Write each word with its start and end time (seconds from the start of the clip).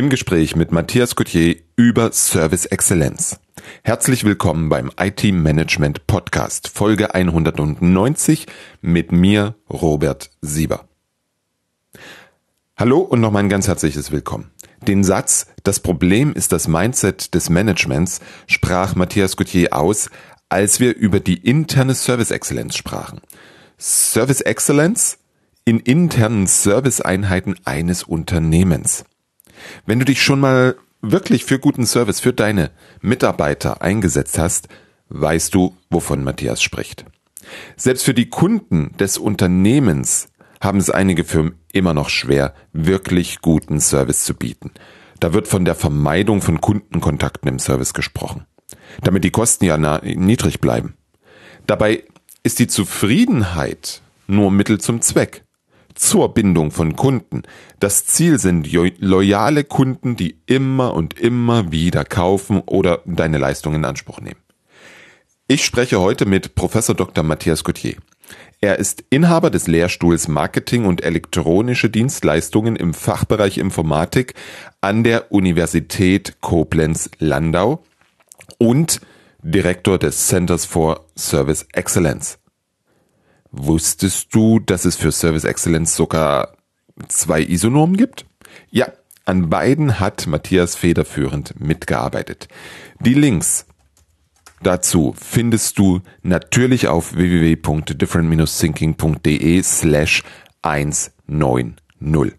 Im 0.00 0.08
Gespräch 0.08 0.56
mit 0.56 0.72
Matthias 0.72 1.14
Coutier 1.14 1.56
über 1.76 2.10
Service 2.12 2.64
Exzellenz. 2.64 3.38
Herzlich 3.84 4.24
willkommen 4.24 4.70
beim 4.70 4.90
IT 4.98 5.24
Management 5.24 6.06
Podcast, 6.06 6.68
Folge 6.68 7.14
190 7.14 8.46
mit 8.80 9.12
mir, 9.12 9.56
Robert 9.68 10.30
Sieber. 10.40 10.88
Hallo 12.78 13.00
und 13.00 13.20
nochmal 13.20 13.42
ein 13.42 13.50
ganz 13.50 13.68
herzliches 13.68 14.10
Willkommen. 14.10 14.50
Den 14.88 15.04
Satz, 15.04 15.48
das 15.64 15.80
Problem 15.80 16.32
ist 16.32 16.52
das 16.52 16.66
Mindset 16.66 17.34
des 17.34 17.50
Managements, 17.50 18.20
sprach 18.46 18.94
Matthias 18.94 19.36
Coutier 19.36 19.76
aus, 19.76 20.08
als 20.48 20.80
wir 20.80 20.96
über 20.96 21.20
die 21.20 21.46
interne 21.46 21.94
Service 21.94 22.30
Exzellenz 22.30 22.74
sprachen. 22.74 23.20
Service 23.78 24.40
Exzellenz 24.40 25.18
in 25.66 25.78
internen 25.78 26.46
Serviceeinheiten 26.46 27.56
eines 27.66 28.02
Unternehmens. 28.02 29.04
Wenn 29.86 29.98
du 29.98 30.04
dich 30.04 30.22
schon 30.22 30.40
mal 30.40 30.76
wirklich 31.02 31.44
für 31.44 31.58
guten 31.58 31.86
Service 31.86 32.20
für 32.20 32.32
deine 32.32 32.70
Mitarbeiter 33.00 33.82
eingesetzt 33.82 34.38
hast, 34.38 34.68
weißt 35.08 35.54
du, 35.54 35.76
wovon 35.90 36.24
Matthias 36.24 36.62
spricht. 36.62 37.04
Selbst 37.76 38.04
für 38.04 38.14
die 38.14 38.28
Kunden 38.28 38.96
des 38.98 39.18
Unternehmens 39.18 40.28
haben 40.60 40.78
es 40.78 40.90
einige 40.90 41.24
Firmen 41.24 41.54
immer 41.72 41.94
noch 41.94 42.10
schwer, 42.10 42.54
wirklich 42.72 43.40
guten 43.40 43.80
Service 43.80 44.24
zu 44.24 44.34
bieten. 44.34 44.72
Da 45.18 45.32
wird 45.32 45.48
von 45.48 45.64
der 45.64 45.74
Vermeidung 45.74 46.42
von 46.42 46.60
Kundenkontakten 46.60 47.48
im 47.48 47.58
Service 47.58 47.94
gesprochen, 47.94 48.46
damit 49.02 49.24
die 49.24 49.30
Kosten 49.30 49.64
ja 49.64 50.00
niedrig 50.02 50.60
bleiben. 50.60 50.94
Dabei 51.66 52.04
ist 52.42 52.58
die 52.58 52.66
Zufriedenheit 52.66 54.02
nur 54.26 54.50
Mittel 54.50 54.80
zum 54.80 55.00
Zweck 55.00 55.44
zur 56.00 56.32
Bindung 56.32 56.70
von 56.70 56.96
Kunden. 56.96 57.42
Das 57.78 58.06
Ziel 58.06 58.38
sind 58.38 58.72
loyale 58.98 59.64
Kunden, 59.64 60.16
die 60.16 60.38
immer 60.46 60.94
und 60.94 61.20
immer 61.20 61.70
wieder 61.72 62.04
kaufen 62.04 62.62
oder 62.64 63.02
deine 63.04 63.36
Leistung 63.36 63.74
in 63.74 63.84
Anspruch 63.84 64.20
nehmen. 64.20 64.40
Ich 65.46 65.64
spreche 65.64 66.00
heute 66.00 66.24
mit 66.24 66.54
Professor 66.54 66.94
Dr. 66.94 67.22
Matthias 67.22 67.64
Gauthier. 67.64 67.96
Er 68.62 68.78
ist 68.78 69.04
Inhaber 69.10 69.50
des 69.50 69.66
Lehrstuhls 69.66 70.26
Marketing 70.26 70.86
und 70.86 71.04
elektronische 71.04 71.90
Dienstleistungen 71.90 72.76
im 72.76 72.94
Fachbereich 72.94 73.58
Informatik 73.58 74.34
an 74.80 75.04
der 75.04 75.32
Universität 75.32 76.40
Koblenz-Landau 76.40 77.84
und 78.58 79.00
Direktor 79.42 79.98
des 79.98 80.28
Centers 80.28 80.64
for 80.64 81.04
Service 81.16 81.66
Excellence. 81.72 82.39
Wusstest 83.52 84.34
du, 84.34 84.58
dass 84.60 84.84
es 84.84 84.96
für 84.96 85.12
Service 85.12 85.44
Excellence 85.44 85.96
sogar 85.96 86.56
zwei 87.08 87.42
ISO-Normen 87.42 87.96
gibt? 87.96 88.26
Ja, 88.70 88.92
an 89.24 89.48
beiden 89.50 90.00
hat 90.00 90.26
Matthias 90.26 90.74
federführend 90.76 91.60
mitgearbeitet. 91.60 92.48
Die 93.00 93.14
Links 93.14 93.66
dazu 94.62 95.14
findest 95.18 95.78
du 95.78 96.00
natürlich 96.22 96.88
auf 96.88 97.14
www.different-thinking.de 97.14 99.62
slash 99.62 100.22
190. 100.62 102.34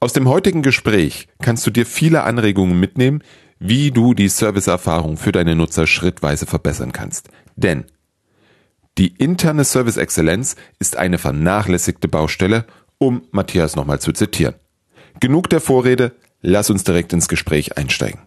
Aus 0.00 0.12
dem 0.12 0.28
heutigen 0.28 0.60
Gespräch 0.62 1.28
kannst 1.42 1.66
du 1.66 1.70
dir 1.70 1.86
viele 1.86 2.22
Anregungen 2.22 2.78
mitnehmen, 2.80 3.22
wie 3.58 3.90
du 3.90 4.14
die 4.14 4.28
Serviceerfahrung 4.28 5.18
für 5.18 5.32
deine 5.32 5.54
Nutzer 5.54 5.86
schrittweise 5.86 6.46
verbessern 6.46 6.92
kannst. 6.92 7.28
Denn 7.56 7.84
die 8.98 9.14
interne 9.16 9.64
Service 9.64 9.96
Exzellenz 9.96 10.56
ist 10.78 10.96
eine 10.96 11.18
vernachlässigte 11.18 12.08
Baustelle, 12.08 12.66
um 12.98 13.22
Matthias 13.30 13.76
nochmal 13.76 14.00
zu 14.00 14.12
zitieren. 14.12 14.54
Genug 15.20 15.48
der 15.48 15.60
Vorrede, 15.60 16.12
lass 16.42 16.70
uns 16.70 16.84
direkt 16.84 17.12
ins 17.12 17.28
Gespräch 17.28 17.78
einsteigen. 17.78 18.20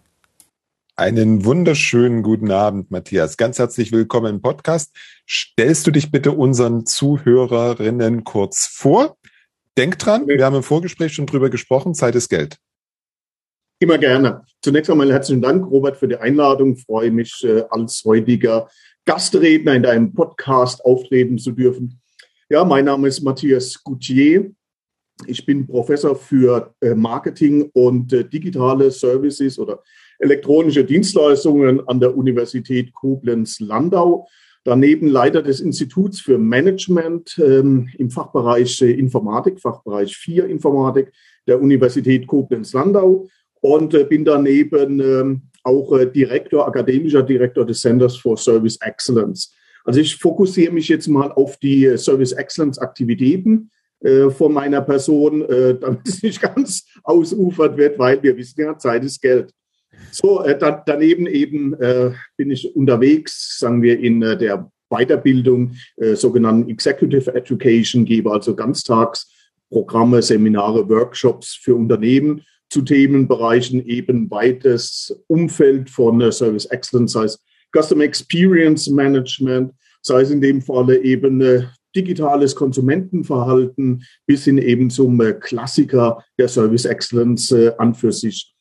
Einen 0.96 1.44
wunderschönen 1.44 2.22
guten 2.22 2.52
Abend, 2.52 2.92
Matthias. 2.92 3.38
Ganz 3.38 3.58
herzlich 3.58 3.92
willkommen 3.92 4.36
im 4.36 4.42
Podcast. 4.42 4.96
Stellst 5.28 5.88
du 5.88 5.92
dich 5.92 6.12
bitte 6.12 6.32
unseren 6.32 6.86
Zuhörerinnen 6.86 8.24
kurz 8.24 8.68
vor? 8.68 9.18
Denk 9.76 9.98
dran, 9.98 10.28
wir 10.28 10.46
haben 10.46 10.56
im 10.56 10.64
Vorgespräch 10.64 11.14
schon 11.14 11.26
drüber 11.26 11.50
gesprochen, 11.50 11.96
Zeit 11.96 12.14
ist 12.14 12.30
Geld. 12.30 12.58
Immer 13.80 13.98
gerne. 13.98 14.44
Zunächst 14.62 14.90
einmal 14.92 15.12
herzlichen 15.12 15.42
Dank, 15.42 15.66
Robert, 15.66 15.98
für 15.98 16.08
die 16.08 16.18
Einladung. 16.18 16.74
Ich 16.76 16.86
freue 16.86 17.12
mich 17.12 17.44
äh, 17.44 17.64
als 17.70 18.04
heutiger 18.06 18.70
Gastredner 19.06 19.76
in 19.76 19.84
deinem 19.84 20.14
Podcast 20.14 20.84
auftreten 20.86 21.38
zu 21.38 21.52
dürfen. 21.52 22.00
Ja, 22.50 22.64
mein 22.64 22.86
Name 22.86 23.08
ist 23.08 23.22
Matthias 23.22 23.84
Goutier. 23.84 24.52
Ich 25.28 25.46
bin 25.46 25.68
Professor 25.68 26.16
für 26.16 26.74
äh, 26.82 26.96
Marketing 26.96 27.70
und 27.74 28.14
äh, 28.14 28.28
digitale 28.28 28.92
Services 28.92 29.60
oder 29.60 29.84
elektronische 30.20 30.84
Dienstleistungen 30.84 31.86
an 31.88 32.00
der 32.00 32.16
Universität 32.16 32.94
Koblenz-Landau. 32.94 34.28
Daneben 34.64 35.08
Leiter 35.08 35.42
des 35.42 35.60
Instituts 35.60 36.22
für 36.22 36.38
Management 36.38 37.38
ähm, 37.44 37.90
im 37.98 38.10
Fachbereich 38.10 38.82
äh, 38.82 38.92
Informatik, 38.92 39.60
Fachbereich 39.60 40.16
4 40.16 40.46
Informatik 40.46 41.12
der 41.48 41.62
Universität 41.62 42.26
Koblenz-Landau 42.28 43.28
und 43.62 43.94
äh, 43.94 44.06
bin 44.06 44.24
daneben 44.24 45.00
ähm, 45.00 45.42
auch 45.64 45.98
äh, 45.98 46.06
Direktor, 46.06 46.68
akademischer 46.68 47.24
Direktor 47.24 47.66
des 47.66 47.82
Centers 47.82 48.18
for 48.18 48.38
Service 48.38 48.78
Excellence. 48.82 49.54
Also 49.86 50.00
ich 50.00 50.16
fokussiere 50.16 50.74
mich 50.74 50.88
jetzt 50.88 51.08
mal 51.08 51.32
auf 51.32 51.58
die 51.58 51.86
äh, 51.86 51.98
Service 51.98 52.32
Excellence 52.32 52.78
Aktivitäten 52.78 53.72
äh, 54.02 54.30
von 54.30 54.54
meiner 54.54 54.82
Person, 54.82 55.42
äh, 55.44 55.76
damit 55.80 56.08
es 56.08 56.22
nicht 56.22 56.42
ganz 56.42 56.86
ausufert 57.04 57.78
wird, 57.78 57.98
weil 58.00 58.22
wir 58.22 58.36
wissen 58.38 58.62
ja, 58.62 58.78
Zeit 58.78 59.04
ist 59.04 59.22
Geld. 59.22 59.52
So, 60.12 60.44
äh, 60.44 60.58
da, 60.58 60.84
daneben 60.86 61.28
eben 61.28 61.74
äh, 61.76 62.12
bin 62.38 62.52
ich 62.52 62.76
unterwegs, 62.76 63.60
sagen 63.60 63.82
wir, 63.82 64.00
in 64.00 64.22
äh, 64.22 64.38
der 64.38 64.70
Weiterbildung, 64.90 65.76
äh, 65.98 66.16
sogenannten 66.16 66.70
Executive 66.70 67.34
Education, 67.34 68.06
gebe 68.06 68.32
also 68.32 68.56
Ganztagsprogramme, 68.56 70.22
Seminare, 70.22 70.88
Workshops 70.88 71.60
für 71.62 71.76
Unternehmen 71.76 72.44
zu 72.70 72.82
Themenbereichen 72.82 73.86
eben 73.86 74.30
weites 74.32 75.24
Umfeld 75.28 75.90
von 75.90 76.32
Service 76.32 76.66
Excellence, 76.66 77.14
sei 77.14 77.26
es 77.26 77.40
Customer 77.76 78.04
Experience 78.04 78.90
Management, 78.90 79.74
sei 80.02 80.22
es 80.22 80.32
in 80.32 80.42
dem 80.42 80.62
Falle 80.62 81.02
eben 81.02 81.42
äh, 81.42 81.64
digitales 81.96 82.56
Konsumentenverhalten 82.56 84.04
bis 84.26 84.46
hin 84.46 84.58
eben 84.58 84.90
zum 84.90 85.20
äh, 85.22 85.34
Klassiker 85.34 86.24
der 86.38 86.48
Service 86.48 86.86
Excellence 86.86 87.52
äh, 87.52 87.72
an 87.78 87.94
für 87.94 88.12
sich. 88.12 88.54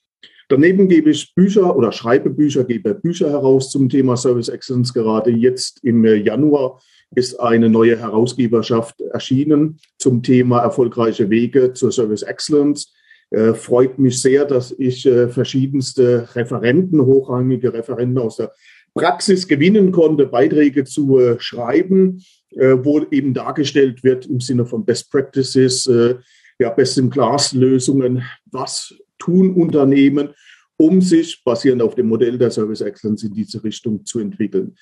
Daneben 0.49 0.89
gebe 0.89 1.11
ich 1.11 1.35
Bücher 1.35 1.75
oder 1.77 1.93
schreibe 1.93 2.29
Bücher, 2.29 2.65
gebe 2.65 2.95
Bücher 2.95 3.31
heraus 3.31 3.71
zum 3.71 3.89
Thema 3.89 4.17
Service 4.17 4.49
Excellence. 4.49 4.93
Gerade 4.93 5.31
jetzt 5.31 5.83
im 5.83 6.05
Januar 6.05 6.79
ist 7.15 7.41
eine 7.41 7.71
neue 7.71 7.99
Herausgeberschaft 7.99 9.01
erschienen 9.01 9.79
zum 9.99 10.23
Thema 10.23 10.61
erfolgreiche 10.61 11.31
Wege 11.31 11.73
zur 11.73 11.91
Service 11.91 12.23
Excellence. 12.23 12.93
Äh, 13.33 13.55
freut 13.55 13.99
mich 13.99 14.21
sehr, 14.21 14.45
dass 14.45 14.75
ich 14.79 15.07
äh, 15.07 15.29
verschiedenste 15.29 16.29
Referenten, 16.35 17.01
hochrangige 17.01 17.73
Referenten 17.73 18.19
aus 18.19 18.37
der 18.37 18.53
Praxis 18.95 19.49
gewinnen 19.49 19.91
konnte, 19.91 20.27
Beiträge 20.27 20.85
zu 20.85 21.19
äh, 21.19 21.41
schreiben, 21.41 22.23
äh, 22.51 22.77
wo 22.83 23.01
eben 23.11 23.33
dargestellt 23.33 24.05
wird 24.05 24.27
im 24.27 24.41
Sinne 24.41 24.67
von 24.67 24.85
Best 24.85 25.11
Practices, 25.11 25.87
äh, 25.87 26.17
ja, 26.59 26.69
Best-in-Class-Lösungen, 26.69 28.23
was 28.51 28.95
tun 29.19 29.55
Unternehmen, 29.55 30.35
um 30.77 31.01
sich 31.01 31.43
basierend 31.43 31.81
auf 31.81 31.95
dem 31.95 32.09
Modell 32.09 32.37
der 32.37 32.51
Service 32.51 32.83
Excellence 32.83 33.23
in 33.25 33.33
diese 33.33 33.65
Richtung 33.65 34.05
zu 34.05 34.19
entwickeln. 34.21 34.77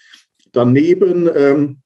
Daneben 0.51 1.31
ähm, 1.33 1.83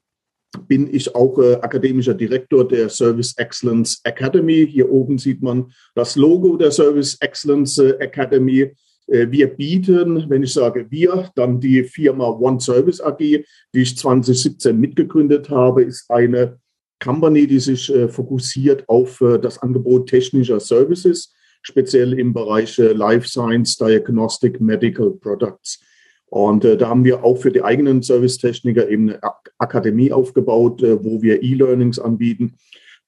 bin 0.59 0.93
ich 0.93 1.15
auch 1.15 1.39
äh, 1.39 1.55
akademischer 1.55 2.15
Direktor 2.15 2.67
der 2.67 2.89
Service 2.89 3.35
Excellence 3.37 4.01
Academy. 4.05 4.67
Hier 4.71 4.91
oben 4.91 5.19
sieht 5.19 5.43
man 5.43 5.73
das 5.95 6.17
Logo 6.17 6.57
der 6.57 6.71
Service 6.71 7.17
Excellence 7.21 7.79
äh, 7.79 7.91
Academy. 7.99 8.73
Äh, 9.07 9.31
wir 9.31 9.49
bieten, 9.49 10.29
wenn 10.29 10.43
ich 10.43 10.53
sage 10.53 10.87
wir, 10.91 11.31
dann 11.35 11.61
die 11.61 11.85
Firma 11.85 12.29
One 12.29 12.61
Service 12.61 13.01
AG, 13.01 13.19
die 13.19 13.45
ich 13.75 13.97
2017 13.97 14.79
mitgegründet 14.79 15.51
habe, 15.51 15.83
ist 15.83 16.11
eine 16.11 16.59
Company, 17.03 17.47
die 17.47 17.61
sich 17.61 17.95
äh, 17.95 18.09
fokussiert 18.09 18.89
auf 18.89 19.23
das 19.43 19.59
Angebot 19.59 20.09
technischer 20.09 20.61
Services, 20.61 21.35
speziell 21.63 22.19
im 22.19 22.33
Bereich 22.33 22.79
Life 22.79 23.29
Science, 23.29 23.77
Diagnostic, 23.77 24.61
Medical 24.61 25.11
Products. 25.11 25.81
Und 26.35 26.65
äh, 26.65 26.77
da 26.77 26.89
haben 26.89 27.05
wir 27.05 27.23
auch 27.23 27.37
für 27.37 27.53
die 27.53 27.63
eigenen 27.63 28.03
Servicetechniker 28.03 28.89
eben 28.89 29.09
eine 29.09 29.21
Akademie 29.59 30.11
aufgebaut, 30.11 30.83
äh, 30.83 31.05
wo 31.05 31.23
wir 31.23 31.45
E-Learnings 31.45 32.01
anbieten, 32.01 32.57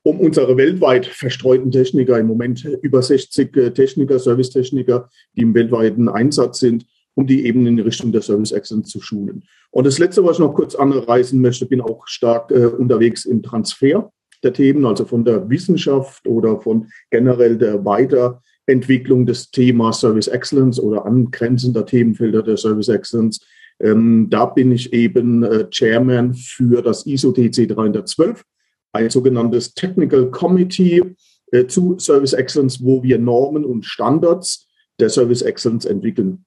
um 0.05 0.21
unsere 0.21 0.57
weltweit 0.57 1.07
verstreuten 1.07 1.73
Techniker, 1.73 2.21
im 2.21 2.29
Moment 2.29 2.65
über 2.83 3.03
60 3.03 3.57
äh, 3.57 3.71
Techniker, 3.73 4.21
Servicetechniker, 4.21 5.11
die 5.35 5.41
im 5.41 5.55
weltweiten 5.55 6.09
Einsatz 6.09 6.61
sind, 6.61 6.87
um 7.15 7.27
die 7.27 7.47
eben 7.47 7.67
in 7.67 7.81
Richtung 7.81 8.13
der 8.13 8.23
Service 8.23 8.53
Excellence 8.53 8.91
zu 8.91 9.01
schulen. 9.01 9.43
Und 9.73 9.89
das 9.89 9.99
Letzte, 9.99 10.23
was 10.23 10.37
ich 10.37 10.45
noch 10.45 10.55
kurz 10.55 10.77
anreißen 10.77 11.41
möchte, 11.41 11.67
bin 11.67 11.81
auch 11.81 12.07
stark 12.07 12.53
äh, 12.53 12.67
unterwegs 12.67 13.25
im 13.25 13.43
Transfer 13.43 14.13
der 14.45 14.53
Themen, 14.53 14.87
also 14.87 15.05
von 15.05 15.25
der 15.25 15.51
Wissenschaft 15.51 16.29
oder 16.29 16.61
von 16.61 16.87
generell 17.11 17.59
der 17.59 17.85
Weiter 17.85 18.41
Entwicklung 18.67 19.27
des 19.27 19.51
Themas 19.51 20.01
Service 20.01 20.29
Excellence 20.29 20.81
oder 20.81 21.07
angrenzender 21.07 21.87
Themenfelder 21.87 22.43
der 22.43 22.57
Service 22.57 22.89
Excellence. 22.89 23.41
Ähm, 23.81 24.29
da 24.31 24.47
bin 24.47 24.73
ich 24.73 24.93
eben 24.93 25.43
äh, 25.43 25.69
Chairman 25.71 26.35
für 26.35 26.83
das 26.83 27.07
ISO 27.07 27.33
TC 27.33 27.69
312, 27.69 28.43
ein 28.93 29.11
sogenanntes 29.11 29.75
Technical 29.75 30.31
Committee 30.31 31.03
äh, 31.53 31.67
zu 31.67 31.99
Service 31.99 32.33
Excellence, 32.33 32.83
wo 32.83 33.03
wir 33.03 33.19
Normen 33.19 33.65
und 33.65 33.85
Standards 33.85 34.69
der 34.99 35.11
Service 35.11 35.43
Excellence 35.43 35.85
entwickeln. 35.85 36.45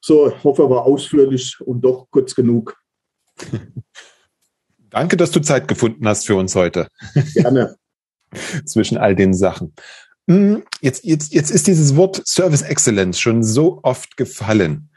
So, 0.00 0.28
ich 0.28 0.44
hoffe, 0.44 0.68
war 0.68 0.84
ausführlich 0.84 1.56
und 1.60 1.80
doch 1.82 2.08
kurz 2.10 2.34
genug. 2.34 2.76
Danke, 4.90 5.16
dass 5.16 5.30
du 5.30 5.40
Zeit 5.40 5.68
gefunden 5.68 6.06
hast 6.06 6.26
für 6.26 6.36
uns 6.36 6.54
heute. 6.54 6.88
Gerne. 7.34 7.76
Zwischen 8.64 8.98
all 8.98 9.14
den 9.14 9.34
Sachen. 9.34 9.74
Hm, 10.28 10.64
jetzt, 10.80 11.04
jetzt, 11.04 11.32
jetzt 11.32 11.50
ist 11.50 11.66
dieses 11.66 11.96
Wort 11.96 12.22
Service 12.26 12.62
Excellence 12.62 13.20
schon 13.20 13.44
so 13.44 13.80
oft 13.82 14.16
gefallen. 14.16 14.90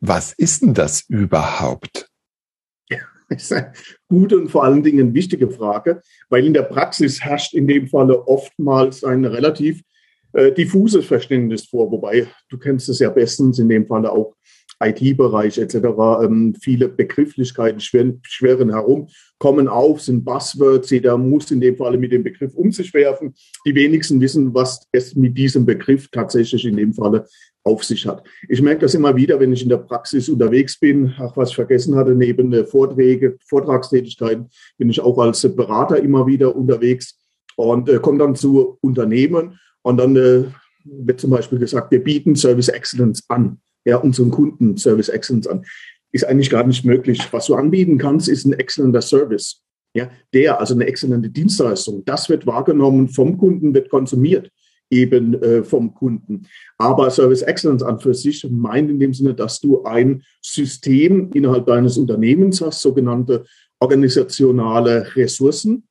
Was 0.00 0.32
ist 0.32 0.62
denn 0.62 0.74
das 0.74 1.02
überhaupt? 1.08 2.08
Das 3.30 3.42
ist 3.42 3.52
eine 3.52 3.72
gute 4.08 4.38
und 4.38 4.48
vor 4.48 4.64
allen 4.64 4.82
Dingen 4.82 5.12
wichtige 5.12 5.50
Frage, 5.50 6.00
weil 6.30 6.46
in 6.46 6.54
der 6.54 6.62
Praxis 6.62 7.20
herrscht 7.20 7.52
in 7.52 7.68
dem 7.68 7.86
Falle 7.86 8.26
oftmals 8.26 9.04
ein 9.04 9.26
relativ 9.26 9.82
äh, 10.32 10.50
diffuses 10.50 11.04
Verständnis 11.04 11.66
vor, 11.66 11.90
wobei 11.90 12.26
du 12.48 12.56
kennst 12.56 12.88
es 12.88 13.00
ja 13.00 13.10
bestens 13.10 13.58
in 13.58 13.68
dem 13.68 13.86
Falle 13.86 14.12
auch 14.12 14.34
IT-Bereich 14.80 15.58
etc. 15.58 15.74
Ähm, 16.22 16.54
viele 16.58 16.88
Begrifflichkeiten 16.88 17.80
schwirren 17.80 18.70
herum, 18.70 19.08
kommen 19.38 19.68
auf, 19.68 20.00
sind 20.00 20.24
Buzzwords. 20.24 20.90
Jeder 20.90 21.16
muss 21.16 21.50
in 21.50 21.60
dem 21.60 21.76
Falle 21.76 21.98
mit 21.98 22.12
dem 22.12 22.22
Begriff 22.22 22.54
um 22.54 22.72
sich 22.72 22.92
werfen. 22.94 23.34
Die 23.64 23.74
wenigsten 23.74 24.20
wissen, 24.20 24.52
was 24.54 24.86
es 24.92 25.14
mit 25.14 25.36
diesem 25.36 25.64
Begriff 25.64 26.08
tatsächlich 26.10 26.64
in 26.64 26.76
dem 26.76 26.92
Falle 26.92 27.26
auf 27.64 27.84
sich 27.84 28.06
hat. 28.06 28.24
Ich 28.48 28.62
merke 28.62 28.82
das 28.82 28.94
immer 28.94 29.14
wieder, 29.14 29.38
wenn 29.38 29.52
ich 29.52 29.62
in 29.62 29.68
der 29.68 29.78
Praxis 29.78 30.28
unterwegs 30.28 30.78
bin. 30.78 31.14
Ach, 31.18 31.36
was 31.36 31.50
ich 31.50 31.54
vergessen 31.54 31.94
hatte, 31.94 32.14
neben 32.14 32.52
äh, 32.52 32.64
Vorträge, 32.64 33.36
Vortragstätigkeiten 33.46 34.48
bin 34.76 34.90
ich 34.90 35.00
auch 35.00 35.18
als 35.18 35.42
Berater 35.54 36.00
immer 36.00 36.26
wieder 36.26 36.56
unterwegs 36.56 37.18
und 37.56 37.88
äh, 37.88 37.98
komme 37.98 38.18
dann 38.18 38.34
zu 38.34 38.78
Unternehmen 38.80 39.58
und 39.82 39.98
dann 39.98 40.16
äh, 40.16 40.44
wird 40.84 41.20
zum 41.20 41.30
Beispiel 41.30 41.58
gesagt, 41.58 41.90
wir 41.90 42.02
bieten 42.02 42.36
Service 42.36 42.68
Excellence 42.68 43.24
an 43.28 43.58
ja, 43.84 43.96
unseren 43.96 44.30
Kunden 44.30 44.76
Service 44.76 45.08
Excellence 45.08 45.46
an. 45.46 45.64
Ist 46.12 46.24
eigentlich 46.24 46.50
gar 46.50 46.66
nicht 46.66 46.84
möglich. 46.84 47.20
Was 47.32 47.46
du 47.46 47.54
anbieten 47.54 47.98
kannst, 47.98 48.28
ist 48.28 48.46
ein 48.46 48.54
exzellenter 48.54 49.02
Service. 49.02 49.62
Ja, 49.94 50.10
der, 50.32 50.60
also 50.60 50.74
eine 50.74 50.86
exzellente 50.86 51.30
Dienstleistung, 51.30 52.04
das 52.04 52.28
wird 52.28 52.46
wahrgenommen 52.46 53.08
vom 53.08 53.38
Kunden, 53.38 53.74
wird 53.74 53.88
konsumiert 53.88 54.50
eben 54.90 55.40
äh, 55.42 55.64
vom 55.64 55.94
Kunden. 55.94 56.46
Aber 56.78 57.10
Service 57.10 57.42
Excellence 57.42 57.82
an 57.82 58.00
für 58.00 58.14
sich 58.14 58.46
meint 58.50 58.90
in 58.90 58.98
dem 58.98 59.12
Sinne, 59.12 59.34
dass 59.34 59.60
du 59.60 59.82
ein 59.84 60.22
System 60.40 61.30
innerhalb 61.32 61.66
deines 61.66 61.98
Unternehmens 61.98 62.60
hast, 62.60 62.80
sogenannte 62.80 63.44
organisationale 63.80 65.14
Ressourcen, 65.14 65.86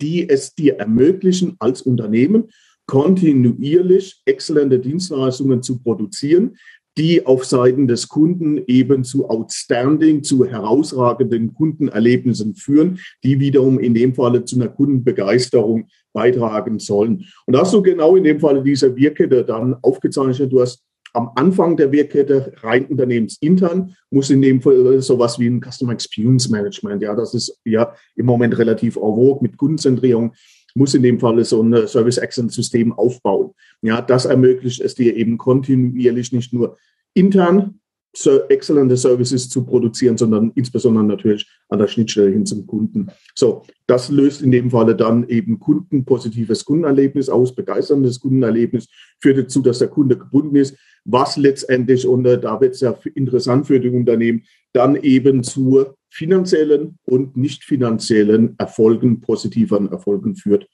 die 0.00 0.28
es 0.28 0.54
dir 0.54 0.76
ermöglichen, 0.76 1.56
als 1.58 1.82
Unternehmen 1.82 2.48
kontinuierlich 2.86 4.22
exzellente 4.24 4.78
Dienstleistungen 4.78 5.62
zu 5.62 5.78
produzieren, 5.78 6.56
die 6.98 7.24
auf 7.24 7.44
Seiten 7.44 7.86
des 7.86 8.08
Kunden 8.08 8.60
eben 8.66 9.04
zu 9.04 9.30
outstanding, 9.30 10.24
zu 10.24 10.44
herausragenden 10.44 11.54
Kundenerlebnissen 11.54 12.54
führen, 12.56 12.98
die 13.22 13.38
wiederum 13.38 13.78
in 13.78 13.94
dem 13.94 14.14
Falle 14.14 14.44
zu 14.44 14.56
einer 14.56 14.68
Kundenbegeisterung 14.68 15.88
beitragen 16.12 16.80
sollen. 16.80 17.24
Und 17.46 17.54
da 17.54 17.60
hast 17.60 17.72
du 17.72 17.80
genau 17.82 18.16
in 18.16 18.24
dem 18.24 18.40
Falle 18.40 18.62
diese 18.62 18.96
Wirkkette 18.96 19.44
dann 19.44 19.76
aufgezeichnet. 19.82 20.52
Du 20.52 20.60
hast 20.60 20.82
am 21.14 21.30
Anfang 21.36 21.76
der 21.76 21.90
Wirkkette 21.92 22.52
rein 22.62 22.86
unternehmensintern 22.86 23.94
muss 24.10 24.30
in 24.30 24.42
dem 24.42 24.60
Fall 24.60 25.00
sowas 25.00 25.38
wie 25.38 25.48
ein 25.48 25.60
Customer 25.60 25.92
Experience 25.92 26.48
Management, 26.50 27.02
ja, 27.02 27.14
das 27.14 27.34
ist 27.34 27.58
ja 27.64 27.94
im 28.16 28.26
Moment 28.26 28.58
relativ 28.58 28.96
en 28.96 29.02
vogue 29.02 29.38
mit 29.40 29.56
Kundenzentrierung, 29.56 30.32
muss 30.78 30.94
in 30.94 31.02
dem 31.02 31.18
Fall 31.18 31.44
so 31.44 31.62
ein 31.62 31.86
Service 31.86 32.18
Excellence 32.18 32.54
System 32.54 32.92
aufbauen. 32.92 33.52
Ja, 33.82 34.00
das 34.00 34.24
ermöglicht 34.24 34.80
es 34.80 34.94
dir 34.94 35.16
eben 35.16 35.36
kontinuierlich 35.36 36.32
nicht 36.32 36.52
nur 36.52 36.76
intern 37.14 37.80
exzellente 38.26 38.96
Services 38.96 39.48
zu 39.48 39.64
produzieren, 39.64 40.16
sondern 40.16 40.52
insbesondere 40.54 41.04
natürlich 41.04 41.46
an 41.68 41.78
der 41.78 41.86
Schnittstelle 41.86 42.30
hin 42.30 42.46
zum 42.46 42.66
Kunden. 42.66 43.08
So, 43.34 43.62
das 43.86 44.10
löst 44.10 44.42
in 44.42 44.50
dem 44.50 44.70
Falle 44.70 44.96
dann 44.96 45.28
eben 45.28 45.58
Kunden 45.58 46.04
positives 46.04 46.64
Kundenerlebnis 46.64 47.28
aus, 47.28 47.54
begeisterndes 47.54 48.20
Kundenerlebnis, 48.20 48.88
führt 49.20 49.38
dazu, 49.38 49.62
dass 49.62 49.78
der 49.78 49.88
Kunde 49.88 50.16
gebunden 50.16 50.56
ist, 50.56 50.76
was 51.04 51.36
letztendlich, 51.36 52.06
und 52.06 52.26
äh, 52.26 52.40
da 52.40 52.60
wird 52.60 52.74
es 52.74 52.80
ja 52.80 52.98
interessant 53.14 53.66
für 53.66 53.80
die 53.80 53.88
Unternehmen, 53.88 54.44
dann 54.72 54.96
eben 54.96 55.42
zu 55.42 55.86
finanziellen 56.10 56.98
und 57.04 57.36
nicht 57.36 57.64
finanziellen 57.64 58.54
Erfolgen, 58.58 59.20
positiven 59.20 59.90
Erfolgen 59.90 60.36
führt. 60.36 60.68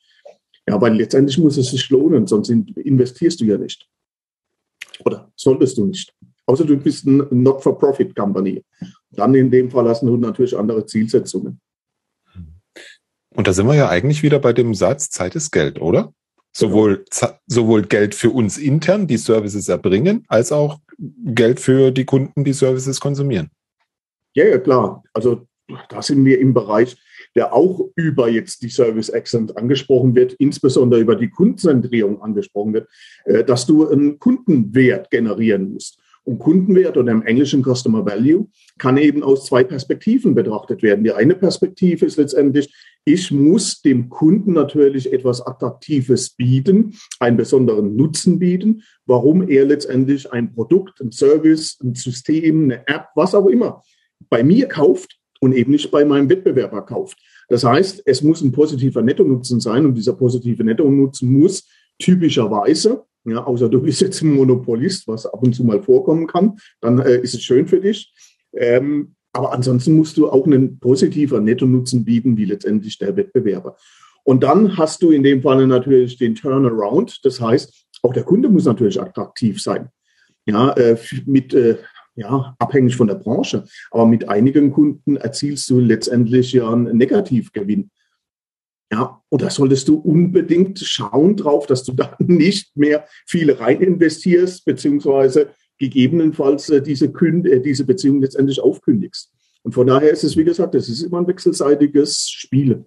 Ja, 0.69 0.81
weil 0.81 0.94
letztendlich 0.94 1.38
muss 1.38 1.56
es 1.56 1.70
sich 1.70 1.91
lohnen, 1.91 2.26
sonst 2.26 2.49
investierst 2.49 3.41
du 3.41 3.44
ja 3.44 3.58
nicht. 3.58 3.87
Oder 5.05 5.31
solltest 5.37 5.76
du 5.76 5.87
nicht. 5.87 6.14
Außer 6.46 6.64
du 6.64 6.76
bist 6.76 7.06
ein 7.06 7.26
Not-for-Profit-Company. 7.31 8.62
Dann 9.11 9.35
in 9.35 9.50
dem 9.50 9.70
Fall 9.70 9.88
hast 9.88 10.02
du 10.02 10.17
natürlich 10.17 10.56
andere 10.56 10.85
Zielsetzungen. 10.87 11.61
Und 13.35 13.49
da 13.49 13.52
sind 13.52 13.67
wir 13.67 13.75
ja 13.75 13.88
eigentlich 13.88 14.23
wieder 14.23 14.38
bei 14.38 14.52
dem 14.52 14.75
Satz, 14.75 15.11
Zeit 15.11 15.35
ist 15.35 15.50
Geld, 15.50 15.81
oder? 15.81 16.12
Sowohl, 16.52 17.05
sowohl 17.46 17.82
Geld 17.82 18.14
für 18.14 18.31
uns 18.31 18.58
intern, 18.58 19.08
die 19.08 19.17
Services 19.17 19.69
erbringen, 19.69 20.25
als 20.29 20.52
auch 20.52 20.79
Geld 20.99 21.58
für 21.58 21.91
die 21.91 22.05
Kunden, 22.05 22.44
die 22.44 22.52
Services 22.52 23.00
konsumieren. 23.00 23.50
Ja, 24.35 24.44
ja, 24.44 24.58
klar. 24.58 25.02
Also 25.12 25.46
da 25.88 26.02
sind 26.02 26.25
wir 26.25 26.38
im 26.38 26.55
Bereich, 26.55 26.96
der 27.35 27.52
auch 27.52 27.88
über 27.96 28.29
jetzt 28.29 28.62
die 28.62 28.69
Service 28.69 29.08
Excellence 29.08 29.56
angesprochen 29.56 30.14
wird, 30.14 30.35
insbesondere 30.35 31.00
über 31.00 31.17
die 31.17 31.31
Kundenzentrierung 31.31 32.23
angesprochen 32.23 32.75
wird, 32.75 32.88
äh, 33.25 33.43
dass 33.43 33.67
du 33.67 33.88
einen 33.88 34.19
Kundenwert 34.19 35.11
generieren 35.11 35.73
musst. 35.73 35.99
Und 36.25 36.38
Kundenwert 36.38 36.97
oder 36.97 37.12
im 37.12 37.23
Englischen 37.23 37.62
Customer 37.62 38.05
Value 38.05 38.49
kann 38.79 38.97
eben 38.97 39.23
aus 39.23 39.44
zwei 39.44 39.62
Perspektiven 39.62 40.35
betrachtet 40.35 40.82
werden. 40.82 41.05
Die 41.05 41.12
eine 41.12 41.35
Perspektive 41.35 42.06
ist 42.06 42.17
letztendlich, 42.17 42.75
ich 43.05 43.31
muss 43.31 43.82
dem 43.82 44.09
Kunden 44.09 44.55
natürlich 44.55 45.12
etwas 45.12 45.47
Attraktives 45.47 46.31
bieten, 46.31 46.94
einen 47.21 47.37
besonderen 47.37 47.94
Nutzen 47.94 48.38
bieten, 48.38 48.82
warum 49.05 49.47
er 49.47 49.67
letztendlich 49.67 50.32
ein 50.32 50.55
Produkt, 50.55 51.01
ein 51.03 51.13
Service, 51.13 51.79
ein 51.82 51.94
System, 51.94 52.65
eine 52.65 52.89
App, 52.89 53.08
was 53.15 53.34
auch 53.34 53.46
immer 53.46 53.82
bei 54.31 54.43
mir 54.43 54.67
kauft 54.67 55.19
und 55.41 55.53
eben 55.53 55.72
nicht 55.72 55.91
bei 55.91 56.06
meinem 56.06 56.31
Wettbewerber 56.31 56.82
kauft. 56.82 57.19
Das 57.48 57.65
heißt, 57.65 58.03
es 58.06 58.22
muss 58.22 58.41
ein 58.41 58.53
positiver 58.53 59.03
Nettonutzen 59.03 59.60
sein 59.60 59.84
und 59.84 59.94
dieser 59.94 60.15
positive 60.15 60.65
Nettonutzen 60.65 61.31
muss 61.31 61.69
typischerweise 61.98 63.05
ja, 63.24 63.44
außer 63.44 63.69
du 63.69 63.81
bist 63.81 64.00
jetzt 64.00 64.22
ein 64.22 64.32
Monopolist, 64.32 65.08
was 65.08 65.26
ab 65.26 65.43
und 65.43 65.54
zu 65.54 65.64
mal 65.64 65.82
vorkommen 65.82 66.26
kann, 66.26 66.58
dann 66.81 66.98
äh, 66.98 67.19
ist 67.19 67.34
es 67.34 67.43
schön 67.43 67.66
für 67.66 67.81
dich. 67.81 68.12
Ähm, 68.52 69.14
aber 69.32 69.52
ansonsten 69.52 69.96
musst 69.96 70.16
du 70.16 70.31
auch 70.31 70.46
einen 70.46 70.78
positiver 70.78 71.40
Netto-Nutzen 71.40 72.04
bieten, 72.04 72.36
wie 72.36 72.44
letztendlich 72.44 72.98
der 72.98 73.16
Wettbewerber. 73.16 73.76
Und 74.22 74.43
dann 74.43 74.76
hast 74.78 75.02
du 75.02 75.10
in 75.10 75.22
dem 75.22 75.43
Fall 75.43 75.66
natürlich 75.66 76.16
den 76.16 76.34
Turnaround. 76.34 77.20
Das 77.24 77.40
heißt, 77.40 77.86
auch 78.02 78.12
der 78.12 78.22
Kunde 78.22 78.48
muss 78.48 78.64
natürlich 78.64 79.00
attraktiv 79.00 79.60
sein. 79.60 79.88
Ja, 80.46 80.72
äh, 80.72 80.96
mit, 81.26 81.52
äh, 81.52 81.78
ja, 82.14 82.54
abhängig 82.58 82.96
von 82.96 83.06
der 83.06 83.16
Branche. 83.16 83.64
Aber 83.90 84.06
mit 84.06 84.28
einigen 84.28 84.72
Kunden 84.72 85.16
erzielst 85.16 85.69
du 85.69 85.81
letztendlich 85.81 86.52
ja 86.52 86.70
einen 86.70 86.96
Negativgewinn. 86.96 87.90
Ja, 88.93 89.22
und 89.29 89.43
da 89.43 89.50
solltest 89.50 89.88
du 89.88 89.96
unbedingt 89.96 90.79
schauen 90.79 91.36
drauf, 91.36 91.67
dass 91.67 91.84
du 91.84 91.93
da 91.93 92.17
nicht 92.19 92.76
mehr 92.76 93.06
viel 93.26 93.50
rein 93.53 93.81
investierst, 93.81 94.64
beziehungsweise 94.64 95.50
gegebenenfalls 95.79 96.70
äh, 96.70 96.82
diese, 96.82 97.10
Künd 97.10 97.46
äh, 97.46 97.60
diese 97.60 97.84
Beziehung 97.84 98.20
letztendlich 98.20 98.60
aufkündigst. 98.60 99.32
Und 99.62 99.72
von 99.72 99.86
daher 99.86 100.10
ist 100.10 100.24
es, 100.24 100.36
wie 100.36 100.44
gesagt, 100.44 100.74
es 100.74 100.88
ist 100.88 101.03
immer 101.03 101.19
ein 101.19 101.26
wechselseitiges 101.26 102.29
Spiel. 102.29 102.84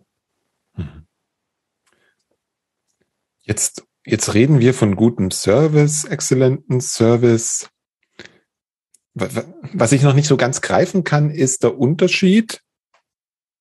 Jetzt, 3.41 3.85
jetzt 4.05 4.33
reden 4.33 4.59
wir 4.59 4.73
von 4.73 4.95
gutem 4.95 5.31
Service, 5.31 6.03
exzellenten 6.05 6.81
Service. 6.81 7.69
Was 9.15 9.91
ich 9.91 10.03
noch 10.03 10.13
nicht 10.13 10.27
so 10.27 10.37
ganz 10.37 10.61
greifen 10.61 11.03
kann, 11.03 11.31
ist 11.31 11.63
der 11.63 11.79
Unterschied 11.79 12.61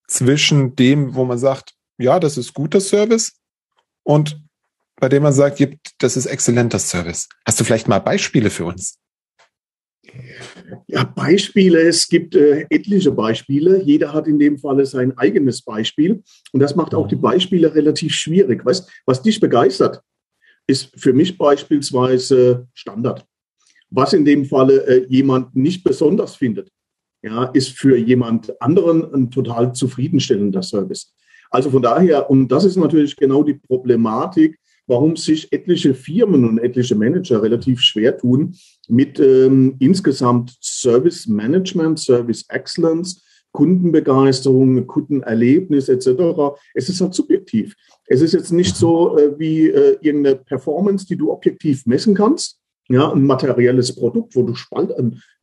zwischen 0.07 0.75
dem, 0.75 1.15
wo 1.15 1.25
man 1.25 1.39
sagt, 1.39 1.76
ja, 1.97 2.19
das 2.19 2.37
ist 2.37 2.53
guter 2.53 2.81
Service 2.81 3.33
und 4.03 4.41
bei 4.99 5.09
dem 5.09 5.23
man 5.23 5.33
sagt, 5.33 5.63
das 5.99 6.17
ist 6.17 6.25
exzellenter 6.25 6.79
Service. 6.79 7.29
Hast 7.45 7.59
du 7.59 7.63
vielleicht 7.63 7.87
mal 7.87 7.99
Beispiele 7.99 8.49
für 8.49 8.65
uns? 8.65 8.99
Ja, 10.87 11.03
Beispiele, 11.03 11.81
es 11.81 12.07
gibt 12.07 12.35
äh, 12.35 12.65
etliche 12.69 13.11
Beispiele. 13.11 13.83
Jeder 13.83 14.13
hat 14.13 14.27
in 14.27 14.39
dem 14.39 14.57
Falle 14.57 14.85
sein 14.85 15.17
eigenes 15.17 15.61
Beispiel. 15.61 16.23
Und 16.51 16.59
das 16.59 16.75
macht 16.75 16.95
auch 16.95 17.07
die 17.07 17.15
Beispiele 17.15 17.75
relativ 17.75 18.13
schwierig. 18.13 18.65
Weißt, 18.65 18.89
was 19.05 19.21
dich 19.21 19.39
begeistert, 19.39 20.01
ist 20.65 20.89
für 20.95 21.13
mich 21.13 21.37
beispielsweise 21.37 22.67
Standard. 22.73 23.25
Was 23.89 24.13
in 24.13 24.25
dem 24.25 24.45
Falle 24.45 24.85
äh, 24.87 25.05
jemand 25.09 25.55
nicht 25.55 25.83
besonders 25.83 26.35
findet, 26.35 26.71
ja, 27.21 27.45
ist 27.45 27.69
für 27.69 27.97
jemand 27.97 28.61
anderen 28.61 29.13
ein 29.13 29.31
total 29.31 29.73
zufriedenstellender 29.73 30.63
Service. 30.63 31.13
Also 31.49 31.69
von 31.69 31.81
daher, 31.81 32.29
und 32.29 32.49
das 32.49 32.65
ist 32.65 32.75
natürlich 32.75 33.15
genau 33.15 33.43
die 33.43 33.55
Problematik, 33.55 34.59
warum 34.87 35.15
sich 35.15 35.51
etliche 35.51 35.93
Firmen 35.93 36.45
und 36.45 36.59
etliche 36.59 36.95
Manager 36.95 37.43
relativ 37.43 37.81
schwer 37.81 38.17
tun 38.17 38.55
mit 38.87 39.19
ähm, 39.19 39.75
insgesamt 39.79 40.57
Service 40.61 41.27
Management, 41.27 41.99
Service 41.99 42.45
Excellence, 42.49 43.23
Kundenbegeisterung, 43.51 44.87
Kundenerlebnis 44.87 45.89
etc. 45.89 46.55
Es 46.73 46.89
ist 46.89 47.01
halt 47.01 47.13
subjektiv. 47.13 47.75
Es 48.05 48.21
ist 48.21 48.33
jetzt 48.33 48.51
nicht 48.51 48.75
so 48.75 49.17
äh, 49.17 49.37
wie 49.37 49.67
äh, 49.67 49.97
irgendeine 50.01 50.37
Performance, 50.37 51.05
die 51.05 51.17
du 51.17 51.31
objektiv 51.31 51.85
messen 51.85 52.15
kannst. 52.15 52.59
Ja, 52.89 53.11
ein 53.11 53.25
materielles 53.25 53.93
Produkt, 53.93 54.35
wo 54.35 54.43
du 54.43 54.55
Spalt, 54.55 54.93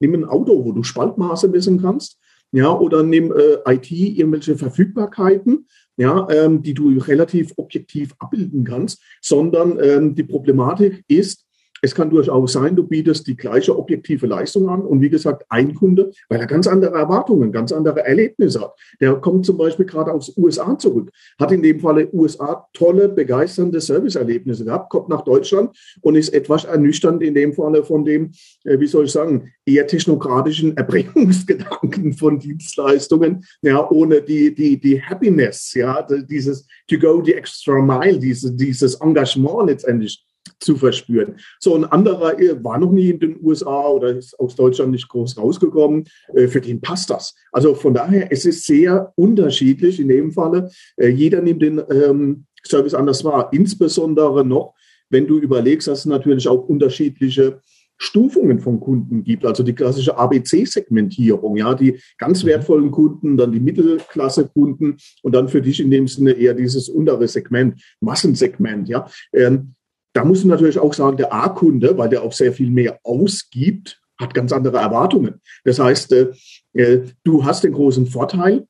nimm 0.00 0.14
ein 0.14 0.25
Auto, 0.25 0.64
wo 0.64 0.73
du 0.73 0.82
Spaltmaße 0.82 1.49
messen 1.49 1.82
kannst. 1.82 2.18
Ja, 2.54 2.73
oder 2.73 3.02
nimm 3.02 3.32
äh, 3.32 3.75
IT 3.75 3.90
irgendwelche 3.90 4.56
Verfügbarkeiten 4.56 5.66
ja, 5.96 6.26
ähm, 6.30 6.62
die 6.62 6.75
du 6.75 6.99
relativ 6.99 7.52
objektiv 7.56 8.14
abbilden 8.18 8.64
kannst, 8.64 9.02
sondern 9.20 9.78
ähm, 9.80 10.14
die 10.14 10.25
Problematik 10.25 11.04
ist, 11.08 11.43
es 11.84 11.94
kann 11.94 12.08
durchaus 12.08 12.54
sein, 12.54 12.74
du 12.74 12.82
bietest 12.82 13.26
die 13.26 13.36
gleiche 13.36 13.78
objektive 13.78 14.26
Leistung 14.26 14.70
an 14.70 14.80
und 14.80 15.02
wie 15.02 15.10
gesagt, 15.10 15.44
ein 15.50 15.74
Kunde, 15.74 16.12
weil 16.30 16.40
er 16.40 16.46
ganz 16.46 16.66
andere 16.66 16.94
Erwartungen, 16.94 17.52
ganz 17.52 17.72
andere 17.72 18.06
Erlebnisse 18.06 18.62
hat. 18.62 18.72
Der 19.02 19.14
kommt 19.16 19.44
zum 19.44 19.58
Beispiel 19.58 19.84
gerade 19.84 20.10
aus 20.10 20.34
USA 20.38 20.78
zurück, 20.78 21.10
hat 21.38 21.52
in 21.52 21.62
dem 21.62 21.80
Falle 21.80 22.08
USA 22.14 22.66
tolle, 22.72 23.10
begeisternde 23.10 23.82
Serviceerlebnisse 23.82 24.64
gehabt, 24.64 24.88
kommt 24.88 25.10
nach 25.10 25.24
Deutschland 25.24 25.76
und 26.00 26.14
ist 26.14 26.32
etwas 26.32 26.64
ernüchternd 26.64 27.22
in 27.22 27.34
dem 27.34 27.52
Falle 27.52 27.84
von 27.84 28.02
dem, 28.06 28.32
äh, 28.64 28.80
wie 28.80 28.86
soll 28.86 29.04
ich 29.04 29.12
sagen, 29.12 29.52
eher 29.66 29.86
technokratischen 29.86 30.78
Erbringungsgedanken 30.78 32.14
von 32.14 32.38
Dienstleistungen, 32.38 33.44
ja, 33.60 33.90
ohne 33.90 34.22
die, 34.22 34.54
die, 34.54 34.80
die 34.80 35.02
Happiness, 35.02 35.74
ja, 35.74 36.00
dieses 36.02 36.66
to 36.88 36.98
go 36.98 37.22
the 37.22 37.34
extra 37.34 37.82
mile, 37.82 38.18
diese, 38.18 38.54
dieses 38.54 38.94
Engagement 39.02 39.68
letztendlich 39.68 40.24
zu 40.64 40.76
verspüren. 40.76 41.37
So 41.61 41.75
ein 41.75 41.85
anderer 41.85 42.35
war 42.62 42.78
noch 42.78 42.90
nie 42.90 43.11
in 43.11 43.21
den 43.21 43.37
USA 43.42 43.88
oder 43.88 44.16
ist 44.16 44.38
aus 44.40 44.56
Deutschland 44.56 44.92
nicht 44.92 45.09
groß 45.09 45.38
rausgekommen. 45.38 46.04
Äh, 46.35 46.49
für 46.49 46.61
den 46.61 46.80
passt 46.80 47.11
das. 47.11 47.35
Also 47.52 47.75
von 47.75 47.94
daher, 47.94 48.33
es 48.33 48.44
ist 48.44 48.66
sehr 48.66 49.12
unterschiedlich 49.16 50.00
in 50.00 50.09
dem 50.09 50.33
Falle. 50.33 50.71
Äh, 50.97 51.09
jeder 51.09 51.40
nimmt 51.40 51.62
den 51.62 51.80
ähm, 51.90 52.47
Service 52.66 52.94
anders 52.94 53.25
wahr. 53.25 53.50
Insbesondere 53.52 54.44
noch, 54.44 54.75
wenn 55.11 55.26
du 55.26 55.38
überlegst, 55.38 55.87
dass 55.87 56.00
es 56.00 56.06
natürlich 56.06 56.49
auch 56.49 56.66
unterschiedliche 56.66 57.61
Stufungen 57.97 58.59
von 58.59 58.80
Kunden 58.80 59.23
gibt, 59.23 59.47
also 59.47 59.62
die 59.62 59.75
klassische 59.75 60.16
ABC-Segmentierung, 60.16 61.56
ja, 61.56 61.75
die 61.75 62.00
ganz 62.18 62.42
mhm. 62.42 62.49
wertvollen 62.49 62.90
Kunden, 62.90 63.37
dann 63.37 63.52
die 63.52 63.61
Mittelklasse-Kunden 63.61 64.97
und 65.23 65.35
dann 65.35 65.49
für 65.49 65.62
dich 65.62 65.80
in 65.80 65.90
dem 65.90 66.09
Sinne 66.09 66.33
eher 66.33 66.54
dieses 66.54 66.88
untere 66.88 67.28
Segment, 67.28 67.80
Massensegment, 68.00 68.88
ja. 68.88 69.06
Ähm, 69.33 69.75
da 70.14 70.25
muss 70.25 70.44
man 70.44 70.56
natürlich 70.56 70.78
auch 70.78 70.94
sagen, 70.94 71.16
der 71.16 71.33
A-Kunde, 71.35 71.99
weil 71.99 72.09
der 72.09 72.23
auch 72.23 72.33
sehr 72.33 72.52
viel 72.52 72.71
mehr 72.71 72.99
ausgibt, 73.02 74.00
hat 74.18 74.33
ganz 74.33 74.52
andere 74.52 74.78
Erwartungen. 74.78 75.40
Das 75.64 75.78
heißt, 75.78 76.12
äh, 76.12 76.33
äh, 76.73 77.02
du 77.25 77.44
hast 77.44 77.64
den 77.64 77.73
großen 77.73 78.06
Vorteil, 78.06 78.66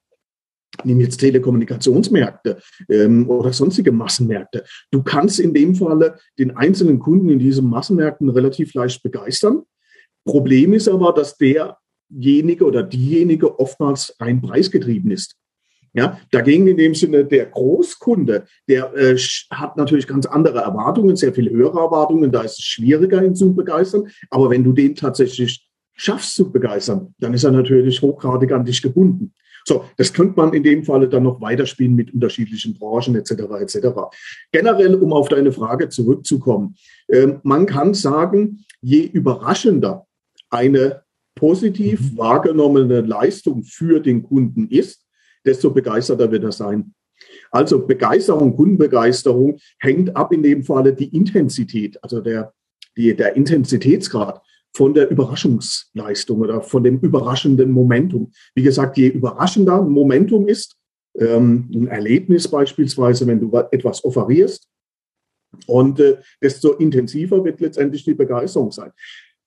nimm 0.84 1.00
jetzt 1.00 1.18
Telekommunikationsmärkte 1.18 2.58
ähm, 2.88 3.28
oder 3.28 3.52
sonstige 3.52 3.92
Massenmärkte. 3.92 4.64
Du 4.90 5.02
kannst 5.02 5.38
in 5.38 5.52
dem 5.52 5.74
Falle 5.74 6.18
den 6.38 6.56
einzelnen 6.56 6.98
Kunden 6.98 7.28
in 7.28 7.38
diesen 7.38 7.68
Massenmärkten 7.68 8.30
relativ 8.30 8.72
leicht 8.74 9.02
begeistern. 9.02 9.62
Problem 10.24 10.72
ist 10.72 10.88
aber, 10.88 11.12
dass 11.12 11.36
derjenige 11.36 12.64
oder 12.64 12.82
diejenige 12.82 13.58
oftmals 13.58 14.16
rein 14.18 14.40
preisgetrieben 14.40 15.10
ist. 15.10 15.36
Ja, 15.96 16.18
dagegen 16.32 16.66
in 16.66 16.76
dem 16.76 16.94
Sinne 16.94 17.24
der 17.24 17.46
Großkunde, 17.46 18.44
der 18.68 18.92
äh, 18.94 19.16
hat 19.50 19.76
natürlich 19.76 20.08
ganz 20.08 20.26
andere 20.26 20.58
Erwartungen, 20.58 21.14
sehr 21.14 21.32
viel 21.32 21.48
höhere 21.48 21.78
Erwartungen. 21.78 22.32
Da 22.32 22.42
ist 22.42 22.58
es 22.58 22.64
schwieriger, 22.64 23.22
ihn 23.24 23.36
zu 23.36 23.54
begeistern. 23.54 24.08
Aber 24.28 24.50
wenn 24.50 24.64
du 24.64 24.72
den 24.72 24.96
tatsächlich 24.96 25.68
schaffst 25.94 26.34
zu 26.34 26.50
begeistern, 26.50 27.14
dann 27.20 27.32
ist 27.32 27.44
er 27.44 27.52
natürlich 27.52 28.02
hochgradig 28.02 28.50
an 28.50 28.64
dich 28.64 28.82
gebunden. 28.82 29.32
So, 29.64 29.84
das 29.96 30.12
könnte 30.12 30.34
man 30.36 30.52
in 30.52 30.64
dem 30.64 30.84
Falle 30.84 31.08
dann 31.08 31.22
noch 31.22 31.40
weiterspielen 31.40 31.94
mit 31.94 32.12
unterschiedlichen 32.12 32.74
Branchen 32.74 33.14
etc. 33.14 33.30
etc. 33.60 33.76
Generell, 34.52 34.96
um 34.96 35.12
auf 35.12 35.28
deine 35.28 35.52
Frage 35.52 35.88
zurückzukommen, 35.88 36.74
äh, 37.06 37.28
man 37.44 37.66
kann 37.66 37.94
sagen, 37.94 38.64
je 38.82 39.04
überraschender 39.04 40.06
eine 40.50 41.02
positiv 41.36 42.00
mhm. 42.00 42.18
wahrgenommene 42.18 43.00
Leistung 43.00 43.62
für 43.62 44.00
den 44.00 44.22
Kunden 44.22 44.68
ist, 44.68 45.03
desto 45.44 45.70
begeisterter 45.70 46.30
wird 46.30 46.44
er 46.44 46.52
sein. 46.52 46.94
Also 47.50 47.86
Begeisterung, 47.86 48.56
Kundenbegeisterung 48.56 49.58
hängt 49.78 50.16
ab 50.16 50.32
in 50.32 50.42
dem 50.42 50.64
Falle 50.64 50.92
die 50.92 51.14
Intensität, 51.14 52.02
also 52.02 52.20
der, 52.20 52.52
die, 52.96 53.14
der 53.14 53.36
Intensitätsgrad 53.36 54.42
von 54.76 54.92
der 54.92 55.08
Überraschungsleistung 55.10 56.40
oder 56.40 56.60
von 56.60 56.82
dem 56.82 56.98
überraschenden 56.98 57.70
Momentum. 57.70 58.32
Wie 58.54 58.62
gesagt, 58.62 58.96
je 58.96 59.08
überraschender 59.08 59.80
ein 59.80 59.88
Momentum 59.88 60.48
ist, 60.48 60.76
ähm, 61.16 61.70
ein 61.72 61.86
Erlebnis 61.86 62.48
beispielsweise, 62.48 63.26
wenn 63.26 63.40
du 63.40 63.56
etwas 63.70 64.04
offerierst, 64.04 64.68
und 65.66 66.00
äh, 66.00 66.16
desto 66.42 66.72
intensiver 66.72 67.44
wird 67.44 67.60
letztendlich 67.60 68.04
die 68.04 68.14
Begeisterung 68.14 68.72
sein. 68.72 68.90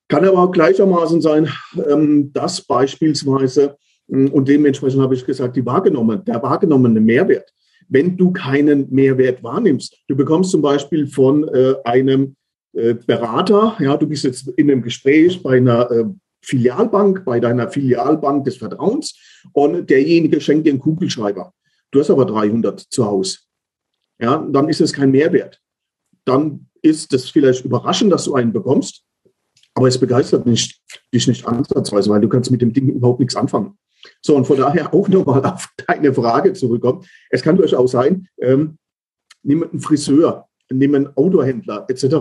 Kann 0.08 0.24
aber 0.24 0.40
auch 0.40 0.52
gleichermaßen 0.52 1.22
sein, 1.22 1.50
ähm, 1.90 2.32
dass 2.32 2.62
beispielsweise 2.62 3.78
und 4.08 4.48
dementsprechend 4.48 5.02
habe 5.02 5.16
ich 5.16 5.26
gesagt, 5.26 5.56
die 5.56 5.66
wahrgenommen, 5.66 6.24
der 6.26 6.42
wahrgenommene 6.42 7.00
Mehrwert. 7.00 7.54
Wenn 7.90 8.18
du 8.18 8.32
keinen 8.32 8.90
Mehrwert 8.90 9.44
wahrnimmst, 9.44 9.98
du 10.08 10.16
bekommst 10.16 10.52
zum 10.52 10.62
Beispiel 10.62 11.08
von 11.08 11.48
äh, 11.48 11.76
einem 11.84 12.36
äh, 12.74 12.94
Berater, 12.94 13.76
ja, 13.80 13.98
du 13.98 14.08
bist 14.08 14.24
jetzt 14.24 14.48
in 14.50 14.70
einem 14.70 14.82
Gespräch 14.82 15.42
bei 15.42 15.58
einer 15.58 15.90
äh, 15.92 16.06
Filialbank, 16.42 17.26
bei 17.26 17.40
deiner 17.40 17.70
Filialbank 17.70 18.46
des 18.46 18.58
Vertrauens 18.58 19.18
und 19.54 19.90
derjenige 19.90 20.40
schenkt 20.40 20.66
dir 20.66 20.72
einen 20.72 20.80
Kugelschreiber. 20.80 21.54
Du 21.92 22.00
hast 22.00 22.10
aber 22.10 22.26
300 22.26 22.80
zu 22.80 23.06
Hause. 23.06 23.40
Ja, 24.20 24.46
dann 24.50 24.70
ist 24.70 24.82
es 24.82 24.94
kein 24.94 25.12
Mehrwert. 25.12 25.62
Dann 26.26 26.68
ist 26.82 27.14
es 27.14 27.30
vielleicht 27.30 27.66
überraschend, 27.66 28.12
dass 28.12 28.26
du 28.26 28.36
einen 28.36 28.54
bekommst, 28.54 29.04
aber 29.74 29.88
es 29.88 29.98
begeistert 29.98 30.46
nicht, 30.46 30.82
dich 31.14 31.28
nicht 31.28 31.46
ansatzweise, 31.48 32.10
weil 32.10 32.22
du 32.22 32.30
kannst 32.30 32.52
mit 32.52 32.62
dem 32.62 32.74
Ding 32.74 32.90
überhaupt 32.90 33.20
nichts 33.20 33.36
anfangen. 33.36 33.78
So, 34.22 34.36
und 34.36 34.46
von 34.46 34.58
daher 34.58 34.94
auch 34.94 35.08
nochmal 35.08 35.46
auf 35.46 35.70
deine 35.88 36.14
Frage 36.14 36.54
zurückkommen. 36.54 37.06
Es 37.30 37.42
kann 37.42 37.58
durchaus 37.58 37.92
sein, 37.92 38.28
ähm, 38.40 38.78
nimm 39.44 39.64
einen 39.64 39.80
Friseur, 39.80 40.48
nimm 40.72 40.96
einen 40.96 41.16
Autohändler 41.16 41.86
etc., 41.90 42.16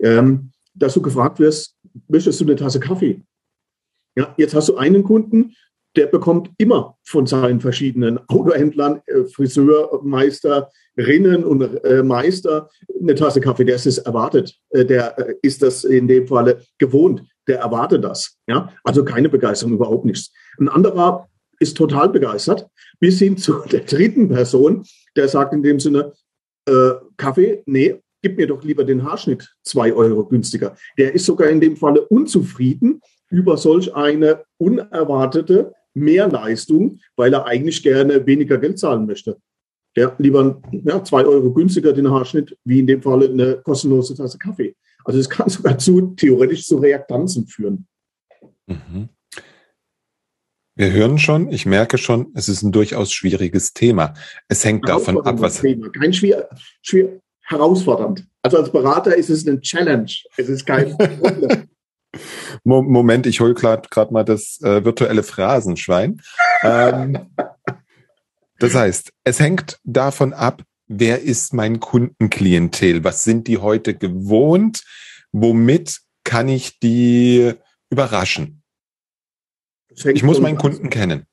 ähm, 0.00 0.50
dass 0.74 0.94
du 0.94 1.02
gefragt 1.02 1.38
wirst, 1.38 1.76
möchtest 2.08 2.40
du 2.40 2.44
eine 2.44 2.56
Tasse 2.56 2.80
Kaffee? 2.80 3.20
Ja, 4.16 4.34
jetzt 4.36 4.54
hast 4.54 4.68
du 4.68 4.76
einen 4.76 5.04
Kunden, 5.04 5.54
der 5.96 6.06
bekommt 6.06 6.50
immer 6.58 6.98
von 7.04 7.26
seinen 7.26 7.60
verschiedenen 7.60 8.18
Autohändlern, 8.28 9.00
äh, 9.06 9.24
Friseurmeisterinnen 9.24 11.44
und 11.44 11.84
äh, 11.84 12.02
Meister 12.02 12.68
eine 13.00 13.14
Tasse 13.14 13.40
Kaffee. 13.40 13.64
Der 13.64 13.76
ist 13.76 13.86
es 13.86 13.98
erwartet. 13.98 14.58
Äh, 14.70 14.84
der 14.84 15.16
äh, 15.18 15.34
ist 15.42 15.62
das 15.62 15.84
in 15.84 16.08
dem 16.08 16.26
Falle 16.26 16.62
gewohnt. 16.78 17.22
Der 17.46 17.58
erwartet 17.58 18.04
das. 18.04 18.36
Ja, 18.46 18.72
also 18.82 19.04
keine 19.04 19.28
Begeisterung, 19.28 19.74
überhaupt 19.74 20.04
nichts. 20.04 20.32
Ein 20.58 20.68
anderer 20.68 21.28
ist 21.58 21.76
total 21.76 22.08
begeistert, 22.08 22.66
bis 23.00 23.18
hin 23.18 23.36
zu 23.36 23.60
der 23.70 23.80
dritten 23.80 24.28
Person, 24.28 24.84
der 25.16 25.28
sagt 25.28 25.52
in 25.52 25.62
dem 25.62 25.78
Sinne, 25.78 26.12
äh, 26.66 26.92
Kaffee, 27.16 27.62
nee, 27.66 28.00
gib 28.22 28.38
mir 28.38 28.46
doch 28.46 28.64
lieber 28.64 28.84
den 28.84 29.04
Haarschnitt 29.04 29.54
zwei 29.62 29.92
Euro 29.92 30.24
günstiger. 30.24 30.76
Der 30.96 31.14
ist 31.14 31.26
sogar 31.26 31.48
in 31.50 31.60
dem 31.60 31.76
Falle 31.76 32.00
unzufrieden 32.06 33.00
über 33.30 33.56
solch 33.56 33.94
eine 33.94 34.44
unerwartete 34.58 35.72
Mehrleistung, 35.94 37.00
weil 37.16 37.34
er 37.34 37.46
eigentlich 37.46 37.82
gerne 37.82 38.26
weniger 38.26 38.58
Geld 38.58 38.78
zahlen 38.78 39.06
möchte. 39.06 39.36
Der 39.96 40.14
lieber 40.18 40.60
ja, 40.72 41.04
zwei 41.04 41.24
Euro 41.24 41.52
günstiger 41.52 41.92
den 41.92 42.10
Haarschnitt, 42.10 42.56
wie 42.64 42.80
in 42.80 42.86
dem 42.86 43.02
Falle 43.02 43.28
eine 43.28 43.56
kostenlose 43.62 44.16
Tasse 44.16 44.38
Kaffee. 44.38 44.74
Also 45.04 45.20
es 45.20 45.28
kann 45.28 45.48
sogar 45.48 45.78
zu 45.78 46.14
theoretisch 46.16 46.66
zu 46.66 46.78
Reaktanzen 46.78 47.46
führen. 47.46 47.86
Mhm. 48.66 49.10
Wir 50.76 50.90
hören 50.90 51.18
schon, 51.18 51.52
ich 51.52 51.66
merke 51.66 51.98
schon, 51.98 52.32
es 52.34 52.48
ist 52.48 52.62
ein 52.62 52.72
durchaus 52.72 53.12
schwieriges 53.12 53.74
Thema. 53.74 54.14
Es 54.48 54.64
hängt 54.64 54.88
davon 54.88 55.24
ab, 55.24 55.36
was. 55.38 55.60
Thema. 55.60 55.88
Kein 55.90 56.12
schwer, 56.12 56.48
schwer, 56.82 57.20
herausfordernd. 57.42 58.26
Also 58.42 58.58
als 58.58 58.72
Berater 58.72 59.14
ist 59.16 59.30
es 59.30 59.46
eine 59.46 59.60
Challenge. 59.60 60.10
Es 60.36 60.48
ist 60.48 60.66
kein 60.66 60.96
Moment, 62.64 63.26
ich 63.26 63.40
hole 63.40 63.54
gerade 63.54 64.12
mal 64.12 64.24
das 64.24 64.60
äh, 64.62 64.84
virtuelle 64.84 65.22
Phrasenschwein. 65.22 66.20
ähm, 66.62 67.18
das 68.58 68.74
heißt, 68.74 69.12
es 69.24 69.40
hängt 69.40 69.78
davon 69.84 70.32
ab, 70.32 70.62
wer 70.86 71.22
ist 71.22 71.54
mein 71.54 71.80
Kundenklientel? 71.80 73.04
Was 73.04 73.24
sind 73.24 73.48
die 73.48 73.58
heute 73.58 73.94
gewohnt? 73.94 74.84
Womit 75.32 76.00
kann 76.24 76.48
ich 76.48 76.78
die 76.78 77.52
überraschen? 77.90 78.62
Ich 79.88 80.22
muss 80.22 80.40
meinen 80.40 80.58
Kunden 80.58 80.90
kennen. 80.90 81.26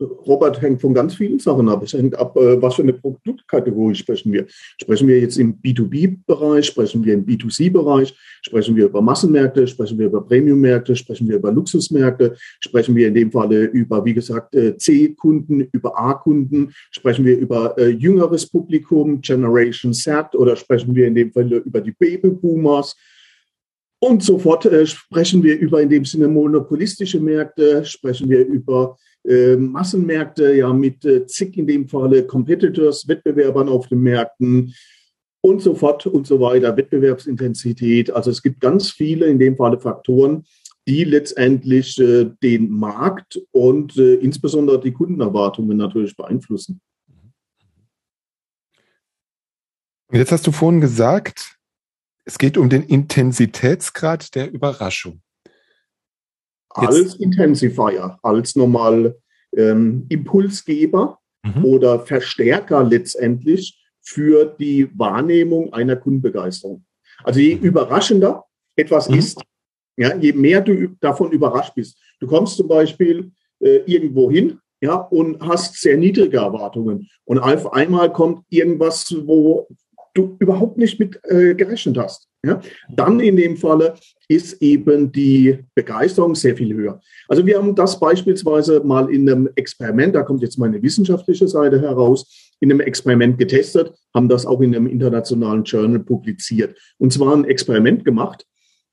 Robert 0.00 0.60
hängt 0.62 0.80
von 0.80 0.94
ganz 0.94 1.14
vielen 1.16 1.38
Sachen 1.38 1.68
ab. 1.68 1.82
Es 1.82 1.92
hängt 1.92 2.16
ab, 2.16 2.36
äh, 2.36 2.60
was 2.60 2.76
für 2.76 2.82
eine 2.82 2.92
Produktkategorie 2.92 3.94
sprechen 3.94 4.32
wir. 4.32 4.46
Sprechen 4.80 5.08
wir 5.08 5.18
jetzt 5.18 5.38
im 5.38 5.60
B2B-Bereich, 5.60 6.66
sprechen 6.66 7.04
wir 7.04 7.14
im 7.14 7.26
B2C-Bereich, 7.26 8.14
sprechen 8.42 8.76
wir 8.76 8.86
über 8.86 9.02
Massenmärkte, 9.02 9.66
sprechen 9.66 9.98
wir 9.98 10.06
über 10.06 10.24
Premium-Märkte, 10.24 10.94
sprechen 10.94 11.28
wir 11.28 11.36
über 11.36 11.50
Luxusmärkte, 11.50 12.36
sprechen 12.60 12.94
wir 12.94 13.08
in 13.08 13.14
dem 13.14 13.32
Falle 13.32 13.64
über, 13.64 14.04
wie 14.04 14.14
gesagt, 14.14 14.54
äh, 14.54 14.76
C-Kunden, 14.76 15.68
über 15.72 15.98
A-Kunden, 15.98 16.72
sprechen 16.90 17.24
wir 17.24 17.36
über 17.36 17.76
äh, 17.76 17.88
jüngeres 17.88 18.46
Publikum, 18.46 19.20
Generation 19.20 19.92
Z 19.92 20.34
oder 20.36 20.54
sprechen 20.54 20.94
wir 20.94 21.06
in 21.06 21.14
dem 21.14 21.32
Fall 21.32 21.52
über 21.52 21.80
die 21.80 21.92
Babyboomers. 21.92 22.96
Und 24.00 24.22
sofort 24.22 24.68
sprechen 24.84 25.42
wir 25.42 25.58
über 25.58 25.82
in 25.82 25.88
dem 25.88 26.04
Sinne 26.04 26.28
monopolistische 26.28 27.18
Märkte, 27.18 27.84
sprechen 27.84 28.28
wir 28.28 28.46
über 28.46 28.96
äh, 29.28 29.56
Massenmärkte, 29.56 30.54
ja 30.54 30.72
mit 30.72 31.04
äh, 31.04 31.26
zig 31.26 31.56
in 31.56 31.66
dem 31.66 31.88
Falle 31.88 32.26
Competitors, 32.26 33.06
Wettbewerbern 33.06 33.68
auf 33.68 33.88
den 33.88 34.00
Märkten 34.00 34.74
und 35.40 35.62
so 35.62 35.74
fort 35.74 36.06
und 36.06 36.26
so 36.26 36.40
weiter, 36.40 36.76
Wettbewerbsintensität. 36.76 38.10
Also 38.10 38.30
es 38.30 38.42
gibt 38.42 38.60
ganz 38.60 38.90
viele 38.90 39.26
in 39.26 39.38
dem 39.38 39.56
Falle 39.56 39.78
Faktoren, 39.78 40.44
die 40.86 41.04
letztendlich 41.04 41.98
äh, 41.98 42.30
den 42.42 42.70
Markt 42.70 43.40
und 43.50 43.96
äh, 43.98 44.14
insbesondere 44.14 44.80
die 44.80 44.92
Kundenerwartungen 44.92 45.76
natürlich 45.76 46.16
beeinflussen. 46.16 46.80
Jetzt 50.10 50.32
hast 50.32 50.46
du 50.46 50.52
vorhin 50.52 50.80
gesagt, 50.80 51.58
es 52.24 52.38
geht 52.38 52.56
um 52.56 52.70
den 52.70 52.82
Intensitätsgrad 52.82 54.34
der 54.34 54.50
Überraschung. 54.50 55.20
Als 56.86 57.14
Intensifier, 57.16 58.18
als 58.22 58.56
normal 58.56 59.16
ähm, 59.56 60.06
Impulsgeber 60.08 61.18
mhm. 61.44 61.64
oder 61.64 62.00
Verstärker 62.00 62.84
letztendlich 62.84 63.78
für 64.02 64.56
die 64.58 64.88
Wahrnehmung 64.96 65.72
einer 65.72 65.96
Kundenbegeisterung. 65.96 66.84
Also 67.24 67.40
je 67.40 67.56
mhm. 67.56 67.62
überraschender 67.62 68.44
etwas 68.76 69.08
mhm. 69.08 69.18
ist, 69.18 69.42
ja, 69.96 70.14
je 70.16 70.32
mehr 70.32 70.60
du 70.60 70.88
davon 71.00 71.32
überrascht 71.32 71.74
bist. 71.74 71.98
Du 72.20 72.26
kommst 72.26 72.56
zum 72.56 72.68
Beispiel 72.68 73.32
äh, 73.60 73.78
irgendwo 73.86 74.30
hin 74.30 74.60
ja, 74.80 74.94
und 74.94 75.40
hast 75.40 75.80
sehr 75.80 75.96
niedrige 75.96 76.36
Erwartungen. 76.36 77.08
Und 77.24 77.40
auf 77.40 77.72
einmal 77.72 78.12
kommt 78.12 78.44
irgendwas, 78.48 79.12
wo 79.24 79.66
du 80.14 80.36
überhaupt 80.38 80.78
nicht 80.78 81.00
mit 81.00 81.20
äh, 81.24 81.54
gerechnet 81.54 81.98
hast. 81.98 82.27
Ja? 82.44 82.60
Dann 82.88 83.20
in 83.20 83.36
dem 83.36 83.56
Falle 83.56 83.94
ist 84.28 84.62
eben 84.62 85.10
die 85.10 85.58
Begeisterung 85.74 86.34
sehr 86.34 86.56
viel 86.56 86.74
höher. 86.74 87.00
Also 87.26 87.44
wir 87.44 87.58
haben 87.58 87.74
das 87.74 87.98
beispielsweise 87.98 88.80
mal 88.80 89.12
in 89.12 89.28
einem 89.28 89.48
Experiment, 89.56 90.14
da 90.14 90.22
kommt 90.22 90.42
jetzt 90.42 90.58
meine 90.58 90.82
wissenschaftliche 90.82 91.48
Seite 91.48 91.80
heraus, 91.80 92.52
in 92.60 92.70
einem 92.70 92.80
Experiment 92.80 93.38
getestet, 93.38 93.92
haben 94.14 94.28
das 94.28 94.46
auch 94.46 94.60
in 94.60 94.74
einem 94.74 94.86
internationalen 94.86 95.64
Journal 95.64 96.00
publiziert. 96.00 96.76
Und 96.98 97.12
zwar 97.12 97.34
ein 97.34 97.44
Experiment 97.44 98.04
gemacht. 98.04 98.46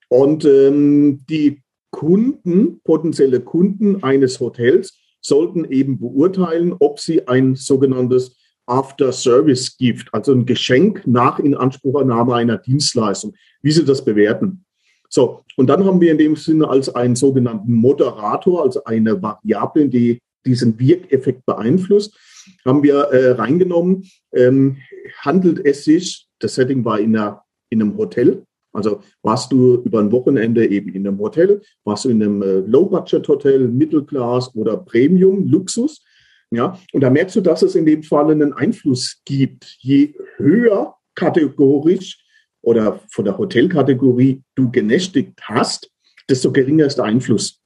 Und 0.08 0.46
ähm, 0.46 1.25
die 1.30 1.62
Kunden, 1.92 2.82
potenzielle 2.84 3.40
Kunden 3.40 4.04
eines 4.04 4.40
Hotels, 4.40 4.98
sollten 5.22 5.66
eben 5.66 6.00
beurteilen, 6.00 6.75
ob 6.78 7.00
sie 7.00 7.28
ein 7.28 7.56
sogenanntes 7.56 8.38
After-Service-Gift, 8.67 10.13
also 10.13 10.34
ein 10.34 10.45
Geschenk 10.45 11.05
nach 11.05 11.39
Inanspruchnahme 11.39 12.36
einer 12.36 12.57
Dienstleistung, 12.57 13.36
wie 13.62 13.72
Sie 13.72 13.86
das 13.86 14.03
bewerten. 14.03 14.65
So, 15.10 15.43
und 15.55 15.67
dann 15.67 15.86
haben 15.86 16.01
wir 16.01 16.12
in 16.12 16.17
dem 16.17 16.36
Sinne 16.36 16.67
als 16.67 16.93
einen 16.93 17.15
sogenannten 17.15 17.74
Moderator, 17.74 18.63
also 18.63 18.83
eine 18.83 19.22
Variable, 19.22 19.87
die 19.87 20.20
diesen 20.46 20.77
Wirkeffekt 20.79 21.46
beeinflusst, 21.46 22.18
haben 22.66 22.83
wir 22.83 22.96
äh, 22.96 23.31
reingenommen, 23.31 24.09
ähm, 24.33 24.77
handelt 25.20 25.66
es 25.66 25.83
sich, 25.83 26.27
das 26.40 26.55
Setting 26.55 26.83
war 26.85 27.00
in, 27.00 27.16
einer, 27.16 27.44
in 27.70 27.81
einem 27.81 27.98
Hotel, 27.98 28.44
also 28.74 29.01
warst 29.22 29.51
du 29.51 29.75
über 29.85 30.00
ein 30.00 30.11
Wochenende 30.11 30.68
eben 30.68 30.90
in 30.90 31.07
einem 31.07 31.18
Hotel, 31.20 31.61
warst 31.85 32.05
du 32.05 32.09
in 32.09 32.22
einem 32.22 32.42
äh, 32.42 32.59
Low-Budget-Hotel, 32.59 33.70
Mittelklass 33.70 34.53
oder 34.53 34.77
Premium, 34.77 35.50
Luxus, 35.50 36.03
ja, 36.51 36.79
und 36.94 37.01
da 37.01 37.10
merkst 37.10 37.36
du, 37.36 37.42
dass 37.42 37.62
es 37.62 37.75
in 37.75 37.86
dem 37.86 38.03
Fall 38.03 38.31
einen 38.31 38.53
Einfluss 38.53 39.22
gibt. 39.25 39.77
Je 39.79 40.14
höher 40.38 40.96
kategorisch 41.16 42.24
oder 42.62 43.00
von 43.10 43.25
der 43.25 43.38
Hotelkategorie 43.38 44.44
du 44.55 44.72
genächtigt 44.72 45.40
hast, 45.44 45.92
desto 46.29 46.51
geringer 46.51 46.86
ist 46.86 46.98
der 46.98 47.05
Einfluss. 47.05 47.62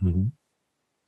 Mhm. 0.00 0.32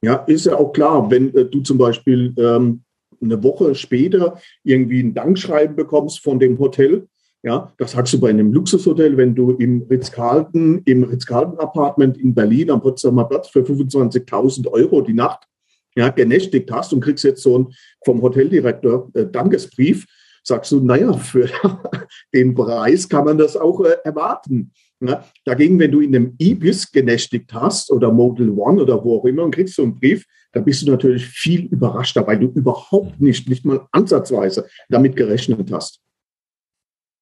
Ja, 0.02 0.16
ist 0.16 0.46
ja 0.46 0.56
auch 0.56 0.72
klar, 0.72 1.10
wenn 1.10 1.34
äh, 1.34 1.44
du 1.44 1.60
zum 1.60 1.78
Beispiel 1.78 2.34
ähm, 2.36 2.82
eine 3.20 3.42
Woche 3.42 3.74
später 3.74 4.38
irgendwie 4.64 5.00
ein 5.00 5.14
Dankschreiben 5.14 5.76
bekommst 5.76 6.20
von 6.20 6.40
dem 6.40 6.58
Hotel, 6.58 7.06
ja, 7.44 7.72
das 7.76 7.92
sagst 7.92 8.12
du 8.12 8.20
bei 8.20 8.30
einem 8.30 8.52
Luxushotel, 8.52 9.16
wenn 9.16 9.34
du 9.34 9.52
im 9.52 9.82
Ritz-Carlton, 9.82 10.82
im 10.84 11.02
Ritz-Carlton-Apartment 11.04 12.16
in 12.18 12.34
Berlin 12.34 12.70
am 12.70 12.80
Potsdamer 12.80 13.24
Platz 13.24 13.48
für 13.48 13.62
25.000 13.62 14.68
Euro 14.68 15.00
die 15.00 15.14
Nacht 15.14 15.48
ja, 15.94 16.08
genächtigt 16.08 16.70
hast 16.70 16.92
und 16.92 17.00
kriegst 17.00 17.24
jetzt 17.24 17.42
so 17.42 17.54
einen 17.56 17.74
vom 18.04 18.22
Hoteldirektor 18.22 19.10
äh, 19.14 19.26
Dankesbrief, 19.26 20.06
sagst 20.44 20.72
du, 20.72 20.80
naja, 20.80 21.12
für 21.12 21.48
den 22.34 22.54
Preis 22.54 23.08
kann 23.08 23.24
man 23.24 23.38
das 23.38 23.56
auch 23.56 23.80
äh, 23.84 23.96
erwarten. 24.04 24.72
Ja, 25.00 25.24
dagegen, 25.44 25.78
wenn 25.80 25.90
du 25.90 26.00
in 26.00 26.14
einem 26.14 26.36
Ibis 26.38 26.90
genächtigt 26.92 27.52
hast 27.52 27.90
oder 27.90 28.12
Model 28.12 28.50
One 28.50 28.80
oder 28.80 29.02
wo 29.04 29.18
auch 29.18 29.24
immer 29.24 29.42
und 29.42 29.54
kriegst 29.54 29.74
so 29.74 29.82
einen 29.82 29.98
Brief, 29.98 30.24
da 30.52 30.60
bist 30.60 30.82
du 30.82 30.90
natürlich 30.90 31.26
viel 31.26 31.66
überraschter, 31.66 32.26
weil 32.26 32.38
du 32.38 32.46
überhaupt 32.46 33.20
nicht, 33.20 33.48
nicht 33.48 33.64
mal 33.64 33.86
ansatzweise 33.90 34.68
damit 34.88 35.16
gerechnet 35.16 35.72
hast. 35.72 36.00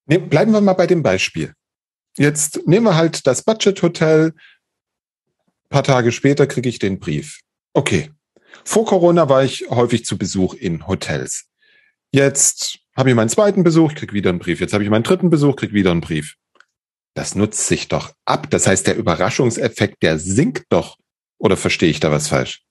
Ne, 0.06 0.18
bleiben 0.18 0.52
wir 0.52 0.60
mal 0.60 0.74
bei 0.74 0.86
dem 0.86 1.02
Beispiel. 1.02 1.54
Jetzt 2.18 2.66
nehmen 2.66 2.86
wir 2.86 2.96
halt 2.96 3.26
das 3.26 3.42
Budget 3.42 3.80
Hotel. 3.82 4.34
Ein 4.34 5.68
paar 5.70 5.84
Tage 5.84 6.12
später 6.12 6.46
kriege 6.46 6.68
ich 6.68 6.80
den 6.80 6.98
Brief. 6.98 7.40
Okay, 7.72 8.10
vor 8.64 8.84
Corona 8.84 9.28
war 9.28 9.44
ich 9.44 9.66
häufig 9.70 10.04
zu 10.04 10.18
Besuch 10.18 10.54
in 10.54 10.86
Hotels. 10.86 11.46
Jetzt 12.12 12.78
habe 12.96 13.10
ich 13.10 13.14
meinen 13.14 13.28
zweiten 13.28 13.62
Besuch, 13.62 13.94
krieg 13.94 14.12
wieder 14.12 14.30
einen 14.30 14.38
Brief. 14.38 14.60
Jetzt 14.60 14.72
habe 14.72 14.84
ich 14.84 14.90
meinen 14.90 15.04
dritten 15.04 15.30
Besuch, 15.30 15.56
krieg 15.56 15.72
wieder 15.72 15.90
einen 15.90 16.00
Brief. 16.00 16.36
Das 17.14 17.34
nutzt 17.34 17.66
sich 17.66 17.88
doch 17.88 18.12
ab. 18.24 18.50
Das 18.50 18.66
heißt, 18.66 18.86
der 18.86 18.96
Überraschungseffekt, 18.96 20.02
der 20.02 20.18
sinkt 20.18 20.64
doch. 20.70 20.96
Oder 21.38 21.56
verstehe 21.56 21.90
ich 21.90 22.00
da 22.00 22.10
was 22.10 22.28
falsch? 22.28 22.62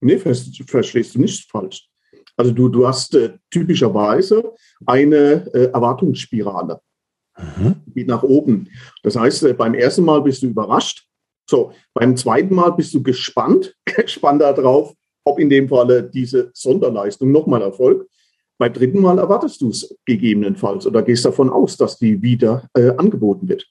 Nee, 0.00 0.18
verstehst 0.18 1.14
du 1.14 1.20
nicht 1.20 1.50
falsch. 1.50 1.88
Also 2.36 2.52
du, 2.52 2.68
du 2.68 2.86
hast 2.86 3.14
äh, 3.14 3.36
typischerweise 3.50 4.54
eine 4.86 5.50
äh, 5.52 5.70
Erwartungsspirale. 5.72 6.80
Mhm. 7.36 7.82
Geht 7.94 8.06
nach 8.06 8.22
oben. 8.22 8.68
Das 9.02 9.16
heißt, 9.16 9.42
äh, 9.44 9.52
beim 9.54 9.74
ersten 9.74 10.04
Mal 10.04 10.22
bist 10.22 10.42
du 10.42 10.46
überrascht. 10.46 11.06
So, 11.50 11.72
beim 11.94 12.16
zweiten 12.16 12.54
Mal 12.54 12.70
bist 12.70 12.94
du 12.94 13.02
gespannt, 13.02 13.74
gespannt 13.84 14.40
darauf, 14.40 14.94
ob 15.28 15.38
in 15.38 15.50
dem 15.50 15.68
Falle 15.68 16.02
diese 16.02 16.50
Sonderleistung 16.54 17.30
nochmal 17.30 17.62
erfolgt. 17.62 18.10
Beim 18.58 18.72
dritten 18.72 19.00
Mal 19.00 19.18
erwartest 19.18 19.60
du 19.60 19.70
es 19.70 19.96
gegebenenfalls 20.04 20.86
oder 20.86 21.02
gehst 21.02 21.24
davon 21.24 21.48
aus, 21.48 21.76
dass 21.76 21.98
die 21.98 22.20
wieder 22.20 22.68
äh, 22.74 22.90
angeboten 22.96 23.48
wird. 23.48 23.70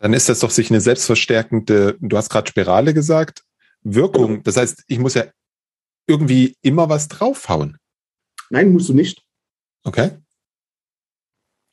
Dann 0.00 0.12
ist 0.12 0.28
das 0.28 0.40
doch 0.40 0.50
sich 0.50 0.70
eine 0.70 0.82
selbstverstärkende, 0.82 1.96
du 2.00 2.16
hast 2.16 2.28
gerade 2.28 2.48
Spirale 2.48 2.92
gesagt, 2.92 3.42
Wirkung. 3.82 4.42
Das 4.42 4.56
heißt, 4.56 4.84
ich 4.88 4.98
muss 4.98 5.14
ja 5.14 5.24
irgendwie 6.06 6.56
immer 6.60 6.88
was 6.88 7.08
draufhauen. 7.08 7.78
Nein, 8.50 8.72
musst 8.72 8.88
du 8.90 8.94
nicht. 8.94 9.24
Okay. 9.84 10.10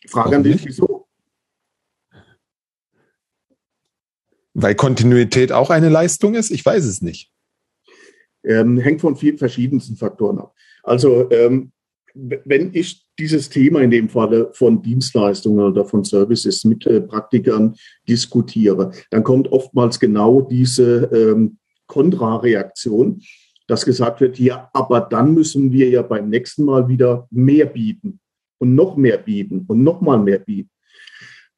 Frage 0.07 0.31
Warum 0.31 0.33
an 0.33 0.43
dich, 0.43 0.53
nicht? 0.53 0.65
wieso? 0.65 1.07
Weil 4.53 4.75
Kontinuität 4.75 5.51
auch 5.51 5.71
eine 5.71 5.89
Leistung 5.89 6.35
ist? 6.35 6.51
Ich 6.51 6.65
weiß 6.65 6.85
es 6.85 7.01
nicht 7.01 7.32
ähm, 8.43 8.77
hängt 8.77 9.01
von 9.01 9.15
vielen 9.15 9.37
verschiedensten 9.37 9.95
Faktoren 9.95 10.39
ab. 10.39 10.55
Also 10.83 11.29
ähm, 11.31 11.71
wenn 12.13 12.71
ich 12.73 13.05
dieses 13.19 13.49
Thema 13.49 13.81
in 13.81 13.91
dem 13.91 14.09
Falle 14.09 14.51
von 14.53 14.81
Dienstleistungen 14.81 15.65
oder 15.65 15.85
von 15.85 16.03
Services 16.03 16.63
mit 16.63 16.85
äh, 16.85 17.01
Praktikern 17.01 17.75
diskutiere, 18.07 18.91
dann 19.09 19.23
kommt 19.23 19.51
oftmals 19.51 19.99
genau 19.99 20.41
diese 20.41 21.05
ähm, 21.05 21.57
Kontrareaktion, 21.87 23.21
dass 23.67 23.85
gesagt 23.85 24.21
wird, 24.21 24.39
ja, 24.39 24.69
aber 24.73 25.01
dann 25.01 25.33
müssen 25.33 25.71
wir 25.71 25.89
ja 25.89 26.01
beim 26.01 26.29
nächsten 26.29 26.65
Mal 26.65 26.87
wieder 26.87 27.27
mehr 27.31 27.65
bieten 27.65 28.19
und 28.59 28.75
noch 28.75 28.95
mehr 28.95 29.17
bieten 29.17 29.65
und 29.67 29.83
noch 29.83 30.01
mal 30.01 30.19
mehr 30.19 30.39
bieten. 30.39 30.69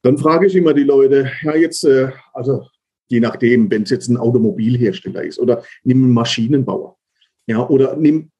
Dann 0.01 0.17
frage 0.17 0.47
ich 0.47 0.55
immer 0.55 0.73
die 0.73 0.83
Leute, 0.83 1.31
ja, 1.41 1.55
jetzt, 1.55 1.83
äh, 1.83 2.11
also 2.33 2.67
je 3.07 3.19
nachdem, 3.19 3.69
wenn 3.69 3.83
es 3.83 3.89
jetzt 3.89 4.07
ein 4.07 4.17
Automobilhersteller 4.17 5.23
ist 5.23 5.39
oder 5.39 5.63
nimm 5.83 6.03
einen 6.03 6.13
Maschinenbauer, 6.13 6.97
ja, 7.47 7.67
oder 7.67 7.95
nimm 7.95 8.31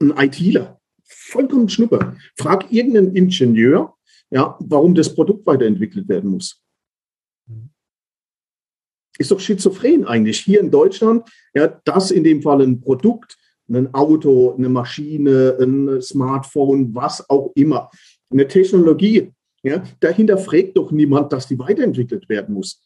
einen 0.00 0.16
ITler. 0.16 0.80
vollkommen 1.04 1.68
schnuppe. 1.68 2.16
Frag 2.36 2.72
irgendeinen 2.72 3.14
Ingenieur, 3.14 3.94
ja, 4.30 4.56
warum 4.60 4.94
das 4.94 5.14
Produkt 5.14 5.46
weiterentwickelt 5.46 6.08
werden 6.08 6.30
muss. 6.30 6.62
Ist 9.18 9.30
doch 9.30 9.40
schizophren 9.40 10.06
eigentlich. 10.06 10.40
Hier 10.40 10.60
in 10.60 10.70
Deutschland, 10.70 11.28
ja, 11.54 11.68
das 11.84 12.10
in 12.10 12.24
dem 12.24 12.42
Fall 12.42 12.62
ein 12.62 12.80
Produkt, 12.80 13.36
ein 13.68 13.92
Auto, 13.94 14.54
eine 14.56 14.68
Maschine, 14.68 15.56
ein 15.60 16.00
Smartphone, 16.00 16.94
was 16.94 17.28
auch 17.28 17.52
immer, 17.54 17.90
eine 18.30 18.48
Technologie, 18.48 19.30
ja, 19.62 19.84
dahinter 20.00 20.38
fragt 20.38 20.76
doch 20.76 20.90
niemand, 20.90 21.32
dass 21.32 21.46
die 21.46 21.58
weiterentwickelt 21.58 22.28
werden 22.28 22.54
muss. 22.54 22.82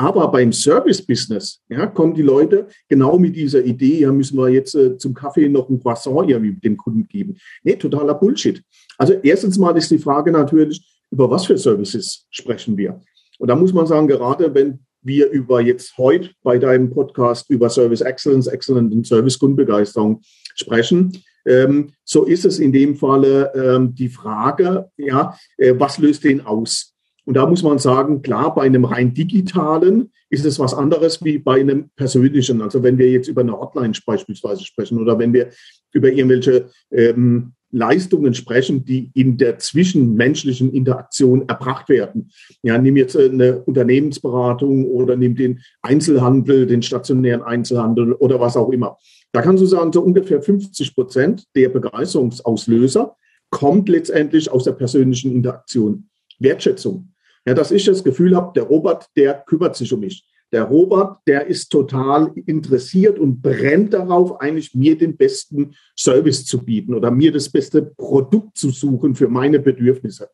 Aber 0.00 0.28
beim 0.28 0.50
Service-Business 0.50 1.60
ja, 1.68 1.86
kommen 1.86 2.14
die 2.14 2.22
Leute 2.22 2.68
genau 2.88 3.18
mit 3.18 3.36
dieser 3.36 3.62
Idee, 3.62 4.00
ja, 4.00 4.10
müssen 4.10 4.38
wir 4.38 4.48
jetzt 4.48 4.74
äh, 4.74 4.96
zum 4.96 5.12
Kaffee 5.12 5.46
noch 5.46 5.68
ein 5.68 5.78
Croissant 5.78 6.30
irgendwie 6.30 6.54
dem 6.54 6.78
Kunden 6.78 7.06
geben. 7.06 7.36
Nee, 7.62 7.76
totaler 7.76 8.14
Bullshit. 8.14 8.62
Also 8.96 9.12
erstens 9.22 9.58
mal 9.58 9.76
ist 9.76 9.90
die 9.90 9.98
Frage 9.98 10.32
natürlich, 10.32 10.82
über 11.10 11.28
was 11.28 11.44
für 11.44 11.58
Services 11.58 12.26
sprechen 12.30 12.78
wir? 12.78 12.98
Und 13.38 13.48
da 13.48 13.54
muss 13.54 13.74
man 13.74 13.86
sagen, 13.86 14.08
gerade 14.08 14.54
wenn 14.54 14.78
wir 15.02 15.28
über 15.28 15.60
jetzt 15.60 15.98
heute 15.98 16.30
bei 16.42 16.56
deinem 16.56 16.88
Podcast 16.88 17.50
über 17.50 17.68
Service 17.68 18.00
Excellence, 18.00 18.46
Excellent 18.46 18.94
und 18.94 19.06
Service 19.06 19.38
Kundenbegeisterung 19.38 20.22
sprechen, 20.54 21.12
ähm, 21.44 21.92
so 22.04 22.24
ist 22.24 22.46
es 22.46 22.58
in 22.58 22.72
dem 22.72 22.96
Falle 22.96 23.52
ähm, 23.54 23.94
die 23.94 24.08
Frage, 24.08 24.90
ja, 24.96 25.36
äh, 25.58 25.74
was 25.76 25.98
löst 25.98 26.24
den 26.24 26.40
aus? 26.40 26.94
Und 27.30 27.34
da 27.34 27.46
muss 27.46 27.62
man 27.62 27.78
sagen, 27.78 28.22
klar, 28.22 28.52
bei 28.56 28.62
einem 28.62 28.84
rein 28.84 29.14
digitalen 29.14 30.10
ist 30.30 30.44
es 30.44 30.58
was 30.58 30.74
anderes 30.74 31.22
wie 31.22 31.38
bei 31.38 31.60
einem 31.60 31.90
persönlichen. 31.94 32.60
Also 32.60 32.82
wenn 32.82 32.98
wir 32.98 33.08
jetzt 33.08 33.28
über 33.28 33.42
eine 33.42 33.52
Hotline 33.52 33.92
beispielsweise 34.04 34.64
sprechen 34.64 34.98
oder 34.98 35.16
wenn 35.16 35.32
wir 35.32 35.50
über 35.92 36.10
irgendwelche 36.10 36.70
ähm, 36.90 37.52
Leistungen 37.70 38.34
sprechen, 38.34 38.84
die 38.84 39.12
in 39.14 39.36
der 39.36 39.60
zwischenmenschlichen 39.60 40.72
Interaktion 40.72 41.48
erbracht 41.48 41.88
werden. 41.88 42.32
Ja, 42.64 42.76
nimm 42.78 42.96
jetzt 42.96 43.16
eine 43.16 43.60
Unternehmensberatung 43.60 44.86
oder 44.86 45.14
nimm 45.14 45.36
den 45.36 45.60
Einzelhandel, 45.82 46.66
den 46.66 46.82
stationären 46.82 47.42
Einzelhandel 47.42 48.14
oder 48.14 48.40
was 48.40 48.56
auch 48.56 48.70
immer. 48.70 48.98
Da 49.30 49.40
kannst 49.40 49.62
du 49.62 49.66
sagen, 49.66 49.92
so 49.92 50.02
ungefähr 50.02 50.42
50 50.42 50.96
Prozent 50.96 51.44
der 51.54 51.68
Begeisterungsauslöser 51.68 53.14
kommt 53.50 53.88
letztendlich 53.88 54.50
aus 54.50 54.64
der 54.64 54.72
persönlichen 54.72 55.30
Interaktion. 55.30 56.08
Wertschätzung. 56.40 57.09
Ja, 57.46 57.54
dass 57.54 57.70
ich 57.70 57.84
das 57.84 58.04
Gefühl 58.04 58.36
habe, 58.36 58.52
der 58.54 58.64
Robert, 58.64 59.06
der 59.16 59.34
kümmert 59.46 59.76
sich 59.76 59.92
um 59.92 60.00
mich. 60.00 60.24
Der 60.52 60.64
Robert, 60.64 61.18
der 61.28 61.46
ist 61.46 61.68
total 61.68 62.32
interessiert 62.46 63.18
und 63.18 63.40
brennt 63.40 63.94
darauf, 63.94 64.40
eigentlich 64.40 64.74
mir 64.74 64.98
den 64.98 65.16
besten 65.16 65.74
Service 65.96 66.44
zu 66.44 66.64
bieten 66.64 66.92
oder 66.92 67.10
mir 67.10 67.30
das 67.30 67.48
beste 67.48 67.82
Produkt 67.82 68.58
zu 68.58 68.70
suchen 68.70 69.14
für 69.14 69.28
meine 69.28 69.60
Bedürfnisse. 69.60 70.28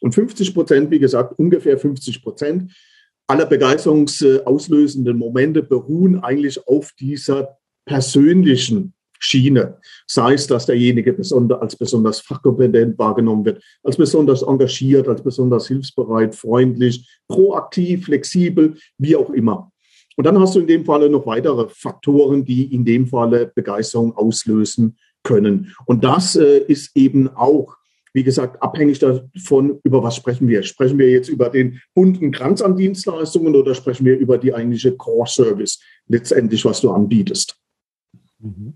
Und 0.00 0.14
50 0.14 0.52
Prozent, 0.52 0.90
wie 0.90 0.98
gesagt, 0.98 1.38
ungefähr 1.38 1.78
50 1.78 2.22
Prozent 2.22 2.72
aller 3.28 3.46
begeisterungsauslösenden 3.46 5.16
Momente 5.16 5.62
beruhen 5.62 6.20
eigentlich 6.20 6.66
auf 6.66 6.92
dieser 6.98 7.56
persönlichen 7.84 8.94
Schiene. 9.26 9.78
Sei 10.06 10.34
es, 10.34 10.46
dass 10.46 10.66
derjenige 10.66 11.12
besonder, 11.12 11.60
als 11.60 11.74
besonders 11.74 12.20
fachkompetent 12.20 12.96
wahrgenommen 12.96 13.44
wird, 13.44 13.62
als 13.82 13.96
besonders 13.96 14.42
engagiert, 14.42 15.08
als 15.08 15.22
besonders 15.22 15.66
hilfsbereit, 15.66 16.34
freundlich, 16.34 17.20
proaktiv, 17.28 18.04
flexibel, 18.04 18.76
wie 18.98 19.16
auch 19.16 19.30
immer. 19.30 19.72
Und 20.16 20.24
dann 20.24 20.38
hast 20.38 20.54
du 20.54 20.60
in 20.60 20.66
dem 20.66 20.84
Falle 20.84 21.10
noch 21.10 21.26
weitere 21.26 21.68
Faktoren, 21.68 22.44
die 22.44 22.72
in 22.72 22.84
dem 22.84 23.06
Falle 23.06 23.52
Begeisterung 23.54 24.16
auslösen 24.16 24.96
können. 25.24 25.74
Und 25.86 26.04
das 26.04 26.36
äh, 26.36 26.58
ist 26.58 26.96
eben 26.96 27.28
auch, 27.28 27.76
wie 28.14 28.22
gesagt, 28.22 28.62
abhängig 28.62 29.00
davon, 29.00 29.80
über 29.82 30.02
was 30.02 30.16
sprechen 30.16 30.48
wir. 30.48 30.62
Sprechen 30.62 30.98
wir 30.98 31.10
jetzt 31.10 31.28
über 31.28 31.50
den 31.50 31.80
bunten 31.94 32.30
Kranz 32.30 32.62
an 32.62 32.76
Dienstleistungen 32.76 33.56
oder 33.56 33.74
sprechen 33.74 34.06
wir 34.06 34.16
über 34.16 34.38
die 34.38 34.54
eigentliche 34.54 34.96
Core 34.96 35.28
Service, 35.28 35.80
letztendlich, 36.06 36.64
was 36.64 36.80
du 36.80 36.92
anbietest? 36.92 37.56
Mhm. 38.38 38.74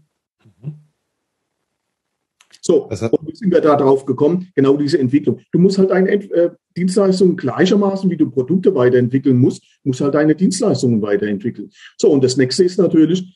So, 2.71 2.85
und 2.85 3.27
wie 3.27 3.35
sind 3.35 3.51
wir 3.53 3.61
da 3.61 3.75
drauf 3.75 4.07
gekommen? 4.07 4.47
Genau 4.55 4.77
diese 4.77 4.97
Entwicklung. 4.97 5.41
Du 5.51 5.59
musst 5.59 5.77
halt 5.77 5.91
deine 5.91 6.09
äh, 6.13 6.51
Dienstleistungen 6.77 7.37
gleichermaßen, 7.37 8.09
wie 8.09 8.17
du 8.17 8.31
Produkte 8.31 8.73
weiterentwickeln 8.77 9.37
musst, 9.39 9.65
musst 9.83 10.01
halt 10.01 10.15
deine 10.15 10.37
Dienstleistungen 10.37 11.03
weiterentwickeln. 11.03 11.71
So, 11.99 12.11
und 12.11 12.23
das 12.23 12.37
nächste 12.37 12.63
ist 12.63 12.79
natürlich, 12.79 13.35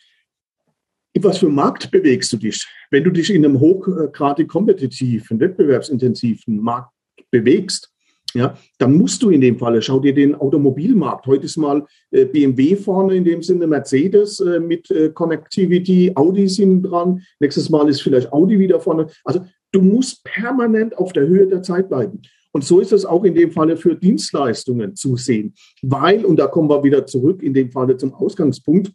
in 1.15 1.25
was 1.25 1.39
für 1.39 1.49
Markt 1.49 1.91
bewegst 1.91 2.33
du 2.33 2.37
dich? 2.37 2.65
Wenn 2.93 3.03
du 3.03 3.11
dich 3.11 3.31
in 3.31 3.45
einem 3.45 3.59
hochgradig 3.59 4.47
kompetitiven, 4.47 5.41
wettbewerbsintensiven 5.41 6.61
Markt 6.61 6.93
bewegst, 7.33 7.91
ja, 8.35 8.57
dann 8.79 8.95
musst 8.95 9.23
du 9.23 9.31
in 9.31 9.41
dem 9.41 9.59
Falle, 9.59 9.81
schau 9.81 10.01
dir 10.01 10.13
den 10.13 10.35
Automobilmarkt. 10.35 11.27
Heute 11.27 11.47
ist 11.47 11.57
mal 11.57 11.87
äh, 12.11 12.25
BMW 12.25 12.77
vorne, 12.77 13.15
in 13.15 13.25
dem 13.25 13.43
Sinne 13.43 13.67
Mercedes 13.67 14.41
äh, 14.41 14.61
mit 14.61 14.91
äh, 14.91 15.11
Connectivity, 15.11 16.13
Audi 16.15 16.49
sind 16.49 16.83
dran. 16.83 17.23
Nächstes 17.39 17.71
Mal 17.71 17.89
ist 17.89 18.03
vielleicht 18.03 18.33
Audi 18.33 18.59
wieder 18.59 18.81
vorne. 18.81 19.07
Also 19.25 19.45
du 19.73 19.81
musst 19.81 20.25
permanent 20.25 20.99
auf 20.99 21.13
der 21.13 21.27
Höhe 21.27 21.47
der 21.47 21.63
Zeit 21.63 21.89
bleiben. 21.89 22.23
Und 22.53 22.65
so 22.65 22.81
ist 22.81 22.93
es 22.93 23.05
auch 23.05 23.25
in 23.25 23.35
dem 23.35 23.51
Falle 23.51 23.77
für 23.77 23.97
Dienstleistungen 23.97 24.95
zu 24.95 25.17
sehen. 25.17 25.55
Weil, 25.83 26.25
und 26.25 26.37
da 26.37 26.47
kommen 26.47 26.69
wir 26.69 26.85
wieder 26.85 27.07
zurück, 27.07 27.43
in 27.43 27.55
dem 27.55 27.71
Falle 27.71 27.97
zum 27.97 28.15
Ausgangspunkt, 28.15 28.93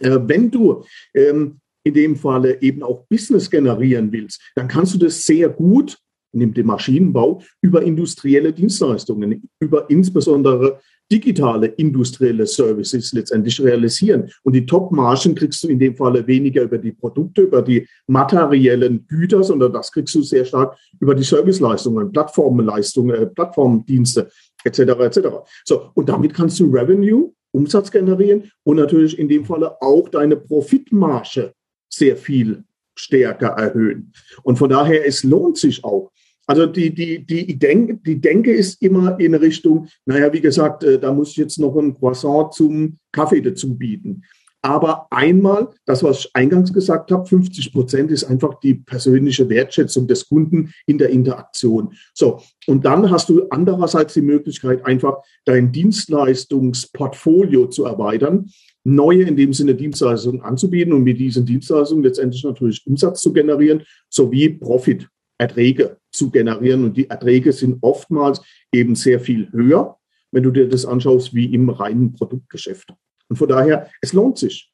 äh, 0.00 0.18
wenn 0.26 0.50
du 0.50 0.84
ähm, 1.14 1.60
in 1.84 1.94
dem 1.94 2.16
Falle 2.16 2.60
eben 2.62 2.82
auch 2.82 3.06
Business 3.08 3.50
generieren 3.50 4.10
willst, 4.10 4.40
dann 4.54 4.68
kannst 4.68 4.94
du 4.94 4.98
das 4.98 5.22
sehr 5.22 5.48
gut 5.48 5.98
nimmt 6.34 6.56
den 6.56 6.66
Maschinenbau, 6.66 7.42
über 7.62 7.82
industrielle 7.82 8.52
Dienstleistungen, 8.52 9.48
über 9.60 9.88
insbesondere 9.90 10.80
digitale 11.10 11.66
industrielle 11.66 12.46
Services 12.46 13.12
letztendlich 13.12 13.60
realisieren. 13.62 14.30
Und 14.42 14.54
die 14.54 14.64
Top-Margen 14.64 15.34
kriegst 15.34 15.62
du 15.62 15.68
in 15.68 15.78
dem 15.78 15.96
Falle 15.96 16.26
weniger 16.26 16.62
über 16.62 16.78
die 16.78 16.92
Produkte, 16.92 17.42
über 17.42 17.62
die 17.62 17.86
materiellen 18.06 19.06
Güter, 19.06 19.42
sondern 19.44 19.72
das 19.72 19.92
kriegst 19.92 20.14
du 20.14 20.22
sehr 20.22 20.44
stark 20.44 20.76
über 21.00 21.14
die 21.14 21.22
Serviceleistungen, 21.22 22.10
Plattformleistungen, 22.10 23.14
äh, 23.14 23.26
Plattformdienste 23.26 24.28
etc. 24.64 24.78
etc. 24.80 25.20
So, 25.64 25.90
und 25.94 26.08
damit 26.08 26.32
kannst 26.32 26.58
du 26.60 26.70
Revenue, 26.70 27.32
Umsatz 27.52 27.90
generieren 27.90 28.50
und 28.64 28.76
natürlich 28.76 29.18
in 29.18 29.28
dem 29.28 29.44
Falle 29.44 29.80
auch 29.80 30.08
deine 30.08 30.36
Profitmarge 30.36 31.52
sehr 31.88 32.16
viel 32.16 32.64
stärker 32.96 33.48
erhöhen. 33.48 34.12
Und 34.42 34.56
von 34.56 34.70
daher, 34.70 35.06
es 35.06 35.22
lohnt 35.22 35.58
sich 35.58 35.84
auch, 35.84 36.10
also 36.46 36.66
die, 36.66 36.94
die, 36.94 37.24
die, 37.24 37.58
Denke, 37.58 37.96
die 37.96 38.20
Denke 38.20 38.52
ist 38.52 38.82
immer 38.82 39.18
in 39.18 39.34
Richtung, 39.34 39.88
naja, 40.04 40.32
wie 40.32 40.40
gesagt, 40.40 40.84
äh, 40.84 40.98
da 40.98 41.12
muss 41.12 41.30
ich 41.30 41.36
jetzt 41.36 41.58
noch 41.58 41.76
ein 41.76 41.94
Croissant 41.94 42.52
zum 42.52 42.98
Kaffee 43.12 43.40
dazu 43.40 43.76
bieten. 43.76 44.22
Aber 44.64 45.08
einmal, 45.10 45.68
das, 45.84 46.02
was 46.02 46.20
ich 46.20 46.30
eingangs 46.32 46.72
gesagt 46.72 47.10
habe, 47.12 47.26
50 47.26 47.70
Prozent 47.70 48.10
ist 48.10 48.24
einfach 48.24 48.58
die 48.60 48.72
persönliche 48.72 49.46
Wertschätzung 49.50 50.06
des 50.06 50.26
Kunden 50.26 50.72
in 50.86 50.96
der 50.96 51.10
Interaktion. 51.10 51.92
So. 52.14 52.40
Und 52.66 52.86
dann 52.86 53.10
hast 53.10 53.28
du 53.28 53.46
andererseits 53.50 54.14
die 54.14 54.22
Möglichkeit, 54.22 54.86
einfach 54.86 55.18
dein 55.44 55.70
Dienstleistungsportfolio 55.70 57.66
zu 57.66 57.84
erweitern, 57.84 58.48
neue 58.84 59.24
in 59.24 59.36
dem 59.36 59.52
Sinne 59.52 59.74
Dienstleistungen 59.74 60.40
anzubieten 60.40 60.94
und 60.94 61.04
mit 61.04 61.18
diesen 61.18 61.44
Dienstleistungen 61.44 62.02
letztendlich 62.02 62.42
natürlich 62.42 62.86
Umsatz 62.86 63.20
zu 63.20 63.34
generieren, 63.34 63.82
sowie 64.08 64.48
Profit 64.48 65.08
Erträge 65.38 65.98
zu 66.12 66.30
generieren. 66.30 66.84
Und 66.84 66.96
die 66.96 67.08
Erträge 67.08 67.52
sind 67.52 67.78
oftmals 67.82 68.40
eben 68.72 68.94
sehr 68.94 69.20
viel 69.20 69.50
höher, 69.52 69.98
wenn 70.32 70.42
du 70.42 70.50
dir 70.50 70.68
das 70.68 70.86
anschaust, 70.86 71.34
wie 71.34 71.52
im 71.54 71.68
reinen 71.70 72.14
Produktgeschäft. 72.14 72.92
Und 73.28 73.36
von 73.36 73.48
daher, 73.48 73.90
es 74.00 74.12
lohnt 74.12 74.38
sich. 74.38 74.70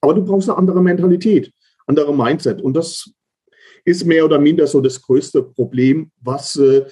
Aber 0.00 0.14
du 0.14 0.24
brauchst 0.24 0.48
eine 0.48 0.58
andere 0.58 0.82
Mentalität, 0.82 1.52
andere 1.86 2.14
Mindset. 2.14 2.60
Und 2.60 2.74
das 2.74 3.10
ist 3.84 4.04
mehr 4.04 4.24
oder 4.24 4.38
minder 4.38 4.66
so 4.66 4.80
das 4.80 5.00
größte 5.00 5.42
Problem, 5.42 6.10
was 6.20 6.56
äh, 6.56 6.84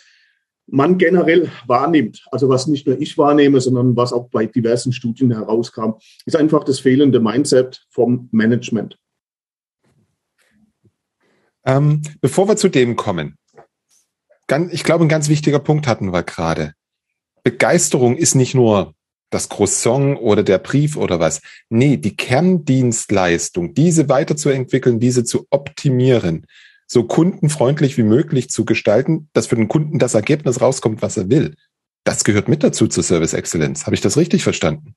man 0.67 0.99
generell 0.99 1.51
wahrnimmt. 1.67 2.25
Also 2.31 2.49
was 2.49 2.67
nicht 2.67 2.87
nur 2.87 3.01
ich 3.01 3.19
wahrnehme, 3.19 3.61
sondern 3.61 3.97
was 3.97 4.13
auch 4.13 4.29
bei 4.31 4.47
diversen 4.47 4.93
Studien 4.93 5.33
herauskam, 5.33 5.95
ist 6.27 6.37
einfach 6.37 6.65
das 6.65 6.81
fehlende 6.81 7.21
Mindset 7.21 7.85
vom 7.91 8.29
Management. 8.33 8.97
Ähm, 11.71 12.03
bevor 12.21 12.49
wir 12.49 12.57
zu 12.57 12.69
dem 12.69 12.97
kommen, 12.97 13.37
ganz, 14.49 14.73
ich 14.73 14.83
glaube, 14.83 15.05
ein 15.05 15.09
ganz 15.09 15.29
wichtiger 15.29 15.61
Punkt 15.61 15.87
hatten 15.87 16.13
wir 16.13 16.25
gerade. 16.25 16.75
Begeisterung 17.45 18.17
ist 18.17 18.35
nicht 18.35 18.55
nur 18.55 18.95
das 19.31 19.49
Croissant 19.49 20.19
oder 20.21 20.43
der 20.43 20.59
Brief 20.59 20.97
oder 20.97 21.21
was. 21.21 21.41
Nee, 21.69 21.97
die 21.97 22.17
Kerndienstleistung, 22.17 23.75
diese 23.75 24.09
weiterzuentwickeln, 24.09 24.99
diese 24.99 25.23
zu 25.23 25.47
optimieren, 25.51 26.47
so 26.89 27.05
kundenfreundlich 27.05 27.97
wie 27.97 28.03
möglich 28.03 28.51
zu 28.51 28.65
gestalten, 28.65 29.29
dass 29.33 29.47
für 29.47 29.55
den 29.55 29.69
Kunden 29.69 30.01
das 30.01 30.15
Ergebnis 30.15 30.61
rauskommt, 30.61 31.03
was 31.03 31.17
er 31.17 31.31
will. 31.31 31.55
Das 32.03 32.25
gehört 32.25 32.49
mit 32.49 32.65
dazu 32.65 32.89
zur 32.89 33.05
Service 33.05 33.35
Excellence. 33.35 33.87
Habe 33.87 33.95
ich 33.95 34.01
das 34.01 34.17
richtig 34.17 34.43
verstanden? 34.43 34.97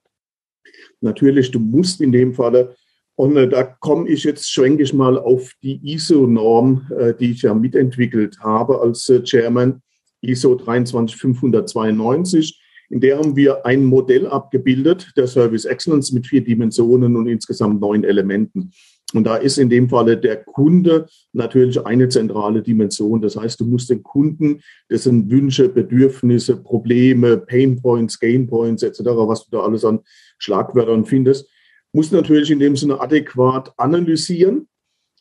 Natürlich, 1.02 1.52
du 1.52 1.60
musst 1.60 2.02
in 2.02 2.12
dem 2.12 2.34
Falle 2.34 2.76
Und 3.16 3.38
äh, 3.38 3.48
da 3.48 3.64
komme 3.64 4.10
ich 4.10 4.24
jetzt, 4.24 4.52
schwenke 4.52 4.84
ich 4.84 4.94
mal 4.94 5.18
auf 5.18 5.52
die 5.62 5.80
ISO-Norm, 5.84 6.88
äh, 6.98 7.14
die 7.14 7.32
ich 7.32 7.44
ja 7.44 7.54
mitentwickelt 7.54 8.40
habe 8.40 8.82
als 8.82 9.08
äh, 9.10 9.24
Chairman, 9.24 9.82
ISO 10.22 10.56
23592. 10.56 12.60
In 12.90 13.02
der 13.02 13.18
haben 13.18 13.36
wir 13.36 13.66
ein 13.66 13.86
Modell 13.86 14.28
abgebildet, 14.28 15.12
der 15.18 15.28
Service 15.28 15.66
Excellence 15.66 16.12
mit 16.12 16.28
vier 16.28 16.44
Dimensionen 16.44 17.16
und 17.16 17.28
insgesamt 17.28 17.82
neun 17.82 18.04
Elementen. 18.04 18.72
Und 19.14 19.26
da 19.26 19.36
ist 19.36 19.58
in 19.58 19.70
dem 19.70 19.90
Falle 19.90 20.18
der 20.18 20.44
Kunde 20.44 21.06
natürlich 21.34 21.86
eine 21.86 22.10
zentrale 22.10 22.64
Dimension. 22.64 23.22
Das 23.22 23.36
heißt, 23.36 23.60
du 23.60 23.66
musst 23.66 23.90
den 23.90 24.02
Kunden, 24.02 24.62
dessen 24.90 25.30
Wünsche, 25.30 25.70
Bedürfnisse, 25.70 26.58
Probleme, 26.58 27.38
Pain 27.38 27.82
Points, 27.82 28.20
Gain 28.20 28.48
Points 28.48 28.82
etc., 28.82 29.02
was 29.04 29.46
du 29.46 29.58
da 29.58 29.64
alles 29.64 29.86
an 29.86 30.00
Schlagwörtern 30.40 31.06
findest, 31.06 31.48
muss 31.94 32.12
natürlich 32.12 32.52
in 32.52 32.60
dem 32.60 32.76
Sinne 32.76 33.00
adäquat 33.00 33.74
analysieren 33.78 34.68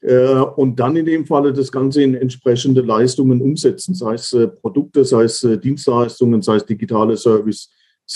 äh, 0.00 0.34
und 0.34 0.80
dann 0.80 0.96
in 0.96 1.06
dem 1.06 1.26
Falle 1.26 1.52
das 1.52 1.70
Ganze 1.70 2.02
in 2.02 2.14
entsprechende 2.14 2.80
Leistungen 2.80 3.40
umsetzen, 3.40 3.94
sei 3.94 4.14
es 4.14 4.32
äh, 4.32 4.48
Produkte, 4.48 5.04
sei 5.04 5.24
es 5.24 5.44
äh, 5.44 5.58
Dienstleistungen, 5.58 6.42
sei 6.42 6.56
es 6.56 6.66
digitale 6.66 7.16
Services, 7.16 7.68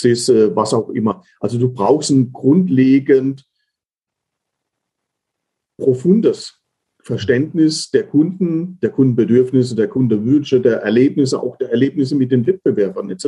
äh, 0.03 0.55
was 0.55 0.73
auch 0.73 0.89
immer. 0.89 1.23
Also 1.39 1.57
du 1.57 1.71
brauchst 1.71 2.09
ein 2.09 2.33
grundlegend 2.33 3.45
profundes 5.79 6.59
Verständnis 7.03 7.89
der 7.91 8.03
Kunden, 8.03 8.79
der 8.81 8.89
Kundenbedürfnisse, 8.89 9.75
der 9.75 9.87
Kundenwünsche, 9.87 10.59
der 10.59 10.81
Erlebnisse, 10.81 11.41
auch 11.41 11.55
der 11.57 11.69
Erlebnisse 11.69 12.15
mit 12.15 12.31
den 12.31 12.45
Wettbewerbern 12.45 13.09
etc. 13.11 13.27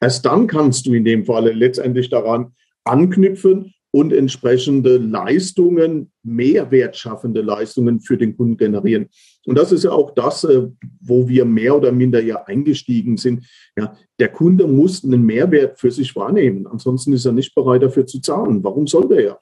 Erst 0.00 0.26
dann 0.26 0.46
kannst 0.46 0.84
du 0.86 0.92
in 0.92 1.04
dem 1.04 1.24
Falle 1.24 1.52
letztendlich 1.52 2.10
daran 2.10 2.52
anknüpfen 2.84 3.72
und 3.96 4.12
entsprechende 4.12 4.98
Leistungen, 4.98 6.12
mehrwertschaffende 6.22 7.40
Leistungen 7.40 8.00
für 8.00 8.18
den 8.18 8.36
Kunden 8.36 8.58
generieren. 8.58 9.06
Und 9.46 9.56
das 9.56 9.72
ist 9.72 9.84
ja 9.84 9.90
auch 9.90 10.10
das, 10.10 10.44
äh, 10.44 10.66
wo 11.00 11.26
wir 11.26 11.46
mehr 11.46 11.74
oder 11.74 11.92
minder 11.92 12.22
ja 12.22 12.44
eingestiegen 12.44 13.16
sind. 13.16 13.46
Ja, 13.74 13.96
der 14.18 14.28
Kunde 14.28 14.66
muss 14.66 15.02
einen 15.02 15.22
Mehrwert 15.22 15.80
für 15.80 15.90
sich 15.90 16.14
wahrnehmen. 16.14 16.66
Ansonsten 16.66 17.14
ist 17.14 17.24
er 17.24 17.32
nicht 17.32 17.54
bereit 17.54 17.82
dafür 17.82 18.04
zu 18.04 18.20
zahlen. 18.20 18.62
Warum 18.62 18.86
soll 18.86 19.08
der 19.08 19.22
ja? 19.22 19.38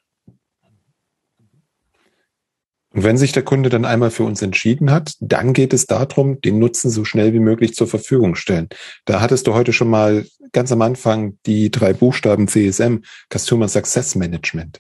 Und 2.95 3.03
wenn 3.03 3.19
sich 3.19 3.33
der 3.33 3.43
Kunde 3.43 3.71
dann 3.71 3.85
einmal 3.85 4.13
für 4.13 4.23
uns 4.23 4.41
entschieden 4.41 4.93
hat, 4.93 5.15
dann 5.19 5.53
geht 5.53 5.73
es 5.73 5.87
darum, 5.87 6.41
den 6.41 6.61
Nutzen 6.61 6.91
so 6.91 7.05
schnell 7.05 7.33
wie 7.33 7.41
möglich 7.41 7.75
zur 7.75 7.89
Verfügung 7.89 8.37
stellen. 8.37 8.69
Da 9.05 9.21
hattest 9.21 9.49
du 9.49 9.55
heute 9.55 9.73
schon 9.73 9.91
mal 9.91 10.25
ganz 10.53 10.71
am 10.71 10.81
Anfang 10.81 11.37
die 11.45 11.73
drei 11.73 11.93
Buchstaben 11.93 12.47
CSM, 12.47 12.99
Customer 13.37 13.67
Success 13.67 14.15
Management. 14.15 14.79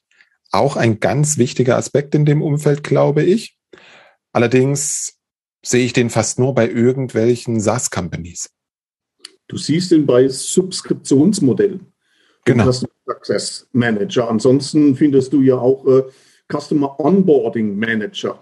Auch 0.53 0.77
ein 0.77 1.01
ganz 1.01 1.39
wichtiger 1.39 1.77
Aspekt 1.77 2.15
in 2.15 2.25
dem 2.25 2.41
Umfeld, 2.41 2.85
glaube 2.85 3.25
ich. 3.25 3.59
Allerdings 4.33 5.19
sehe 5.67 5.85
ich 5.85 5.93
den 5.93 6.09
fast 6.09 6.39
nur 6.39 6.55
bei 6.55 6.71
irgendwelchen 6.71 7.61
SaaS-Companies. 7.61 8.49
Du 9.49 9.57
siehst 9.57 9.91
ihn 9.91 10.07
bei 10.07 10.29
Subskriptionsmodellen. 10.29 11.93
Genau. 12.45 12.71
Customer 12.71 12.93
Success 13.07 13.69
Manager. 13.73 14.31
Ansonsten 14.31 14.95
findest 14.95 15.33
du 15.33 15.43
ja 15.43 15.57
auch 15.57 15.85
äh, 15.89 16.05
Customer 16.53 16.99
Onboarding 17.01 17.77
Manager. 17.77 18.39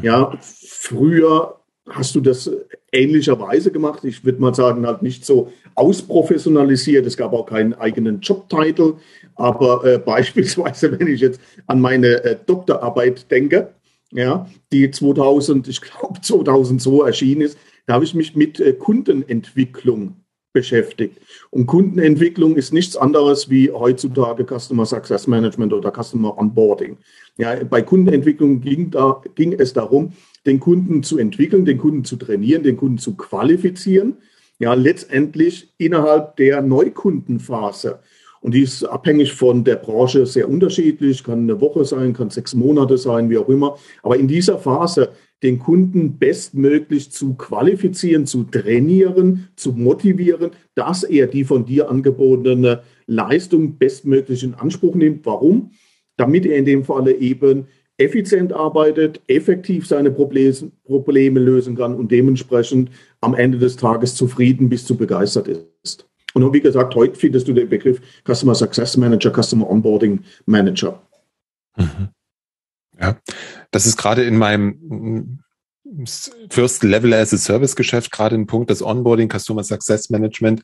Ja, 0.00 0.32
früher 0.40 1.58
hast 1.88 2.14
du 2.14 2.20
das 2.20 2.50
ähnlicherweise 2.92 3.72
gemacht. 3.72 4.04
Ich 4.04 4.24
würde 4.24 4.40
mal 4.40 4.54
sagen, 4.54 4.86
halt 4.86 5.02
nicht 5.02 5.24
so 5.24 5.52
ausprofessionalisiert. 5.74 7.06
Es 7.06 7.16
gab 7.16 7.32
auch 7.32 7.46
keinen 7.46 7.74
eigenen 7.74 8.20
Jobtitel. 8.20 8.94
Aber 9.34 9.84
äh, 9.84 9.98
beispielsweise, 10.04 10.98
wenn 10.98 11.08
ich 11.08 11.20
jetzt 11.20 11.40
an 11.66 11.80
meine 11.80 12.24
äh, 12.24 12.36
Doktorarbeit 12.46 13.30
denke, 13.30 13.74
ja, 14.12 14.46
die 14.72 14.90
2000, 14.90 15.68
ich 15.68 15.80
glaube 15.80 16.20
2002 16.22 17.06
erschienen 17.06 17.42
ist, 17.42 17.58
da 17.86 17.94
habe 17.94 18.04
ich 18.04 18.14
mich 18.14 18.36
mit 18.36 18.60
äh, 18.60 18.74
Kundenentwicklung 18.74 20.21
beschäftigt. 20.52 21.18
Und 21.50 21.66
Kundenentwicklung 21.66 22.56
ist 22.56 22.72
nichts 22.72 22.96
anderes 22.96 23.48
wie 23.50 23.70
heutzutage 23.70 24.44
Customer 24.44 24.86
Success 24.86 25.26
Management 25.26 25.72
oder 25.72 25.92
Customer 25.92 26.36
Onboarding. 26.38 26.98
Ja, 27.38 27.56
bei 27.64 27.82
Kundenentwicklung 27.82 28.60
ging, 28.60 28.90
da, 28.90 29.22
ging 29.34 29.52
es 29.52 29.72
darum, 29.72 30.12
den 30.46 30.60
Kunden 30.60 31.02
zu 31.02 31.18
entwickeln, 31.18 31.64
den 31.64 31.78
Kunden 31.78 32.04
zu 32.04 32.16
trainieren, 32.16 32.62
den 32.62 32.76
Kunden 32.76 32.98
zu 32.98 33.16
qualifizieren. 33.16 34.16
Ja, 34.58 34.74
letztendlich 34.74 35.72
innerhalb 35.78 36.36
der 36.36 36.62
Neukundenphase. 36.62 38.00
Und 38.42 38.54
die 38.54 38.62
ist 38.62 38.84
abhängig 38.84 39.32
von 39.32 39.64
der 39.64 39.76
Branche 39.76 40.26
sehr 40.26 40.48
unterschiedlich, 40.48 41.22
kann 41.22 41.40
eine 41.40 41.60
Woche 41.60 41.84
sein, 41.84 42.12
kann 42.12 42.30
sechs 42.30 42.54
Monate 42.54 42.98
sein, 42.98 43.30
wie 43.30 43.38
auch 43.38 43.48
immer. 43.48 43.78
Aber 44.02 44.16
in 44.16 44.28
dieser 44.28 44.58
Phase 44.58 45.12
den 45.42 45.58
Kunden 45.58 46.18
bestmöglich 46.18 47.10
zu 47.10 47.34
qualifizieren, 47.34 48.26
zu 48.26 48.44
trainieren, 48.44 49.48
zu 49.56 49.72
motivieren, 49.72 50.52
dass 50.74 51.02
er 51.02 51.26
die 51.26 51.44
von 51.44 51.64
dir 51.64 51.90
angebotene 51.90 52.82
Leistung 53.06 53.78
bestmöglich 53.78 54.44
in 54.44 54.54
Anspruch 54.54 54.94
nimmt. 54.94 55.26
Warum? 55.26 55.72
Damit 56.16 56.46
er 56.46 56.56
in 56.56 56.64
dem 56.64 56.84
Falle 56.84 57.12
eben 57.14 57.66
effizient 57.98 58.52
arbeitet, 58.52 59.20
effektiv 59.26 59.86
seine 59.86 60.10
Probleme 60.10 61.40
lösen 61.40 61.76
kann 61.76 61.94
und 61.94 62.10
dementsprechend 62.10 62.90
am 63.20 63.34
Ende 63.34 63.58
des 63.58 63.76
Tages 63.76 64.14
zufrieden 64.14 64.68
bis 64.68 64.84
zu 64.86 64.96
begeistert 64.96 65.48
ist. 65.82 66.08
Und 66.34 66.52
wie 66.52 66.60
gesagt, 66.60 66.94
heute 66.94 67.18
findest 67.18 67.46
du 67.48 67.52
den 67.52 67.68
Begriff 67.68 68.00
Customer 68.26 68.54
Success 68.54 68.96
Manager, 68.96 69.30
Customer 69.30 69.68
Onboarding 69.68 70.20
Manager. 70.46 71.02
Mhm. 71.76 72.08
Ja, 72.98 73.18
das 73.72 73.86
ist 73.86 73.96
gerade 73.96 74.22
in 74.22 74.36
meinem 74.36 75.42
First 76.50 76.84
Level 76.84 77.12
as 77.12 77.34
a 77.34 77.38
Service 77.38 77.74
Geschäft 77.74 78.12
gerade 78.12 78.36
ein 78.36 78.46
Punkt, 78.46 78.70
das 78.70 78.82
Onboarding, 78.82 79.28
Customer 79.28 79.64
Success 79.64 80.10
Management, 80.10 80.62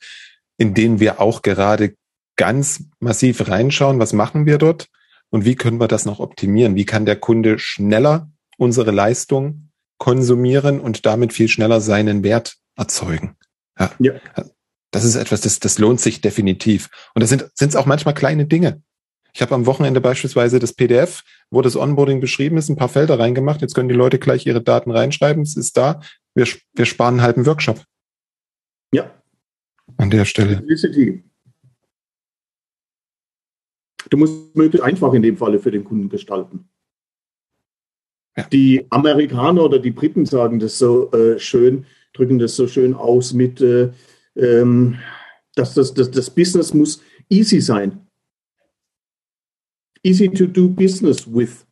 in 0.57 0.75
den 0.75 1.01
wir 1.01 1.21
auch 1.21 1.43
gerade 1.43 1.95
ganz 2.37 2.85
massiv 3.01 3.49
reinschauen. 3.49 3.99
Was 3.99 4.13
machen 4.13 4.47
wir 4.47 4.59
dort? 4.59 4.89
Und 5.31 5.45
wie 5.45 5.57
können 5.57 5.81
wir 5.81 5.89
das 5.89 6.07
noch 6.07 6.21
optimieren? 6.21 6.77
Wie 6.77 6.87
kann 6.87 7.05
der 7.05 7.17
Kunde 7.17 7.59
schneller 7.59 8.31
unsere 8.57 8.93
Leistung 8.93 9.71
konsumieren 9.99 10.81
und 10.81 11.05
damit 11.05 11.33
viel 11.33 11.49
schneller 11.49 11.81
seinen 11.81 12.23
Wert 12.23 12.57
erzeugen? 12.77 13.37
Ja. 13.79 13.93
ja. 13.99 14.15
Das 14.91 15.05
ist 15.05 15.17
etwas, 15.17 15.43
das, 15.43 15.61
das 15.61 15.79
lohnt 15.79 16.01
sich 16.01 16.21
definitiv. 16.21 16.89
Und 17.15 17.23
das 17.23 17.31
sind 17.31 17.51
es 17.61 17.77
auch 17.77 17.87
manchmal 17.87 18.15
kleine 18.15 18.47
Dinge. 18.47 18.83
Ich 19.35 19.43
habe 19.43 19.55
am 19.55 19.67
Wochenende 19.67 20.01
beispielsweise 20.01 20.59
das 20.59 20.73
PDF, 20.73 21.23
wo 21.51 21.63
das 21.63 21.77
Onboarding 21.77 22.21
beschrieben 22.21 22.57
ist, 22.57 22.69
ein 22.69 22.77
paar 22.77 22.89
Felder 22.89 23.19
reingemacht. 23.19 23.61
Jetzt 23.61 23.75
können 23.75 23.89
die 23.89 23.95
Leute 23.95 24.19
gleich 24.19 24.47
ihre 24.47 24.63
Daten 24.63 24.91
reinschreiben. 24.91 25.43
Es 25.43 25.57
ist 25.57 25.77
da. 25.77 26.01
Wir, 26.35 26.47
wir 26.75 26.87
sparen 26.87 27.15
einen 27.15 27.23
halben 27.23 27.47
Workshop. 27.47 27.85
Ja. 28.93 29.11
An 29.97 30.11
der 30.11 30.25
Stelle. 30.25 30.65
Du 34.11 34.17
musst 34.17 34.57
möglichst 34.57 34.85
einfach 34.85 35.13
in 35.13 35.23
dem 35.23 35.37
Falle 35.37 35.59
für 35.59 35.71
den 35.71 35.85
Kunden 35.85 36.09
gestalten. 36.09 36.69
Ja. 38.37 38.45
Die 38.45 38.87
Amerikaner 38.91 39.65
oder 39.65 39.79
die 39.79 39.91
Briten 39.91 40.25
sagen 40.25 40.59
das 40.59 40.79
so 40.79 41.11
äh, 41.11 41.39
schön, 41.39 41.87
drücken 42.13 42.39
das 42.39 42.57
so 42.57 42.69
schön 42.69 42.95
aus 42.95 43.33
mit, 43.33 43.61
äh, 43.61 43.91
ähm, 44.37 44.99
dass 45.55 45.75
das, 45.75 45.93
das, 45.93 46.11
das 46.11 46.31
Business 46.31 46.73
muss 46.73 47.03
easy 47.29 47.61
sein 47.61 48.08
easy 50.09 50.29
to 50.29 50.47
do 50.47 50.69
business 50.69 51.27
with. 51.27 51.67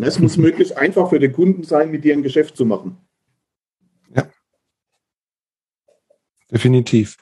Es 0.00 0.18
muss 0.18 0.36
möglichst 0.46 0.76
einfach 0.76 1.08
für 1.08 1.18
den 1.18 1.32
Kunden 1.32 1.62
sein, 1.62 1.90
mit 1.90 2.04
dir 2.04 2.14
ein 2.14 2.22
Geschäft 2.22 2.56
zu 2.56 2.64
machen. 2.64 2.98
Ja. 4.14 4.28
Definitiv. 6.50 7.16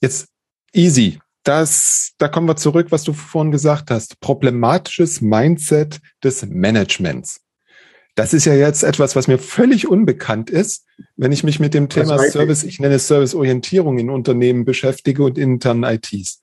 Jetzt 0.00 0.28
easy. 0.72 1.18
Das, 1.44 2.12
da 2.18 2.28
kommen 2.28 2.48
wir 2.48 2.56
zurück, 2.56 2.86
was 2.90 3.04
du 3.04 3.12
vorhin 3.12 3.52
gesagt 3.52 3.90
hast. 3.90 4.18
Problematisches 4.20 5.20
Mindset 5.20 6.00
des 6.22 6.46
Managements. 6.46 7.42
Das 8.14 8.32
ist 8.32 8.44
ja 8.44 8.54
jetzt 8.54 8.84
etwas, 8.84 9.16
was 9.16 9.26
mir 9.26 9.38
völlig 9.38 9.88
unbekannt 9.88 10.48
ist, 10.48 10.86
wenn 11.16 11.32
ich 11.32 11.42
mich 11.42 11.58
mit 11.58 11.74
dem 11.74 11.88
Thema 11.88 12.18
Service, 12.30 12.62
ich 12.62 12.78
nenne 12.78 12.94
es 12.94 13.08
Serviceorientierung 13.08 13.98
in 13.98 14.08
Unternehmen 14.08 14.64
beschäftige 14.64 15.24
und 15.24 15.36
internen 15.36 15.82
ITs. 15.82 16.40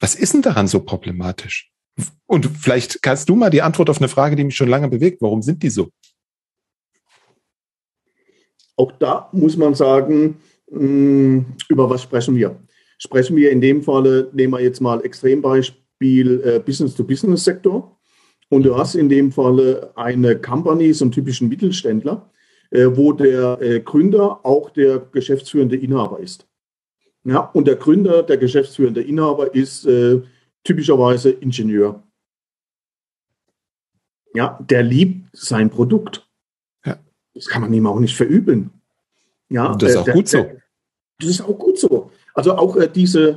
Was 0.00 0.14
ist 0.14 0.34
denn 0.34 0.42
daran 0.42 0.66
so 0.66 0.80
problematisch? 0.80 1.70
Und 2.26 2.46
vielleicht 2.58 3.02
kannst 3.02 3.28
du 3.28 3.36
mal 3.36 3.50
die 3.50 3.62
Antwort 3.62 3.88
auf 3.90 3.98
eine 3.98 4.08
Frage, 4.08 4.36
die 4.36 4.44
mich 4.44 4.56
schon 4.56 4.68
lange 4.68 4.88
bewegt. 4.88 5.22
Warum 5.22 5.42
sind 5.42 5.62
die 5.62 5.70
so? 5.70 5.88
Auch 8.76 8.92
da 8.92 9.28
muss 9.32 9.56
man 9.56 9.74
sagen, 9.74 10.36
mm, 10.70 11.38
über 11.68 11.88
was 11.88 12.02
sprechen 12.02 12.36
wir? 12.36 12.60
Sprechen 12.98 13.36
wir 13.36 13.50
in 13.50 13.60
dem 13.60 13.82
Falle, 13.82 14.30
nehmen 14.32 14.52
wir 14.52 14.60
jetzt 14.60 14.80
mal 14.80 15.02
Extrembeispiel 15.04 16.40
äh, 16.42 16.58
Business-to-Business-Sektor. 16.58 17.96
Und 18.48 18.62
du 18.62 18.76
hast 18.76 18.94
in 18.94 19.08
dem 19.08 19.32
Falle 19.32 19.92
eine 19.96 20.38
Company, 20.38 20.92
so 20.92 21.04
einen 21.04 21.12
typischen 21.12 21.48
Mittelständler, 21.48 22.30
äh, 22.70 22.86
wo 22.92 23.12
der 23.12 23.60
äh, 23.60 23.80
Gründer 23.80 24.44
auch 24.44 24.70
der 24.70 24.98
geschäftsführende 24.98 25.76
Inhaber 25.76 26.20
ist. 26.20 26.46
Ja, 27.24 27.40
und 27.40 27.66
der 27.66 27.76
Gründer, 27.76 28.22
der 28.22 28.36
geschäftsführende 28.36 29.02
Inhaber 29.02 29.52
ist 29.52 29.84
typischerweise 30.66 31.30
Ingenieur. 31.30 32.02
ja, 34.34 34.58
der 34.68 34.82
liebt 34.82 35.28
sein 35.32 35.70
Produkt. 35.70 36.28
Ja. 36.84 36.98
Das 37.34 37.46
kann 37.46 37.62
man 37.62 37.72
ihm 37.72 37.86
auch 37.86 37.98
nicht 37.98 38.16
verübeln. 38.16 38.70
Ja, 39.48 39.72
Und 39.72 39.82
das 39.82 39.92
ist 39.92 39.96
auch 39.96 40.04
der, 40.04 40.14
gut 40.14 40.28
so. 40.28 40.42
Der, 40.42 40.62
das 41.18 41.30
ist 41.30 41.40
auch 41.40 41.58
gut 41.58 41.78
so. 41.78 42.10
Also 42.34 42.54
auch 42.56 42.76
äh, 42.76 42.88
diese 42.88 43.30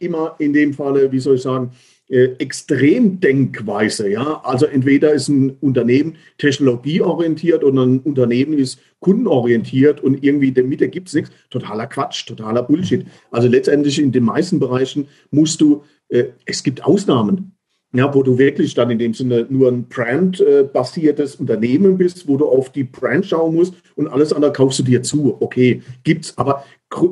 äh, 0.00 0.04
immer 0.04 0.34
in 0.38 0.52
dem 0.52 0.74
Falle, 0.74 1.12
wie 1.12 1.20
soll 1.20 1.36
ich 1.36 1.42
sagen, 1.42 1.70
äh, 2.08 2.34
Extremdenkweise. 2.38 4.10
Ja? 4.10 4.40
Also 4.44 4.66
entweder 4.66 5.12
ist 5.12 5.28
ein 5.28 5.56
Unternehmen 5.60 6.16
technologieorientiert 6.38 7.62
oder 7.62 7.86
ein 7.86 8.00
Unternehmen 8.00 8.58
ist 8.58 8.80
kundenorientiert 8.98 10.00
und 10.00 10.22
irgendwie 10.24 10.48
in 10.48 10.54
der 10.54 10.64
Mitte 10.64 10.88
gibt 10.88 11.08
es 11.08 11.14
nichts. 11.14 11.30
Totaler 11.50 11.86
Quatsch, 11.86 12.26
totaler 12.26 12.62
Bullshit. 12.64 13.06
Also 13.30 13.48
letztendlich 13.48 14.00
in 14.00 14.12
den 14.12 14.24
meisten 14.24 14.58
Bereichen 14.58 15.08
musst 15.30 15.60
du, 15.60 15.84
äh, 16.01 16.01
es 16.44 16.62
gibt 16.62 16.84
Ausnahmen 16.84 17.52
ja, 17.94 18.12
wo 18.14 18.22
du 18.22 18.38
wirklich 18.38 18.74
dann 18.74 18.90
in 18.90 18.98
dem 18.98 19.12
Sinne 19.12 19.46
nur 19.50 19.70
ein 19.70 19.86
Brand-basiertes 19.88 21.36
Unternehmen 21.36 21.98
bist, 21.98 22.26
wo 22.26 22.36
du 22.38 22.46
auf 22.46 22.72
die 22.72 22.84
Brand 22.84 23.26
schauen 23.26 23.54
musst 23.54 23.74
und 23.96 24.08
alles 24.08 24.32
andere 24.32 24.52
kaufst 24.52 24.78
du 24.78 24.82
dir 24.82 25.02
zu. 25.02 25.36
Okay, 25.40 25.82
gibt's, 26.02 26.36
aber 26.38 26.64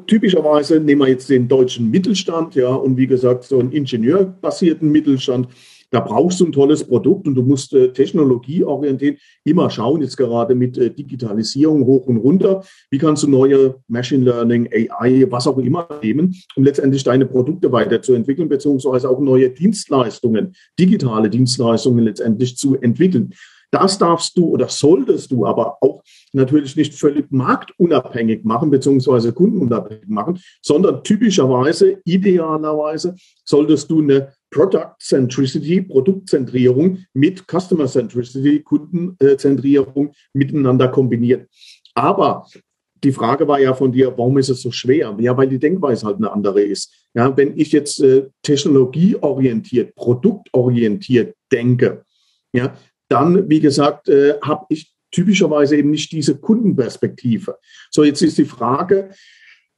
typischerweise 0.06 0.80
nehmen 0.80 1.02
wir 1.02 1.08
jetzt 1.08 1.28
den 1.28 1.48
deutschen 1.48 1.90
Mittelstand, 1.90 2.54
ja, 2.54 2.68
und 2.68 2.96
wie 2.96 3.06
gesagt, 3.06 3.44
so 3.44 3.58
einen 3.58 3.72
ingenieurbasierten 3.72 4.90
Mittelstand, 4.90 5.48
da 5.90 6.00
brauchst 6.00 6.40
du 6.40 6.46
ein 6.46 6.52
tolles 6.52 6.84
Produkt 6.84 7.26
und 7.26 7.34
du 7.34 7.42
musst 7.42 7.74
äh, 7.74 7.92
technologieorientiert 7.92 9.18
immer 9.44 9.70
schauen, 9.70 10.02
jetzt 10.02 10.16
gerade 10.16 10.54
mit 10.54 10.78
äh, 10.78 10.90
Digitalisierung 10.90 11.84
hoch 11.84 12.06
und 12.06 12.18
runter, 12.18 12.62
wie 12.90 12.98
kannst 12.98 13.24
du 13.24 13.28
neue 13.28 13.76
Machine 13.88 14.24
Learning, 14.24 14.68
AI, 14.72 15.26
was 15.30 15.46
auch 15.46 15.58
immer 15.58 15.88
nehmen, 16.02 16.34
um 16.56 16.64
letztendlich 16.64 17.02
deine 17.04 17.26
Produkte 17.26 17.72
weiterzuentwickeln, 17.72 18.48
beziehungsweise 18.48 19.08
auch 19.08 19.20
neue 19.20 19.50
Dienstleistungen, 19.50 20.54
digitale 20.78 21.30
Dienstleistungen 21.30 22.04
letztendlich 22.04 22.56
zu 22.56 22.76
entwickeln. 22.76 23.34
Das 23.70 23.98
darfst 23.98 24.36
du 24.36 24.48
oder 24.48 24.68
solltest 24.68 25.30
du 25.30 25.46
aber 25.46 25.78
auch 25.80 26.02
natürlich 26.32 26.76
nicht 26.76 26.94
völlig 26.94 27.30
marktunabhängig 27.30 28.44
machen, 28.44 28.70
beziehungsweise 28.70 29.32
kundenunabhängig 29.32 30.08
machen, 30.08 30.40
sondern 30.60 31.04
typischerweise, 31.04 32.00
idealerweise 32.04 33.14
solltest 33.44 33.90
du 33.90 34.00
eine 34.02 34.32
Product 34.50 34.96
Centricity, 34.98 35.82
Produktzentrierung 35.82 36.98
mit 37.14 37.44
Customer 37.46 37.86
Centricity, 37.86 38.60
Kundenzentrierung 38.60 40.12
miteinander 40.32 40.88
kombinieren. 40.88 41.46
Aber 41.94 42.46
die 43.02 43.12
Frage 43.12 43.48
war 43.48 43.60
ja 43.60 43.72
von 43.74 43.92
dir, 43.92 44.12
warum 44.16 44.38
ist 44.38 44.50
es 44.50 44.62
so 44.62 44.70
schwer? 44.70 45.16
Ja, 45.20 45.36
weil 45.36 45.48
die 45.48 45.58
Denkweise 45.58 46.06
halt 46.06 46.16
eine 46.16 46.30
andere 46.30 46.60
ist. 46.62 46.92
Ja, 47.14 47.34
wenn 47.36 47.56
ich 47.56 47.72
jetzt 47.72 48.02
äh, 48.02 48.28
technologieorientiert, 48.42 49.94
produktorientiert 49.94 51.34
denke, 51.50 52.04
ja, 52.52 52.74
dann, 53.10 53.48
wie 53.48 53.60
gesagt, 53.60 54.08
äh, 54.08 54.38
habe 54.40 54.66
ich 54.68 54.92
typischerweise 55.10 55.76
eben 55.76 55.90
nicht 55.90 56.12
diese 56.12 56.38
Kundenperspektive. 56.38 57.58
So, 57.90 58.04
jetzt 58.04 58.22
ist 58.22 58.38
die 58.38 58.44
Frage, 58.44 59.10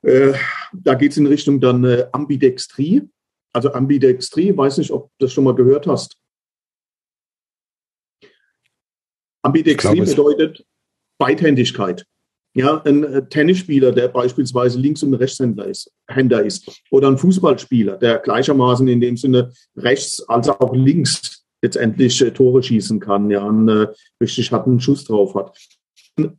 äh, 0.03 0.35
da 0.73 0.95
geht 0.95 1.13
es 1.13 1.19
in 1.19 1.27
Richtung 1.27 1.61
dann 1.61 1.85
äh, 1.85 2.07
Ambidextrie. 2.13 3.09
Also 3.53 3.73
Ambidextrie, 3.73 4.57
weiß 4.57 4.79
nicht, 4.79 4.91
ob 4.91 5.11
du 5.19 5.27
das 5.27 5.33
schon 5.33 5.45
mal 5.45 5.55
gehört 5.55 5.87
hast. 5.87 6.19
Ambidextrie 9.43 10.01
bedeutet 10.01 10.65
Beidhändigkeit. 11.19 12.05
Ja, 12.55 12.83
ein 12.83 13.03
äh, 13.05 13.27
Tennisspieler, 13.29 13.93
der 13.93 14.09
beispielsweise 14.09 14.79
Links- 14.79 15.03
und 15.03 15.15
Rechtshänder 15.15 15.67
ist, 15.67 15.91
Händer 16.07 16.43
ist, 16.45 16.83
oder 16.91 17.09
ein 17.09 17.17
Fußballspieler, 17.17 17.97
der 17.97 18.19
gleichermaßen 18.19 18.87
in 18.89 19.01
dem 19.01 19.17
Sinne 19.17 19.53
rechts 19.75 20.23
als 20.29 20.51
auch 20.51 20.75
links 20.75 21.42
letztendlich 21.63 22.21
äh, 22.21 22.31
Tore 22.33 22.63
schießen 22.63 23.01
kann, 23.01 23.31
ja, 23.31 23.47
einen 23.47 23.69
äh, 23.69 23.87
richtig 24.21 24.53
harten 24.53 24.81
Schuss 24.81 25.05
drauf 25.05 25.35
hat. 25.35 25.57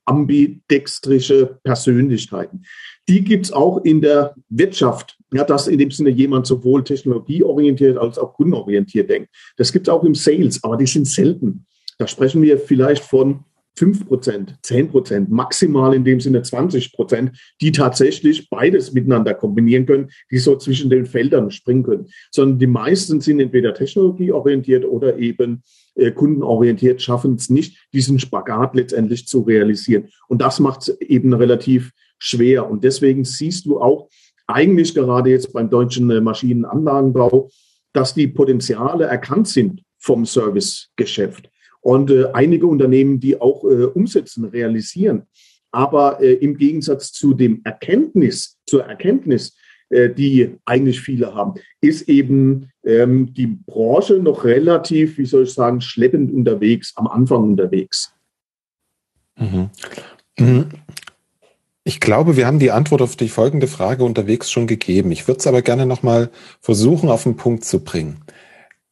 Ambidextrische 0.06 1.60
Persönlichkeiten. 1.64 2.64
Die 3.10 3.24
gibt's 3.24 3.52
auch 3.52 3.84
in 3.84 4.02
der 4.02 4.36
Wirtschaft. 4.50 5.18
Ja, 5.34 5.44
dass 5.44 5.68
in 5.68 5.80
dem 5.80 5.90
Sinne 5.90 6.12
jemand 6.12 6.46
sowohl 6.46 6.84
technologieorientiert 6.84 7.98
als 7.98 8.20
auch 8.20 8.34
kundenorientiert 8.34 9.10
denkt. 9.10 9.30
Das 9.58 9.74
gibt's 9.74 9.90
auch 9.90 10.04
im 10.04 10.14
Sales, 10.14 10.64
aber 10.64 10.78
die 10.78 10.86
sind 10.86 11.08
selten. 11.08 11.66
Da 11.98 12.08
sprechen 12.08 12.44
wir 12.44 12.60
vielleicht 12.60 13.04
von 13.04 13.46
5 13.76 14.08
Prozent, 14.08 14.56
10 14.62 14.90
Prozent, 14.90 15.32
maximal 15.32 15.94
in 15.94 16.04
dem 16.04 16.20
Sinne 16.20 16.42
20 16.42 16.94
Prozent, 16.94 17.32
die 17.62 17.72
tatsächlich 17.72 18.50
beides 18.50 18.94
miteinander 18.94 19.34
kombinieren 19.34 19.86
können, 19.86 20.10
die 20.32 20.38
so 20.38 20.56
zwischen 20.58 20.90
den 20.90 21.06
Feldern 21.06 21.50
springen 21.52 21.84
können. 21.84 22.08
Sondern 22.32 22.60
die 22.60 22.68
meisten 22.68 23.20
sind 23.22 23.40
entweder 23.40 23.74
technologieorientiert 23.74 24.86
oder 24.86 25.18
eben 25.18 25.64
äh, 25.96 26.12
kundenorientiert, 26.12 27.02
schaffen 27.02 27.36
es 27.36 27.50
nicht, 27.50 27.78
diesen 27.94 28.20
Spagat 28.20 28.76
letztendlich 28.76 29.28
zu 29.28 29.42
realisieren. 29.42 30.10
Und 30.28 30.42
das 30.42 30.60
macht 30.60 30.82
es 30.82 31.02
eben 31.02 31.34
relativ 31.34 31.92
schwer. 32.20 32.70
Und 32.70 32.84
deswegen 32.84 33.26
siehst 33.26 33.66
du 33.66 33.80
auch 33.82 34.10
eigentlich 34.48 34.94
gerade 34.94 35.32
jetzt 35.32 35.52
beim 35.54 35.70
deutschen 35.70 36.10
äh, 36.12 36.22
Maschinenanlagenbau, 36.22 37.50
dass 37.94 38.14
die 38.14 38.28
Potenziale 38.28 39.06
erkannt 39.06 39.48
sind 39.48 39.82
vom 40.00 40.26
Servicegeschäft 40.26 41.50
und 41.84 42.10
äh, 42.10 42.26
einige 42.34 42.66
Unternehmen, 42.66 43.20
die 43.20 43.40
auch 43.40 43.64
äh, 43.66 43.84
umsetzen, 43.84 44.46
realisieren. 44.46 45.24
Aber 45.72 46.22
äh, 46.22 46.34
im 46.34 46.58
Gegensatz 46.58 47.12
zu 47.12 47.34
dem 47.34 47.62
Erkenntnis, 47.64 48.58
zur 48.66 48.86
Erkenntnis, 48.86 49.56
äh, 49.90 50.10
die 50.10 50.56
eigentlich 50.66 51.02
viele 51.02 51.36
haben, 51.36 51.56
ist 51.82 52.08
eben 52.08 52.70
ähm, 52.86 53.34
die 53.34 53.48
Branche 53.48 54.16
noch 54.16 54.46
relativ, 54.46 55.18
wie 55.18 55.26
soll 55.26 55.44
ich 55.44 55.54
sagen, 55.54 55.82
schleppend 55.82 56.32
unterwegs, 56.34 56.94
am 56.96 57.08
Anfang 57.08 57.44
unterwegs. 57.44 58.14
Mhm. 59.36 59.70
Mhm. 60.40 60.70
Ich 61.84 62.00
glaube, 62.00 62.38
wir 62.38 62.48
haben 62.48 62.60
die 62.60 62.72
Antwort 62.72 63.02
auf 63.02 63.18
die 63.18 63.28
folgende 63.28 63.68
Frage 63.68 64.06
unterwegs 64.06 64.50
schon 64.50 64.68
gegeben. 64.68 65.12
Ich 65.12 65.28
würde 65.28 65.40
es 65.40 65.48
aber 65.48 65.62
gerne 65.62 65.86
nochmal 65.86 66.30
versuchen, 66.62 67.10
auf 67.10 67.24
den 67.24 67.36
Punkt 67.36 67.66
zu 67.66 67.84
bringen. 67.84 68.24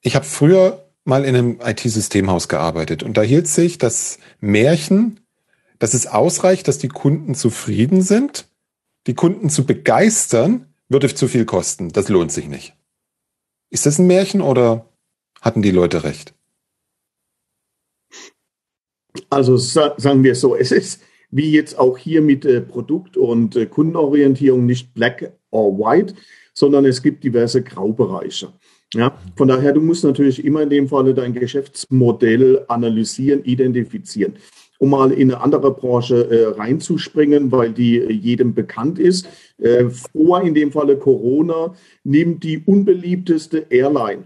Ich 0.02 0.16
habe 0.16 0.26
früher 0.26 0.91
mal 1.04 1.26
in 1.26 1.36
einem 1.36 1.60
IT-Systemhaus 1.62 2.48
gearbeitet 2.48 3.04
und 3.04 3.18
da 3.18 3.22
hielt 3.22 3.48
sich 3.48 3.78
das 3.78 4.20
Märchen, 4.40 5.20
dass 5.80 5.94
es 5.94 6.08
ausreicht, 6.08 6.68
dass 6.68 6.78
die 6.78 6.90
Kunden 6.90 7.34
zufrieden 7.34 8.02
sind. 8.02 8.48
Die 9.08 9.16
Kunden 9.16 9.50
zu 9.50 9.66
begeistern, 9.66 10.68
würde 10.90 11.14
zu 11.14 11.28
viel 11.28 11.46
kosten. 11.46 11.90
Das 11.90 12.08
lohnt 12.08 12.32
sich 12.32 12.48
nicht. 12.48 12.76
Ist 13.72 13.88
das 13.88 13.98
ein 13.98 14.06
Märchen 14.06 14.42
oder 14.42 14.86
hatten 15.42 15.64
die 15.64 15.72
Leute 15.72 16.04
recht? 16.04 16.36
Also 19.30 19.58
sagen 19.58 20.24
wir 20.24 20.36
so, 20.36 20.56
es 20.56 20.72
ist 20.72 21.02
wie 21.32 21.52
jetzt 21.52 21.80
auch 21.80 21.98
hier 21.98 22.22
mit 22.22 22.46
äh, 22.46 22.62
Produkt- 22.62 23.18
und 23.18 23.56
äh, 23.56 23.66
Kundenorientierung 23.66 24.66
nicht 24.66 24.94
black 24.94 25.32
or 25.50 25.78
white, 25.80 26.14
sondern 26.54 26.86
es 26.86 27.02
gibt 27.02 27.24
diverse 27.24 27.64
Graubereiche. 27.64 28.54
Ja, 28.94 29.18
von 29.38 29.48
daher, 29.48 29.72
du 29.72 29.82
musst 29.82 30.04
natürlich 30.04 30.44
immer 30.44 30.64
in 30.64 30.70
dem 30.70 30.88
Falle 30.88 31.14
dein 31.14 31.34
Geschäftsmodell 31.34 32.66
analysieren, 32.68 33.44
identifizieren. 33.46 34.36
Um 34.80 34.90
mal 34.90 35.12
in 35.12 35.32
eine 35.32 35.42
andere 35.42 35.72
Branche 35.72 36.30
äh, 36.30 36.48
reinzuspringen, 36.60 37.52
weil 37.52 37.72
die 37.72 38.00
äh, 38.00 38.12
jedem 38.12 38.54
bekannt 38.54 39.00
ist. 39.00 39.28
Äh, 39.60 39.86
vor 39.90 40.42
in 40.42 40.54
dem 40.54 40.72
Falle 40.72 40.98
Corona 40.98 41.76
nimmt 42.04 42.44
die 42.44 42.58
unbeliebteste 42.66 43.68
Airline. 43.70 44.24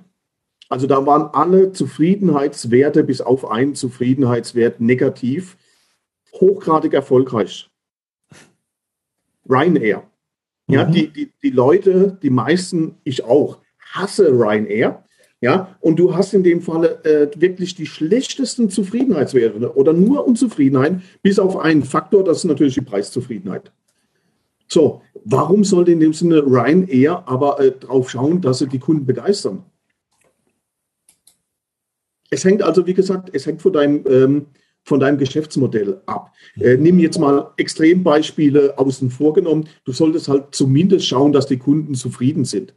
Also 0.70 0.88
da 0.88 1.06
waren 1.06 1.30
alle 1.34 1.72
Zufriedenheitswerte 1.74 3.04
bis 3.04 3.22
auf 3.22 3.50
einen 3.50 3.76
Zufriedenheitswert 3.76 4.80
negativ, 4.80 5.58
hochgradig 6.34 6.94
erfolgreich. 6.94 7.70
Ryanair. 9.48 10.04
Ja, 10.68 10.86
mhm. 10.86 10.92
die, 10.92 11.08
die, 11.10 11.32
die 11.44 11.50
Leute, 11.52 12.18
die 12.24 12.32
meisten, 12.32 12.96
ich 13.04 13.24
auch, 13.24 13.60
hasse 13.96 14.30
Ryanair. 14.30 15.04
Ja, 15.42 15.76
und 15.82 16.00
du 16.00 16.16
hast 16.16 16.34
in 16.34 16.44
dem 16.44 16.62
Falle 16.62 17.04
äh, 17.04 17.30
wirklich 17.40 17.76
die 17.76 17.86
schlechtesten 17.86 18.70
Zufriedenheitswerte 18.70 19.76
oder 19.76 19.94
nur 19.94 20.26
Unzufriedenheit, 20.26 21.02
bis 21.22 21.40
auf 21.40 21.58
einen 21.58 21.84
Faktor, 21.84 22.24
das 22.24 22.38
ist 22.38 22.46
natürlich 22.46 22.74
die 22.74 22.82
Preiszufriedenheit. 22.82 23.72
So, 24.68 25.02
warum 25.24 25.64
sollte 25.64 25.92
in 25.92 26.00
dem 26.00 26.14
Sinne 26.14 26.40
Ryanair 26.40 27.28
aber 27.28 27.60
äh, 27.60 27.72
drauf 27.72 28.10
schauen, 28.10 28.42
dass 28.42 28.60
sie 28.60 28.68
die 28.68 28.80
Kunden 28.80 29.06
begeistern? 29.06 29.64
Es 32.30 32.44
hängt 32.44 32.64
also, 32.64 32.88
wie 32.88 32.94
gesagt, 32.94 33.30
es 33.34 33.46
hängt 33.46 33.62
von 33.62 33.74
deinem, 33.74 34.04
ähm, 34.10 34.46
von 34.84 35.00
deinem 35.00 35.18
Geschäftsmodell 35.18 36.02
ab. 36.06 36.34
Äh, 36.60 36.78
nimm 36.78 36.98
jetzt 37.00 37.20
mal 37.20 37.52
Extrembeispiele 37.58 38.78
außen 38.78 39.10
vor 39.12 39.34
genommen. 39.34 39.70
Du 39.84 39.92
solltest 39.92 40.28
halt 40.28 40.56
zumindest 40.56 41.06
schauen, 41.06 41.34
dass 41.34 41.46
die 41.46 41.58
Kunden 41.58 41.94
zufrieden 41.94 42.46
sind. 42.46 42.74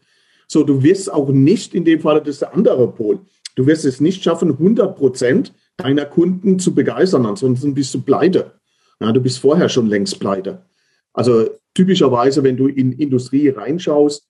So, 0.50 0.64
du 0.64 0.82
wirst 0.82 1.12
auch 1.12 1.28
nicht, 1.28 1.74
in 1.74 1.84
dem 1.84 2.00
Fall, 2.00 2.18
das 2.20 2.28
ist 2.28 2.42
der 2.42 2.54
andere 2.54 2.90
Pol, 2.90 3.20
du 3.54 3.66
wirst 3.66 3.84
es 3.84 4.00
nicht 4.00 4.24
schaffen, 4.24 4.50
100 4.50 4.96
Prozent 4.96 5.52
deiner 5.76 6.06
Kunden 6.06 6.58
zu 6.58 6.74
begeistern, 6.74 7.26
ansonsten 7.26 7.74
bist 7.74 7.94
du 7.94 8.00
pleite. 8.00 8.52
Ja, 9.00 9.12
du 9.12 9.20
bist 9.20 9.38
vorher 9.38 9.68
schon 9.68 9.86
längst 9.86 10.18
pleite. 10.18 10.64
Also 11.12 11.50
typischerweise, 11.74 12.42
wenn 12.42 12.56
du 12.56 12.66
in 12.66 12.92
Industrie 12.92 13.48
reinschaust, 13.50 14.26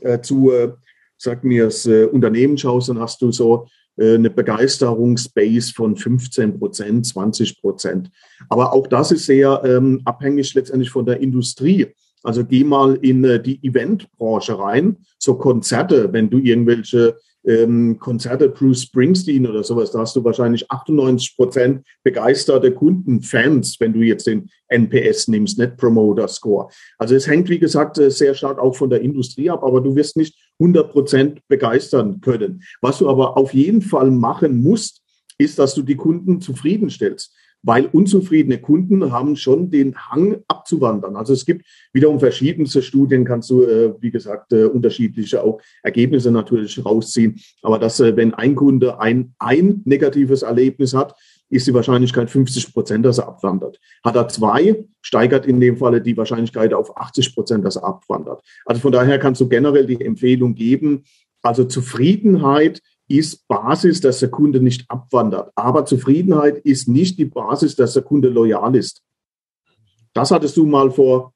äh, 0.00 0.20
zu, 0.20 0.50
äh, 0.50 0.72
sag 1.16 1.44
mir, 1.44 1.66
das 1.66 1.86
äh, 1.86 2.04
Unternehmen 2.04 2.58
schaust, 2.58 2.88
dann 2.88 2.98
hast 2.98 3.20
du 3.22 3.30
so 3.30 3.68
äh, 3.96 4.14
eine 4.14 4.30
Begeisterungsbase 4.30 5.72
von 5.74 5.96
15 5.96 6.58
Prozent, 6.58 7.06
20 7.06 7.60
Prozent. 7.60 8.10
Aber 8.48 8.72
auch 8.72 8.86
das 8.86 9.12
ist 9.12 9.26
sehr 9.26 9.62
ähm, 9.64 10.00
abhängig 10.04 10.54
letztendlich 10.54 10.90
von 10.90 11.06
der 11.06 11.20
Industrie. 11.20 11.86
Also 12.22 12.44
geh 12.44 12.64
mal 12.64 12.96
in 12.96 13.24
äh, 13.24 13.42
die 13.42 13.58
Eventbranche 13.62 14.58
rein, 14.58 14.96
so 15.18 15.34
Konzerte, 15.34 16.12
wenn 16.12 16.30
du 16.30 16.38
irgendwelche 16.38 17.16
ähm, 17.44 17.98
Konzerte 17.98 18.48
Bruce 18.48 18.82
Springsteen 18.82 19.46
oder 19.46 19.62
sowas, 19.62 19.92
da 19.92 20.00
hast 20.00 20.16
du 20.16 20.24
wahrscheinlich 20.24 20.70
98 20.70 21.36
Prozent 21.36 21.86
begeisterte 22.02 22.72
Kunden, 22.72 23.22
Fans, 23.22 23.76
wenn 23.80 23.92
du 23.92 24.00
jetzt 24.00 24.26
den 24.26 24.50
NPS 24.68 25.28
nimmst, 25.28 25.58
Net 25.58 25.76
Promoter 25.76 26.28
Score. 26.28 26.68
Also 26.98 27.14
es 27.14 27.26
hängt, 27.26 27.48
wie 27.48 27.58
gesagt, 27.58 27.98
äh, 27.98 28.10
sehr 28.10 28.34
stark 28.34 28.58
auch 28.58 28.76
von 28.76 28.90
der 28.90 29.00
Industrie 29.00 29.50
ab, 29.50 29.62
aber 29.62 29.80
du 29.80 29.94
wirst 29.94 30.16
nicht 30.16 30.36
100 30.58 30.90
Prozent 30.90 31.40
begeistern 31.48 32.20
können. 32.20 32.62
Was 32.80 32.98
du 32.98 33.08
aber 33.08 33.36
auf 33.36 33.54
jeden 33.54 33.82
Fall 33.82 34.10
machen 34.10 34.60
musst, 34.62 35.02
ist, 35.38 35.58
dass 35.58 35.74
du 35.74 35.82
die 35.82 35.96
Kunden 35.96 36.40
zufriedenstellst 36.40 37.32
weil 37.62 37.86
unzufriedene 37.86 38.58
Kunden 38.58 39.12
haben 39.12 39.36
schon 39.36 39.70
den 39.70 39.96
Hang 39.96 40.42
abzuwandern. 40.48 41.16
Also 41.16 41.32
es 41.32 41.44
gibt 41.44 41.66
wiederum 41.92 42.20
verschiedenste 42.20 42.82
Studien, 42.82 43.24
kannst 43.24 43.50
du, 43.50 43.62
äh, 43.62 43.94
wie 44.00 44.10
gesagt, 44.10 44.52
äh, 44.52 44.64
unterschiedliche 44.64 45.42
auch 45.42 45.60
Ergebnisse 45.82 46.30
natürlich 46.30 46.84
rausziehen. 46.84 47.40
Aber 47.62 47.78
dass, 47.78 48.00
äh, 48.00 48.16
wenn 48.16 48.34
ein 48.34 48.54
Kunde 48.54 49.00
ein, 49.00 49.34
ein 49.38 49.82
negatives 49.84 50.42
Erlebnis 50.42 50.94
hat, 50.94 51.14
ist 51.50 51.66
die 51.66 51.74
Wahrscheinlichkeit 51.74 52.30
50 52.30 52.72
Prozent, 52.74 53.04
dass 53.06 53.18
er 53.18 53.28
abwandert. 53.28 53.80
Hat 54.04 54.16
er 54.16 54.28
zwei, 54.28 54.84
steigert 55.00 55.46
in 55.46 55.60
dem 55.60 55.78
Falle 55.78 56.02
die 56.02 56.16
Wahrscheinlichkeit 56.16 56.74
auf 56.74 56.96
80 56.96 57.34
Prozent, 57.34 57.64
dass 57.64 57.76
er 57.76 57.84
abwandert. 57.84 58.42
Also 58.66 58.80
von 58.80 58.92
daher 58.92 59.18
kannst 59.18 59.40
du 59.40 59.48
generell 59.48 59.86
die 59.86 60.00
Empfehlung 60.04 60.54
geben, 60.54 61.04
also 61.42 61.64
Zufriedenheit 61.64 62.82
ist 63.08 63.48
Basis, 63.48 64.00
dass 64.00 64.20
der 64.20 64.30
Kunde 64.30 64.60
nicht 64.60 64.84
abwandert. 64.90 65.50
Aber 65.54 65.84
Zufriedenheit 65.84 66.58
ist 66.58 66.88
nicht 66.88 67.18
die 67.18 67.24
Basis, 67.24 67.74
dass 67.74 67.94
der 67.94 68.02
Kunde 68.02 68.28
loyal 68.28 68.76
ist. 68.76 69.02
Das 70.12 70.30
hattest 70.30 70.56
du 70.56 70.66
mal 70.66 70.90
vor 70.90 71.32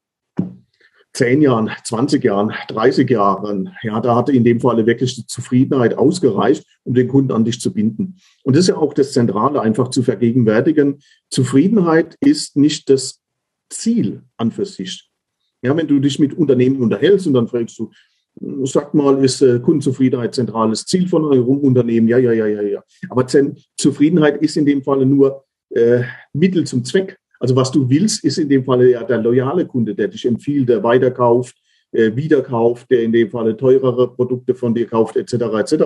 zehn 1.13 1.41
Jahren, 1.41 1.69
20 1.83 2.23
Jahren, 2.23 2.53
30 2.67 3.09
Jahren. 3.09 3.75
Ja, 3.83 3.99
da 3.99 4.15
hatte 4.15 4.31
in 4.31 4.43
dem 4.43 4.59
Falle 4.59 4.85
wirklich 4.85 5.15
die 5.15 5.27
Zufriedenheit 5.27 5.97
ausgereicht, 5.97 6.65
um 6.83 6.93
den 6.93 7.07
Kunden 7.07 7.31
an 7.31 7.45
dich 7.45 7.59
zu 7.59 7.71
binden. 7.71 8.17
Und 8.43 8.55
das 8.55 8.61
ist 8.61 8.69
ja 8.69 8.77
auch 8.77 8.93
das 8.93 9.13
Zentrale, 9.13 9.61
einfach 9.61 9.89
zu 9.89 10.03
vergegenwärtigen. 10.03 10.99
Zufriedenheit 11.29 12.17
ist 12.19 12.57
nicht 12.57 12.89
das 12.89 13.21
Ziel 13.69 14.23
an 14.37 14.51
für 14.51 14.65
sich. 14.65 15.09
Ja, 15.61 15.77
wenn 15.77 15.87
du 15.87 15.99
dich 15.99 16.19
mit 16.19 16.33
Unternehmen 16.33 16.81
unterhältst 16.81 17.27
und 17.27 17.33
dann 17.33 17.47
fragst 17.47 17.77
du, 17.79 17.91
Sagt 18.63 18.93
mal, 18.93 19.23
ist 19.23 19.41
äh, 19.41 19.59
Kundenzufriedenheit 19.59 20.33
zentrales 20.33 20.85
Ziel 20.85 21.07
von 21.07 21.23
eurem 21.23 21.59
Unternehmen? 21.59 22.07
Ja, 22.07 22.17
ja, 22.17 22.31
ja, 22.31 22.47
ja, 22.47 22.61
ja. 22.61 22.83
Aber 23.09 23.25
Zufriedenheit 23.77 24.41
ist 24.41 24.57
in 24.57 24.65
dem 24.65 24.83
Falle 24.83 25.05
nur 25.05 25.43
äh, 25.69 26.03
Mittel 26.33 26.65
zum 26.65 26.83
Zweck. 26.83 27.17
Also 27.39 27.55
was 27.55 27.71
du 27.71 27.89
willst, 27.89 28.23
ist 28.23 28.37
in 28.37 28.49
dem 28.49 28.63
Falle 28.63 28.91
ja 28.91 29.03
der 29.03 29.19
loyale 29.19 29.65
Kunde, 29.65 29.93
der 29.93 30.07
dich 30.07 30.25
empfiehlt, 30.25 30.69
der 30.69 30.83
weiterkauft, 30.83 31.55
äh, 31.91 32.15
wiederkauft, 32.15 32.89
der 32.89 33.03
in 33.03 33.11
dem 33.11 33.29
Falle 33.29 33.55
teurere 33.55 34.13
Produkte 34.13 34.55
von 34.55 34.73
dir 34.73 34.87
kauft, 34.87 35.15
etc., 35.15 35.33
etc. 35.33 35.83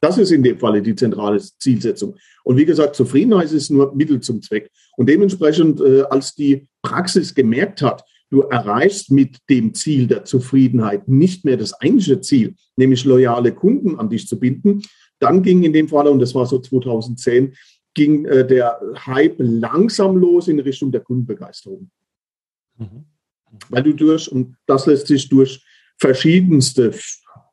Das 0.00 0.18
ist 0.18 0.30
in 0.30 0.42
dem 0.42 0.58
Falle 0.58 0.82
die 0.82 0.94
zentrale 0.94 1.38
Zielsetzung. 1.38 2.16
Und 2.44 2.56
wie 2.56 2.66
gesagt, 2.66 2.96
Zufriedenheit 2.96 3.50
ist 3.50 3.70
nur 3.70 3.94
Mittel 3.94 4.20
zum 4.20 4.42
Zweck. 4.42 4.70
Und 4.96 5.08
dementsprechend, 5.08 5.80
äh, 5.80 6.02
als 6.02 6.34
die 6.34 6.68
Praxis 6.82 7.34
gemerkt 7.34 7.80
hat, 7.82 8.04
Du 8.30 8.42
erreichst 8.42 9.10
mit 9.10 9.38
dem 9.48 9.72
Ziel 9.74 10.06
der 10.06 10.24
Zufriedenheit 10.24 11.08
nicht 11.08 11.44
mehr 11.44 11.56
das 11.56 11.72
eigentliche 11.74 12.20
Ziel, 12.20 12.54
nämlich 12.76 13.04
loyale 13.04 13.52
Kunden 13.54 13.98
an 13.98 14.10
dich 14.10 14.26
zu 14.28 14.38
binden. 14.38 14.82
Dann 15.18 15.42
ging 15.42 15.62
in 15.62 15.72
dem 15.72 15.88
Fall, 15.88 16.08
und 16.08 16.18
das 16.18 16.34
war 16.34 16.46
so 16.46 16.58
2010, 16.58 17.54
ging 17.94 18.26
äh, 18.26 18.46
der 18.46 18.80
Hype 19.06 19.36
langsam 19.38 20.16
los 20.16 20.48
in 20.48 20.60
Richtung 20.60 20.92
der 20.92 21.00
Kundenbegeisterung. 21.00 21.90
Mhm. 22.76 23.06
Weil 23.70 23.82
du 23.82 23.94
durch, 23.94 24.30
und 24.30 24.56
das 24.66 24.86
lässt 24.86 25.06
sich 25.06 25.28
durch 25.28 25.64
verschiedenste 25.98 26.92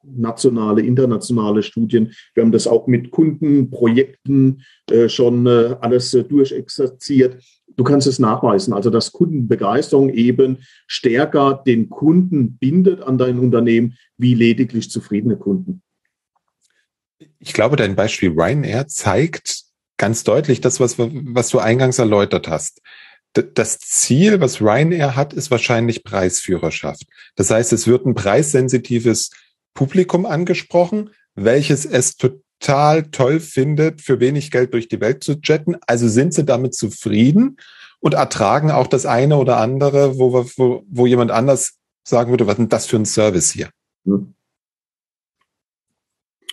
nationale, 0.04 0.82
internationale 0.82 1.64
Studien. 1.64 2.14
Wir 2.34 2.44
haben 2.44 2.52
das 2.52 2.68
auch 2.68 2.86
mit 2.88 3.12
Kundenprojekten 3.12 4.62
äh, 4.92 5.10
schon 5.10 5.48
äh, 5.48 5.76
alles 5.82 6.14
äh, 6.14 6.24
durchexerziert 6.24 7.44
du 7.76 7.84
kannst 7.84 8.08
es 8.08 8.20
nachweisen, 8.20 8.74
also 8.74 8.90
dass 8.90 9.12
Kundenbegeisterung 9.12 10.10
eben 10.10 10.60
stärker 10.88 11.64
den 11.66 11.90
Kunden 11.90 12.58
bindet 12.58 13.02
an 13.02 13.18
dein 13.18 13.40
Unternehmen 13.40 13.98
wie 14.18 14.34
lediglich 14.34 14.90
zufriedene 14.90 15.38
Kunden. 15.38 15.82
Ich 17.40 17.54
glaube, 17.54 17.76
dein 17.76 17.96
Beispiel 17.96 18.32
Ryanair 18.32 18.88
zeigt 18.88 19.64
ganz 19.98 20.24
deutlich 20.24 20.62
das, 20.62 20.80
was, 20.80 20.98
was 20.98 21.50
du 21.50 21.60
eingangs 21.60 22.00
erläutert 22.00 22.48
hast. 22.48 22.82
Das 23.34 23.80
Ziel, 23.80 24.40
was 24.40 24.62
Ryanair 24.62 25.16
hat, 25.16 25.34
ist 25.34 25.52
wahrscheinlich 25.52 26.04
Preisführerschaft. 26.04 27.04
Das 27.36 27.52
heißt, 27.52 27.74
es 27.74 27.86
wird 27.86 28.06
ein 28.06 28.16
preissensitives 28.16 29.32
Publikum 29.74 30.26
angesprochen, 30.26 31.10
welches 31.36 31.86
es 31.86 32.16
total 32.60 33.04
toll 33.12 33.40
findet, 33.40 34.02
für 34.02 34.20
wenig 34.20 34.52
Geld 34.52 34.74
durch 34.74 34.88
die 34.88 35.00
Welt 35.00 35.24
zu 35.24 35.36
jetten. 35.44 35.78
Also 35.88 36.08
sind 36.08 36.34
sie 36.34 36.46
damit 36.46 36.74
zufrieden 36.74 37.58
und 38.00 38.14
ertragen 38.14 38.72
auch 38.72 38.88
das 38.88 39.06
eine 39.06 39.38
oder 39.38 39.58
andere, 39.58 40.18
wo, 40.18 40.46
wo, 40.58 40.84
wo 40.88 41.06
jemand 41.06 41.32
anders 41.32 41.78
sagen 42.04 42.32
würde, 42.32 42.48
was 42.48 42.54
ist 42.54 42.60
denn 42.60 42.70
das 42.70 42.86
für 42.86 42.98
ein 42.98 43.06
Service 43.06 43.52
hier? 43.52 43.70
Hm. 44.06 44.34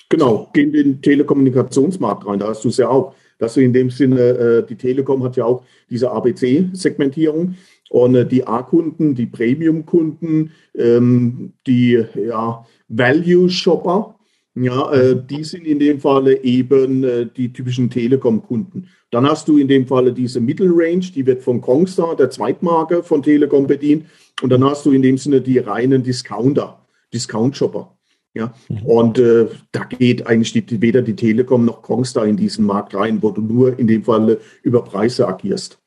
Genau, 0.09 0.51
geh 0.53 0.63
in 0.63 0.73
den 0.73 1.03
Telekommunikationsmarkt 1.03 2.27
rein, 2.27 2.39
da 2.39 2.49
hast 2.49 2.65
du 2.65 2.69
es 2.69 2.77
ja 2.77 2.89
auch. 2.89 3.15
Dass 3.39 3.55
du 3.55 3.61
in 3.61 3.73
dem 3.73 3.91
Sinne, 3.91 4.21
äh, 4.21 4.67
die 4.67 4.77
Telekom 4.77 5.25
hat 5.25 5.37
ja 5.37 5.47
auch 5.47 5.65
diese 5.91 6.11
ABC-Segmentierung 6.13 7.57
und 7.91 8.15
äh, 8.15 8.27
die 8.27 8.47
A-Kunden, 8.47 9.15
die 9.15 9.27
Premium-Kunden, 9.27 10.53
ähm, 10.77 11.55
die 11.67 12.05
ja, 12.15 12.65
Value-Shopper, 12.89 14.17
ja, 14.55 14.93
äh, 14.93 15.17
die 15.25 15.45
sind 15.45 15.67
in 15.67 15.79
dem 15.79 16.01
Falle 16.01 16.43
eben 16.43 17.05
äh, 17.05 17.27
die 17.27 17.53
typischen 17.53 17.89
Telekom-Kunden. 17.89 18.89
Dann 19.11 19.27
hast 19.27 19.49
du 19.49 19.57
in 19.57 19.69
dem 19.69 19.87
Falle 19.87 20.13
diese 20.13 20.41
Mittelrange, 20.41 21.11
die 21.15 21.25
wird 21.25 21.43
von 21.43 21.61
Kongstar, 21.61 22.17
der 22.17 22.31
Zweitmarke 22.31 23.03
von 23.03 23.23
Telekom 23.23 23.67
bedient. 23.67 24.07
Und 24.43 24.51
dann 24.51 24.63
hast 24.65 24.85
du 24.85 24.93
in 24.93 25.03
dem 25.03 25.17
Sinne 25.17 25.41
die 25.41 25.59
reinen 25.59 26.03
Discounter, 26.03 26.85
Discount-Shopper. 27.15 27.97
Ja, 28.35 28.55
mhm. 28.69 28.83
und 28.87 29.19
äh, 29.19 29.47
da 29.73 29.85
geht 29.85 30.27
eigentlich 30.27 30.53
die, 30.53 30.81
weder 30.81 31.03
die 31.03 31.17
Telekom 31.17 31.67
noch 31.67 31.83
Kongstar 31.83 32.25
in 32.27 32.39
diesen 32.39 32.65
Markt 32.65 32.95
rein, 32.95 33.23
wo 33.23 33.31
du 33.31 33.43
nur 33.43 33.79
in 33.79 33.87
dem 33.87 34.05
Falle 34.05 34.41
über 34.63 34.83
Preise 34.83 35.29
agierst. 35.29 35.79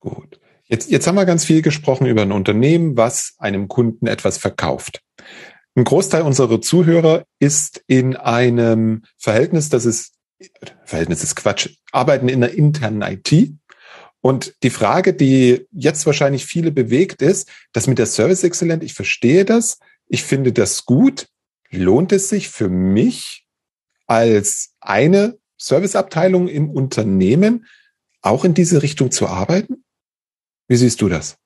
Gut. 0.00 0.40
Jetzt, 0.66 0.90
jetzt 0.90 1.06
haben 1.06 1.16
wir 1.16 1.26
ganz 1.26 1.44
viel 1.44 1.60
gesprochen 1.60 2.06
über 2.06 2.22
ein 2.22 2.32
Unternehmen, 2.32 2.96
was 2.96 3.34
einem 3.38 3.68
Kunden 3.68 4.06
etwas 4.06 4.38
verkauft. 4.38 5.03
Ein 5.76 5.84
Großteil 5.84 6.22
unserer 6.22 6.60
Zuhörer 6.60 7.24
ist 7.40 7.82
in 7.88 8.14
einem 8.14 9.02
Verhältnis, 9.18 9.70
das 9.70 9.84
ist, 9.84 10.14
Verhältnis 10.84 11.24
ist 11.24 11.34
Quatsch, 11.34 11.70
arbeiten 11.90 12.28
in 12.28 12.40
der 12.40 12.54
internen 12.54 13.02
IT. 13.02 13.52
Und 14.20 14.54
die 14.62 14.70
Frage, 14.70 15.14
die 15.14 15.66
jetzt 15.72 16.06
wahrscheinlich 16.06 16.46
viele 16.46 16.70
bewegt, 16.70 17.22
ist, 17.22 17.50
das 17.72 17.88
mit 17.88 17.98
der 17.98 18.06
Service 18.06 18.44
Excellent, 18.44 18.84
ich 18.84 18.94
verstehe 18.94 19.44
das, 19.44 19.78
ich 20.06 20.22
finde 20.22 20.52
das 20.52 20.84
gut. 20.84 21.28
Lohnt 21.70 22.12
es 22.12 22.28
sich 22.28 22.48
für 22.48 22.68
mich 22.68 23.44
als 24.06 24.74
eine 24.80 25.38
Serviceabteilung 25.58 26.46
im 26.46 26.70
Unternehmen 26.70 27.66
auch 28.22 28.44
in 28.44 28.54
diese 28.54 28.82
Richtung 28.82 29.10
zu 29.10 29.26
arbeiten? 29.26 29.84
Wie 30.68 30.76
siehst 30.76 31.02
du 31.02 31.08
das? 31.08 31.36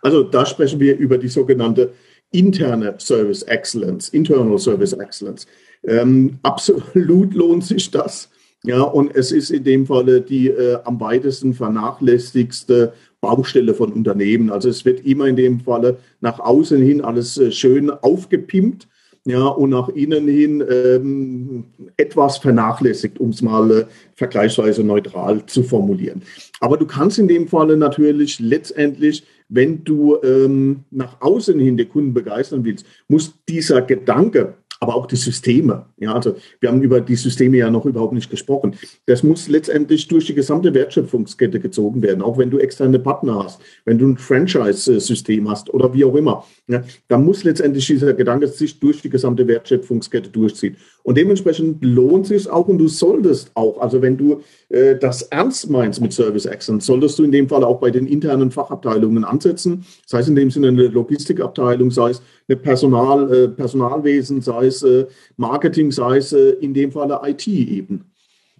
Also 0.00 0.22
da 0.22 0.46
sprechen 0.46 0.78
wir 0.78 0.96
über 0.96 1.18
die 1.18 1.28
sogenannte 1.28 1.92
interne 2.30 2.94
Service 2.98 3.42
Excellence, 3.42 4.08
Internal 4.10 4.58
Service 4.58 4.92
Excellence. 4.92 5.46
Ähm, 5.84 6.38
absolut 6.42 7.34
lohnt 7.34 7.64
sich 7.64 7.90
das. 7.90 8.30
Ja, 8.64 8.82
und 8.82 9.14
es 9.14 9.30
ist 9.30 9.50
in 9.50 9.62
dem 9.62 9.86
Falle 9.86 10.20
die 10.20 10.48
äh, 10.48 10.78
am 10.84 11.00
weitesten 11.00 11.54
vernachlässigste 11.54 12.92
Baustelle 13.20 13.72
von 13.72 13.92
Unternehmen. 13.92 14.50
Also 14.50 14.68
es 14.68 14.84
wird 14.84 15.06
immer 15.06 15.26
in 15.26 15.36
dem 15.36 15.60
Falle 15.60 15.98
nach 16.20 16.40
außen 16.40 16.82
hin 16.82 17.00
alles 17.00 17.38
äh, 17.38 17.52
schön 17.52 17.90
aufgepimpt 17.90 18.88
ja, 19.24 19.46
und 19.46 19.70
nach 19.70 19.88
innen 19.90 20.26
hin 20.26 20.64
ähm, 20.68 21.64
etwas 21.96 22.38
vernachlässigt, 22.38 23.18
um 23.20 23.30
es 23.30 23.42
mal 23.42 23.70
äh, 23.70 23.84
vergleichsweise 24.14 24.82
neutral 24.82 25.44
zu 25.46 25.62
formulieren. 25.62 26.22
Aber 26.60 26.76
du 26.76 26.86
kannst 26.86 27.18
in 27.18 27.28
dem 27.28 27.48
Falle 27.48 27.76
natürlich 27.76 28.40
letztendlich, 28.40 29.24
wenn 29.48 29.84
du 29.84 30.16
ähm, 30.22 30.84
nach 30.90 31.20
außen 31.20 31.58
hin 31.58 31.76
die 31.76 31.84
Kunden 31.84 32.14
begeistern 32.14 32.64
willst, 32.64 32.86
muss 33.08 33.34
dieser 33.48 33.82
Gedanke, 33.82 34.54
aber 34.80 34.94
auch 34.94 35.06
die 35.06 35.16
Systeme. 35.16 35.86
Ja, 35.96 36.14
also 36.14 36.36
wir 36.60 36.68
haben 36.68 36.82
über 36.82 37.00
die 37.00 37.16
Systeme 37.16 37.56
ja 37.56 37.70
noch 37.70 37.84
überhaupt 37.84 38.12
nicht 38.12 38.30
gesprochen. 38.30 38.76
Das 39.06 39.22
muss 39.22 39.48
letztendlich 39.48 40.06
durch 40.08 40.26
die 40.26 40.34
gesamte 40.34 40.72
Wertschöpfungskette 40.72 41.58
gezogen 41.58 42.02
werden, 42.02 42.22
auch 42.22 42.38
wenn 42.38 42.50
du 42.50 42.58
externe 42.58 42.98
Partner 42.98 43.44
hast, 43.44 43.60
wenn 43.84 43.98
du 43.98 44.06
ein 44.06 44.18
Franchise-System 44.18 45.50
hast 45.50 45.72
oder 45.74 45.92
wie 45.94 46.04
auch 46.04 46.14
immer. 46.14 46.44
Ja, 46.68 46.84
dann 47.08 47.24
muss 47.24 47.44
letztendlich 47.44 47.86
dieser 47.86 48.14
Gedanke 48.14 48.46
sich 48.46 48.78
durch 48.78 49.02
die 49.02 49.10
gesamte 49.10 49.46
Wertschöpfungskette 49.48 50.30
durchziehen. 50.30 50.76
Und 51.08 51.16
dementsprechend 51.16 51.82
lohnt 51.82 52.26
sich 52.26 52.50
auch 52.50 52.68
und 52.68 52.76
du 52.76 52.86
solltest 52.86 53.50
auch, 53.54 53.80
also 53.80 54.02
wenn 54.02 54.18
du 54.18 54.42
äh, 54.68 54.94
das 54.94 55.22
ernst 55.22 55.70
meinst 55.70 56.02
mit 56.02 56.12
Service 56.12 56.44
Excellence, 56.44 56.84
solltest 56.84 57.18
du 57.18 57.24
in 57.24 57.32
dem 57.32 57.48
Fall 57.48 57.64
auch 57.64 57.80
bei 57.80 57.90
den 57.90 58.06
internen 58.06 58.50
Fachabteilungen 58.50 59.24
ansetzen, 59.24 59.86
sei 60.04 60.18
es 60.18 60.28
in 60.28 60.36
dem 60.36 60.50
Sinne 60.50 60.68
eine 60.68 60.86
Logistikabteilung, 60.88 61.90
sei 61.90 62.10
es 62.10 62.22
eine 62.46 62.58
Personal, 62.58 63.32
äh, 63.32 63.48
Personalwesen, 63.48 64.42
sei 64.42 64.66
es 64.66 64.82
äh, 64.82 65.06
Marketing, 65.38 65.90
sei 65.92 66.18
es 66.18 66.34
äh, 66.34 66.50
in 66.60 66.74
dem 66.74 66.92
Falle 66.92 67.18
IT 67.24 67.48
eben. 67.48 68.04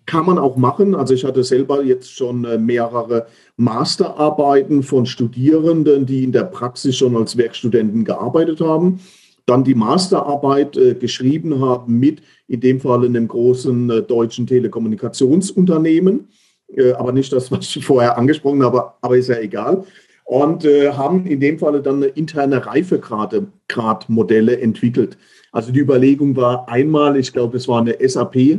Kann 0.06 0.24
man 0.24 0.38
auch 0.38 0.56
machen. 0.56 0.94
Also 0.94 1.12
ich 1.12 1.26
hatte 1.26 1.44
selber 1.44 1.84
jetzt 1.84 2.10
schon 2.10 2.46
äh, 2.46 2.56
mehrere 2.56 3.26
Masterarbeiten 3.58 4.82
von 4.82 5.04
Studierenden, 5.04 6.06
die 6.06 6.24
in 6.24 6.32
der 6.32 6.44
Praxis 6.44 6.96
schon 6.96 7.14
als 7.14 7.36
Werkstudenten 7.36 8.06
gearbeitet 8.06 8.62
haben 8.62 9.00
dann 9.48 9.64
die 9.64 9.74
Masterarbeit 9.74 10.76
äh, 10.76 10.94
geschrieben 10.94 11.60
haben 11.60 11.98
mit 11.98 12.20
in 12.46 12.60
dem 12.60 12.80
Fall 12.80 13.04
einem 13.04 13.26
großen 13.26 13.90
äh, 13.90 14.02
deutschen 14.02 14.46
Telekommunikationsunternehmen, 14.46 16.28
äh, 16.76 16.92
aber 16.92 17.12
nicht 17.12 17.32
das, 17.32 17.50
was 17.52 17.74
ich 17.76 17.84
vorher 17.84 18.18
angesprochen 18.18 18.62
habe, 18.62 18.92
aber 19.00 19.16
ist 19.16 19.28
ja 19.28 19.38
egal. 19.38 19.84
Und 20.24 20.66
äh, 20.66 20.92
haben 20.92 21.24
in 21.26 21.40
dem 21.40 21.58
Falle 21.58 21.80
dann 21.80 22.02
interne 22.02 22.66
Reifegradmodelle 22.66 24.60
entwickelt. 24.60 25.16
Also 25.52 25.72
die 25.72 25.80
Überlegung 25.80 26.36
war 26.36 26.68
einmal, 26.68 27.16
ich 27.16 27.32
glaube, 27.32 27.56
es 27.56 27.66
war 27.66 27.80
eine 27.80 27.96
SAP 28.06 28.58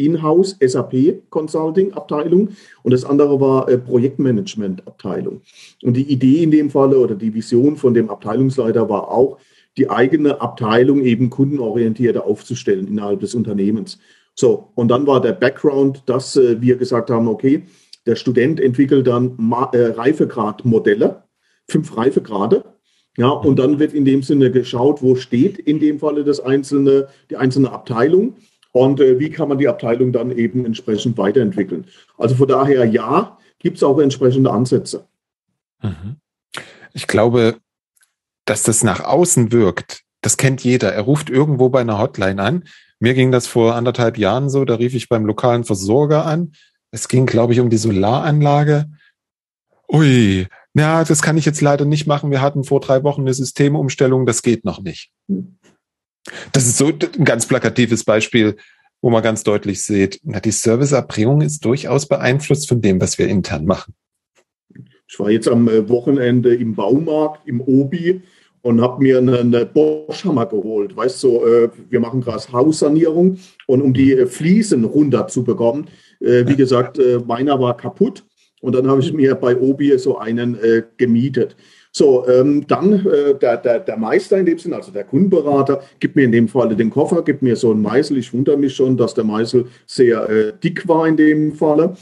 Inhouse 0.00 0.56
SAP 0.60 1.30
Consulting 1.30 1.92
Abteilung 1.92 2.48
und 2.82 2.92
das 2.92 3.04
andere 3.04 3.40
war 3.40 3.68
äh, 3.68 3.78
Projektmanagement 3.78 4.86
Abteilung. 4.86 5.42
Und 5.82 5.96
die 5.96 6.10
Idee 6.10 6.42
in 6.42 6.50
dem 6.50 6.70
Falle 6.70 6.98
oder 6.98 7.14
die 7.14 7.32
Vision 7.32 7.76
von 7.76 7.94
dem 7.94 8.10
Abteilungsleiter 8.10 8.88
war 8.88 9.10
auch, 9.10 9.38
die 9.76 9.90
eigene 9.90 10.40
Abteilung 10.40 11.02
eben 11.02 11.30
kundenorientierter 11.30 12.24
aufzustellen 12.24 12.88
innerhalb 12.88 13.20
des 13.20 13.34
Unternehmens. 13.34 13.98
So, 14.34 14.72
und 14.74 14.88
dann 14.88 15.06
war 15.06 15.20
der 15.20 15.32
Background, 15.32 16.02
dass 16.06 16.36
äh, 16.36 16.60
wir 16.60 16.76
gesagt 16.76 17.10
haben, 17.10 17.28
okay, 17.28 17.64
der 18.06 18.16
Student 18.16 18.60
entwickelt 18.60 19.06
dann 19.06 19.34
Ma 19.36 19.70
äh, 19.72 19.88
Reifegradmodelle, 19.88 21.24
fünf 21.68 21.96
Reifegrade. 21.96 22.64
Ja, 23.16 23.28
und 23.28 23.58
dann 23.58 23.78
wird 23.78 23.92
in 23.92 24.04
dem 24.04 24.22
Sinne 24.22 24.50
geschaut, 24.50 25.02
wo 25.02 25.16
steht 25.16 25.58
in 25.58 25.80
dem 25.80 25.98
Falle 25.98 26.24
das 26.24 26.40
einzelne, 26.40 27.08
die 27.28 27.36
einzelne 27.36 27.70
Abteilung 27.72 28.36
und 28.72 29.00
äh, 29.00 29.18
wie 29.18 29.30
kann 29.30 29.48
man 29.48 29.58
die 29.58 29.68
Abteilung 29.68 30.12
dann 30.12 30.30
eben 30.30 30.64
entsprechend 30.64 31.18
weiterentwickeln. 31.18 31.86
Also 32.16 32.36
von 32.36 32.48
daher 32.48 32.84
ja, 32.84 33.38
gibt 33.58 33.76
es 33.76 33.82
auch 33.82 33.98
entsprechende 33.98 34.50
Ansätze. 34.50 35.06
Mhm. 35.82 36.16
Ich 36.92 37.06
glaube, 37.06 37.56
dass 38.50 38.64
das 38.64 38.82
nach 38.82 38.98
außen 38.98 39.52
wirkt, 39.52 40.02
das 40.22 40.36
kennt 40.36 40.64
jeder. 40.64 40.92
Er 40.92 41.02
ruft 41.02 41.30
irgendwo 41.30 41.68
bei 41.68 41.82
einer 41.82 42.00
Hotline 42.00 42.42
an. 42.42 42.64
Mir 42.98 43.14
ging 43.14 43.30
das 43.30 43.46
vor 43.46 43.76
anderthalb 43.76 44.18
Jahren 44.18 44.50
so, 44.50 44.64
da 44.64 44.74
rief 44.74 44.92
ich 44.94 45.08
beim 45.08 45.24
lokalen 45.24 45.62
Versorger 45.62 46.26
an. 46.26 46.52
Es 46.90 47.06
ging, 47.06 47.26
glaube 47.26 47.52
ich, 47.52 47.60
um 47.60 47.70
die 47.70 47.76
Solaranlage. 47.76 48.90
Ui, 49.88 50.48
na, 50.74 51.04
das 51.04 51.22
kann 51.22 51.36
ich 51.36 51.44
jetzt 51.44 51.60
leider 51.60 51.84
nicht 51.84 52.08
machen. 52.08 52.32
Wir 52.32 52.42
hatten 52.42 52.64
vor 52.64 52.80
drei 52.80 53.04
Wochen 53.04 53.20
eine 53.20 53.34
Systemumstellung, 53.34 54.26
das 54.26 54.42
geht 54.42 54.64
noch 54.64 54.82
nicht. 54.82 55.12
Das 56.50 56.66
ist 56.66 56.76
so 56.76 56.88
ein 56.88 57.24
ganz 57.24 57.46
plakatives 57.46 58.02
Beispiel, 58.02 58.56
wo 59.00 59.10
man 59.10 59.22
ganz 59.22 59.44
deutlich 59.44 59.84
sieht, 59.84 60.18
na, 60.24 60.40
die 60.40 60.50
Serviceerbringung 60.50 61.40
ist 61.40 61.64
durchaus 61.64 62.08
beeinflusst 62.08 62.68
von 62.68 62.80
dem, 62.80 63.00
was 63.00 63.16
wir 63.16 63.28
intern 63.28 63.64
machen. 63.64 63.94
Ich 65.06 65.20
war 65.20 65.30
jetzt 65.30 65.46
am 65.46 65.68
äh, 65.68 65.88
Wochenende 65.88 66.52
im 66.54 66.74
Baumarkt, 66.74 67.46
im 67.46 67.60
Obi 67.60 68.22
und 68.62 68.80
habe 68.80 69.02
mir 69.02 69.18
einen 69.18 69.68
Boschhammer 69.72 70.46
geholt. 70.46 70.96
Weißt 70.96 71.22
du, 71.22 71.44
äh, 71.44 71.70
wir 71.88 72.00
machen 72.00 72.20
gerade 72.20 72.52
Haussanierung 72.52 73.38
und 73.66 73.82
um 73.82 73.92
die 73.92 74.26
Fliesen 74.26 74.84
runter 74.84 75.26
zu 75.26 75.44
bekommen, 75.44 75.86
äh, 76.20 76.46
wie 76.46 76.56
gesagt, 76.56 76.98
äh, 76.98 77.18
meiner 77.26 77.58
war 77.60 77.76
kaputt 77.76 78.24
und 78.60 78.74
dann 78.74 78.88
habe 78.88 79.00
ich 79.00 79.12
mir 79.12 79.34
bei 79.34 79.56
Obi 79.56 79.98
so 79.98 80.18
einen 80.18 80.54
äh, 80.56 80.82
gemietet. 80.96 81.56
So, 81.92 82.28
ähm, 82.28 82.66
dann 82.68 83.04
äh, 83.04 83.34
der, 83.34 83.56
der, 83.56 83.80
der 83.80 83.96
Meister 83.96 84.38
in 84.38 84.46
dem 84.46 84.58
Sinne, 84.58 84.76
also 84.76 84.92
der 84.92 85.04
Kundenberater, 85.04 85.82
gibt 85.98 86.14
mir 86.14 86.24
in 86.24 86.32
dem 86.32 86.46
Falle 86.46 86.76
den 86.76 86.90
Koffer, 86.90 87.22
gibt 87.22 87.42
mir 87.42 87.56
so 87.56 87.72
einen 87.72 87.82
Meißel. 87.82 88.16
Ich 88.18 88.32
wundere 88.32 88.56
mich 88.56 88.76
schon, 88.76 88.96
dass 88.96 89.14
der 89.14 89.24
Meißel 89.24 89.66
sehr 89.86 90.28
äh, 90.28 90.52
dick 90.62 90.86
war 90.86 91.08
in 91.08 91.16
dem 91.16 91.52
Falle. 91.52 91.94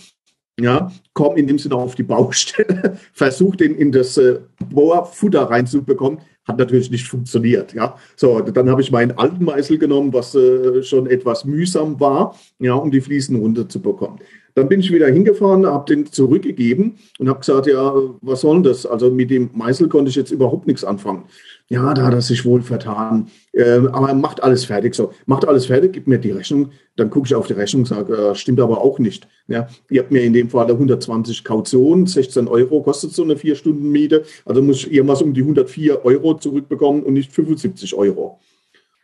Ja, 0.60 0.90
komm 1.14 1.36
in 1.36 1.46
dem 1.46 1.58
Sinne 1.58 1.76
auf 1.76 1.94
die 1.94 2.02
Baustelle, 2.02 2.98
versuch 3.12 3.54
den 3.56 3.76
in 3.76 3.92
das 3.92 4.18
äh, 4.18 4.40
Bohrfutter 4.68 5.42
reinzubekommen, 5.42 6.18
hat 6.48 6.58
natürlich 6.58 6.90
nicht 6.90 7.06
funktioniert. 7.06 7.74
Ja, 7.74 7.96
so 8.16 8.40
dann 8.40 8.70
habe 8.70 8.80
ich 8.80 8.90
meinen 8.90 9.12
alten 9.12 9.44
Meißel 9.44 9.78
genommen, 9.78 10.12
was 10.12 10.34
äh, 10.34 10.82
schon 10.82 11.06
etwas 11.06 11.44
mühsam 11.44 12.00
war, 12.00 12.34
ja, 12.58 12.74
um 12.74 12.90
die 12.90 13.02
Fliesen 13.02 13.36
runterzubekommen. 13.36 14.18
Dann 14.54 14.68
bin 14.68 14.80
ich 14.80 14.92
wieder 14.92 15.06
hingefahren, 15.06 15.66
habe 15.66 15.94
den 15.94 16.06
zurückgegeben 16.06 16.98
und 17.20 17.28
habe 17.28 17.38
gesagt, 17.38 17.68
ja, 17.68 17.94
was 18.22 18.40
soll 18.40 18.62
das? 18.62 18.86
Also 18.86 19.10
mit 19.10 19.30
dem 19.30 19.50
Meißel 19.54 19.88
konnte 19.88 20.08
ich 20.08 20.16
jetzt 20.16 20.32
überhaupt 20.32 20.66
nichts 20.66 20.82
anfangen. 20.82 21.24
Ja, 21.70 21.92
da 21.92 22.06
hat 22.06 22.14
er 22.14 22.22
sich 22.22 22.46
wohl 22.46 22.62
vertan. 22.62 23.28
Äh, 23.52 23.80
aber 23.92 24.14
macht 24.14 24.42
alles 24.42 24.64
fertig. 24.64 24.94
So, 24.94 25.12
macht 25.26 25.46
alles 25.46 25.66
fertig, 25.66 25.92
gibt 25.92 26.06
mir 26.06 26.18
die 26.18 26.30
Rechnung. 26.30 26.70
Dann 26.96 27.10
gucke 27.10 27.26
ich 27.26 27.34
auf 27.34 27.46
die 27.46 27.52
Rechnung 27.52 27.82
und 27.82 27.86
sage, 27.86 28.14
äh, 28.16 28.34
stimmt 28.34 28.60
aber 28.60 28.80
auch 28.80 28.98
nicht. 28.98 29.28
Ja, 29.48 29.68
ihr 29.90 30.00
habt 30.00 30.10
mir 30.10 30.22
in 30.22 30.32
dem 30.32 30.48
Fall 30.48 30.70
120 30.70 31.44
Kaution, 31.44 32.06
16 32.06 32.48
Euro 32.48 32.82
kostet 32.82 33.12
so 33.12 33.22
eine 33.22 33.36
vier 33.36 33.54
Stunden 33.54 33.90
Miete. 33.90 34.24
Also 34.46 34.62
muss 34.62 34.78
ich 34.78 34.92
irgendwas 34.92 35.20
um 35.20 35.34
die 35.34 35.42
104 35.42 36.06
Euro 36.06 36.34
zurückbekommen 36.38 37.02
und 37.02 37.12
nicht 37.12 37.32
75 37.32 37.94
Euro. 37.94 38.40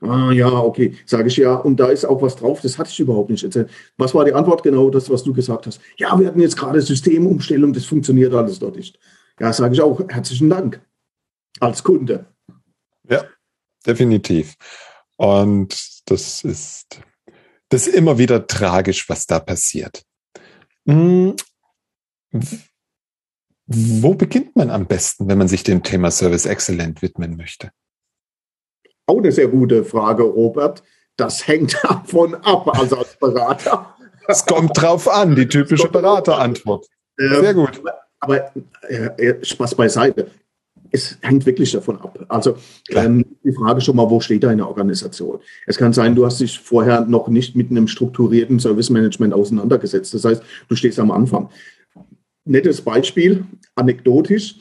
Ah, 0.00 0.32
ja, 0.32 0.50
okay, 0.50 0.94
sage 1.04 1.28
ich 1.28 1.36
ja. 1.36 1.54
Und 1.54 1.78
da 1.78 1.88
ist 1.88 2.06
auch 2.06 2.20
was 2.22 2.36
drauf, 2.36 2.60
das 2.62 2.78
hatte 2.78 2.90
ich 2.90 3.00
überhaupt 3.00 3.30
nicht 3.30 3.44
erzählt. 3.44 3.68
Was 3.98 4.14
war 4.14 4.24
die 4.24 4.32
Antwort? 4.32 4.62
Genau 4.62 4.88
das, 4.88 5.10
was 5.10 5.22
du 5.22 5.34
gesagt 5.34 5.66
hast. 5.66 5.80
Ja, 5.98 6.18
wir 6.18 6.26
hatten 6.26 6.40
jetzt 6.40 6.56
gerade 6.56 6.80
Systemumstellung, 6.80 7.74
das 7.74 7.84
funktioniert 7.84 8.32
alles 8.32 8.58
dort 8.58 8.76
nicht. 8.76 8.98
Ja, 9.38 9.52
sage 9.52 9.74
ich 9.74 9.82
auch. 9.82 10.00
Herzlichen 10.08 10.48
Dank 10.48 10.80
als 11.60 11.82
Kunde. 11.82 12.26
Ja, 13.08 13.24
definitiv. 13.86 14.54
Und 15.16 16.00
das 16.06 16.42
ist, 16.42 17.00
das 17.68 17.86
ist 17.86 17.94
immer 17.94 18.18
wieder 18.18 18.46
tragisch, 18.46 19.08
was 19.08 19.26
da 19.26 19.40
passiert. 19.40 20.02
Hm, 20.86 21.36
wo 23.66 24.14
beginnt 24.14 24.56
man 24.56 24.70
am 24.70 24.86
besten, 24.86 25.28
wenn 25.28 25.38
man 25.38 25.48
sich 25.48 25.62
dem 25.62 25.82
Thema 25.82 26.10
Service 26.10 26.46
Excellent 26.46 27.00
widmen 27.00 27.36
möchte? 27.36 27.70
Auch 29.06 29.18
eine 29.18 29.32
sehr 29.32 29.48
gute 29.48 29.84
Frage, 29.84 30.22
Robert. 30.22 30.82
Das 31.16 31.46
hängt 31.46 31.78
davon 31.82 32.34
ab, 32.34 32.68
also 32.78 32.98
als 32.98 33.16
Berater. 33.16 33.96
Es 34.26 34.44
kommt 34.44 34.80
drauf 34.80 35.08
an, 35.08 35.34
die 35.36 35.48
typische 35.48 35.88
Beraterantwort. 35.92 36.86
Ähm, 37.18 37.40
sehr 37.40 37.54
gut. 37.54 37.82
Aber 38.20 38.52
äh, 38.88 39.44
Spaß 39.44 39.74
beiseite. 39.74 40.30
Es 40.94 41.18
hängt 41.22 41.44
wirklich 41.44 41.72
davon 41.72 42.00
ab. 42.00 42.24
Also 42.28 42.56
ähm, 42.90 43.24
die 43.42 43.52
Frage 43.52 43.80
schon 43.80 43.96
mal, 43.96 44.08
wo 44.08 44.20
steht 44.20 44.44
deine 44.44 44.68
Organisation? 44.68 45.40
Es 45.66 45.76
kann 45.76 45.92
sein, 45.92 46.14
du 46.14 46.24
hast 46.24 46.38
dich 46.38 46.60
vorher 46.60 47.04
noch 47.04 47.26
nicht 47.26 47.56
mit 47.56 47.68
einem 47.72 47.88
strukturierten 47.88 48.60
Service 48.60 48.90
Management 48.90 49.34
auseinandergesetzt. 49.34 50.14
Das 50.14 50.24
heißt, 50.24 50.44
du 50.68 50.76
stehst 50.76 51.00
am 51.00 51.10
Anfang. 51.10 51.50
Nettes 52.44 52.80
Beispiel, 52.80 53.44
anekdotisch. 53.74 54.54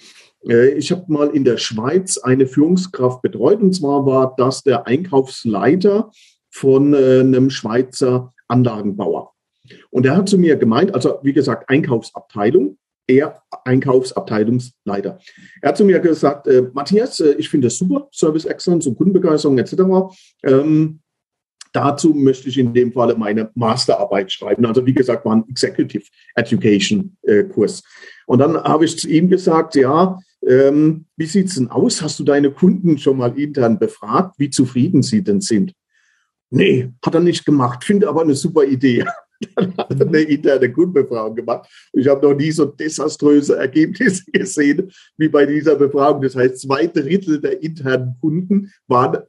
Äh, 0.49 0.69
ich 0.69 0.91
habe 0.91 1.03
mal 1.07 1.29
in 1.29 1.43
der 1.43 1.57
Schweiz 1.57 2.17
eine 2.17 2.47
Führungskraft 2.47 3.21
betreut 3.21 3.61
und 3.61 3.73
zwar 3.73 4.03
war 4.07 4.33
das 4.35 4.63
der 4.63 4.87
Einkaufsleiter 4.87 6.09
von 6.49 6.95
äh, 6.95 7.19
einem 7.19 7.51
Schweizer 7.51 8.33
Anlagenbauer. 8.47 9.33
Und 9.91 10.07
er 10.07 10.17
hat 10.17 10.29
zu 10.29 10.39
mir 10.39 10.55
gemeint, 10.55 10.95
also 10.95 11.19
wie 11.21 11.33
gesagt, 11.33 11.69
Einkaufsabteilung, 11.69 12.79
er 13.07 13.41
Einkaufsabteilungsleiter. 13.65 15.19
Er 15.61 15.69
hat 15.69 15.77
zu 15.77 15.85
mir 15.85 15.99
gesagt, 15.99 16.47
äh, 16.47 16.63
Matthias, 16.73 17.19
äh, 17.19 17.35
ich 17.37 17.49
finde 17.49 17.67
das 17.67 17.77
super, 17.77 18.07
Service 18.11 18.45
Excellence 18.45 18.87
und 18.87 18.97
Kundenbegeisterung 18.97 19.57
etc. 19.57 19.73
Ähm, 20.43 21.01
dazu 21.73 22.13
möchte 22.13 22.49
ich 22.49 22.57
in 22.57 22.73
dem 22.73 22.93
Falle 22.93 23.15
meine 23.15 23.51
Masterarbeit 23.55 24.31
schreiben. 24.31 24.65
Also 24.65 24.85
wie 24.85 24.93
gesagt, 24.93 25.25
war 25.25 25.35
ein 25.35 25.45
Executive 25.49 26.05
Education 26.35 27.17
äh, 27.23 27.43
Kurs. 27.43 27.83
Und 28.25 28.39
dann 28.39 28.55
habe 28.55 28.85
ich 28.85 28.97
zu 28.97 29.09
ihm 29.09 29.29
gesagt, 29.29 29.75
ja, 29.75 30.17
ähm, 30.47 31.05
wie 31.17 31.25
sieht's 31.25 31.55
denn 31.55 31.69
aus? 31.69 32.01
Hast 32.01 32.19
du 32.19 32.23
deine 32.23 32.51
Kunden 32.51 32.97
schon 32.97 33.17
mal 33.17 33.37
intern 33.37 33.79
befragt, 33.79 34.35
wie 34.37 34.49
zufrieden 34.49 35.01
sie 35.01 35.23
denn 35.23 35.41
sind? 35.41 35.73
Nee, 36.49 36.91
hat 37.03 37.15
er 37.15 37.21
nicht 37.21 37.45
gemacht, 37.45 37.83
finde 37.83 38.07
aber 38.07 38.21
eine 38.21 38.35
super 38.35 38.63
Idee. 38.63 39.05
Dann 39.55 39.77
hat 39.77 39.99
er 39.99 40.07
eine 40.07 40.21
interne 40.21 40.71
Kundenbefragung 40.71 41.35
gemacht. 41.35 41.69
Ich 41.93 42.07
habe 42.07 42.27
noch 42.27 42.35
nie 42.35 42.51
so 42.51 42.65
desaströse 42.65 43.57
Ergebnisse 43.57 44.23
gesehen 44.31 44.91
wie 45.17 45.29
bei 45.29 45.45
dieser 45.45 45.75
Befragung. 45.75 46.21
Das 46.21 46.35
heißt, 46.35 46.61
zwei 46.61 46.87
Drittel 46.87 47.39
der 47.39 47.61
internen 47.61 48.15
Kunden 48.19 48.71
waren 48.87 49.23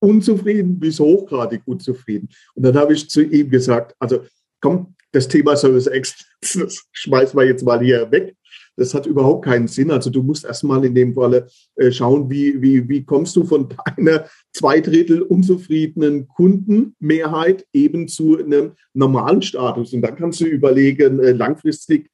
unzufrieden 0.00 0.78
bis 0.80 0.98
hochgradig 0.98 1.62
unzufrieden. 1.64 2.28
Und 2.54 2.64
dann 2.64 2.76
habe 2.76 2.92
ich 2.92 3.08
zu 3.08 3.22
ihm 3.22 3.48
gesagt, 3.48 3.94
also 3.98 4.24
komm, 4.60 4.94
das 5.12 5.28
Thema 5.28 5.56
Service 5.56 5.86
Excellence, 5.86 6.52
das 6.54 6.84
schmeißen 6.92 7.38
wir 7.38 7.46
jetzt 7.46 7.64
mal 7.64 7.80
hier 7.80 8.10
weg. 8.10 8.34
Das 8.76 8.94
hat 8.94 9.06
überhaupt 9.06 9.44
keinen 9.44 9.68
Sinn. 9.68 9.90
Also 9.90 10.10
du 10.10 10.22
musst 10.22 10.44
erstmal 10.44 10.84
in 10.84 10.94
dem 10.94 11.14
Falle 11.14 11.48
äh, 11.76 11.90
schauen, 11.90 12.30
wie, 12.30 12.60
wie, 12.62 12.88
wie 12.88 13.04
kommst 13.04 13.36
du 13.36 13.44
von 13.44 13.68
deiner 13.96 14.26
zwei 14.52 14.80
Drittel 14.80 15.22
unzufriedenen 15.22 16.28
Kundenmehrheit 16.28 17.66
eben 17.72 18.08
zu 18.08 18.38
einem 18.38 18.72
normalen 18.94 19.42
Status. 19.42 19.92
Und 19.92 20.02
dann 20.02 20.16
kannst 20.16 20.40
du 20.40 20.46
überlegen, 20.46 21.20
äh, 21.20 21.32
langfristig, 21.32 22.10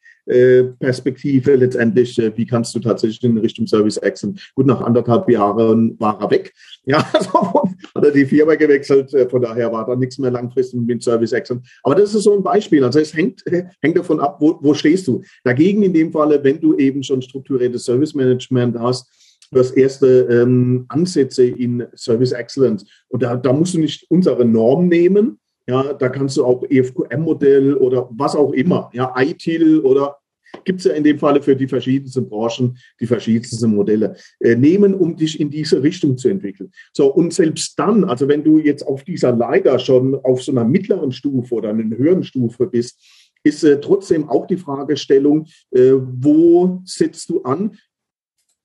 Perspektive 0.78 1.54
letztendlich, 1.54 2.18
äh, 2.18 2.36
wie 2.36 2.46
kannst 2.46 2.74
du 2.74 2.80
tatsächlich 2.80 3.22
in 3.24 3.38
Richtung 3.38 3.66
Service 3.66 3.96
Excellence? 3.96 4.42
Gut, 4.54 4.66
nach 4.66 4.82
anderthalb 4.82 5.28
Jahren 5.30 5.98
war 5.98 6.20
er 6.20 6.30
weg. 6.30 6.52
Ja, 6.84 6.98
also 7.12 7.62
hat 7.94 8.04
er 8.04 8.10
die 8.10 8.26
Firma 8.26 8.54
gewechselt, 8.54 9.12
äh, 9.14 9.28
von 9.28 9.40
daher 9.40 9.72
war 9.72 9.86
da 9.86 9.96
nichts 9.96 10.18
mehr 10.18 10.30
langfristig 10.30 10.80
mit 10.80 11.02
Service 11.02 11.32
Excellence. 11.32 11.66
Aber 11.82 11.94
das 11.94 12.14
ist 12.14 12.24
so 12.24 12.36
ein 12.36 12.42
Beispiel. 12.42 12.84
Also 12.84 13.00
es 13.00 13.14
hängt, 13.14 13.42
hängt 13.80 13.96
davon 13.96 14.20
ab, 14.20 14.36
wo, 14.40 14.58
wo 14.60 14.74
stehst 14.74 15.08
du. 15.08 15.22
Dagegen 15.44 15.82
in 15.82 15.94
dem 15.94 16.12
Falle, 16.12 16.42
wenn 16.44 16.60
du 16.60 16.76
eben 16.76 17.02
schon 17.02 17.22
strukturiertes 17.22 17.84
Service 17.84 18.14
Management 18.14 18.78
hast, 18.78 19.10
du 19.50 19.60
hast 19.60 19.70
erste 19.72 20.28
ähm, 20.30 20.84
Ansätze 20.88 21.44
in 21.44 21.86
Service 21.94 22.32
Excellence. 22.32 22.84
Und 23.08 23.22
da, 23.22 23.36
da 23.36 23.52
musst 23.52 23.74
du 23.74 23.80
nicht 23.80 24.04
unsere 24.10 24.44
Norm 24.44 24.88
nehmen, 24.88 25.38
ja, 25.68 25.92
da 25.92 26.08
kannst 26.08 26.38
du 26.38 26.44
auch 26.44 26.64
EFQM-Modell 26.68 27.74
oder 27.74 28.08
was 28.10 28.34
auch 28.34 28.52
immer, 28.52 28.90
ja, 28.94 29.14
ITIL 29.16 29.80
oder 29.80 30.16
gibt 30.64 30.80
es 30.80 30.86
ja 30.86 30.92
in 30.92 31.04
dem 31.04 31.18
Falle 31.18 31.42
für 31.42 31.54
die 31.54 31.68
verschiedensten 31.68 32.26
Branchen 32.26 32.78
die 33.00 33.06
verschiedensten 33.06 33.74
Modelle 33.74 34.16
äh, 34.40 34.54
nehmen, 34.54 34.94
um 34.94 35.14
dich 35.14 35.38
in 35.38 35.50
diese 35.50 35.82
Richtung 35.82 36.16
zu 36.16 36.28
entwickeln. 36.28 36.70
So, 36.94 37.12
und 37.12 37.34
selbst 37.34 37.78
dann, 37.78 38.04
also 38.04 38.28
wenn 38.28 38.44
du 38.44 38.58
jetzt 38.58 38.82
auf 38.82 39.04
dieser 39.04 39.36
Leiter 39.36 39.78
schon 39.78 40.14
auf 40.14 40.42
so 40.42 40.52
einer 40.52 40.64
mittleren 40.64 41.12
Stufe 41.12 41.54
oder 41.54 41.68
einer 41.68 41.96
höheren 41.96 42.24
Stufe 42.24 42.66
bist, 42.66 42.98
ist 43.44 43.62
äh, 43.62 43.78
trotzdem 43.78 44.28
auch 44.28 44.46
die 44.46 44.56
Fragestellung, 44.56 45.46
äh, 45.72 45.92
wo 45.92 46.80
setzt 46.84 47.28
du 47.28 47.42
an? 47.42 47.76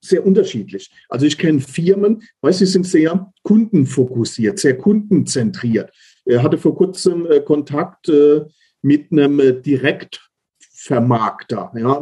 Sehr 0.01 0.25
unterschiedlich. 0.25 0.89
Also 1.09 1.25
ich 1.25 1.37
kenne 1.37 1.59
Firmen, 1.59 2.23
weil 2.41 2.53
sie 2.53 2.65
sind 2.65 2.85
sehr 2.85 3.31
kundenfokussiert, 3.43 4.59
sehr 4.59 4.77
kundenzentriert. 4.77 5.91
Er 6.25 6.43
hatte 6.43 6.57
vor 6.57 6.75
kurzem 6.75 7.25
äh, 7.25 7.39
Kontakt 7.41 8.09
äh, 8.09 8.41
mit 8.81 9.11
einem 9.11 9.39
äh, 9.39 9.61
Direktvermarkter, 9.61 11.71
ja, 11.75 12.01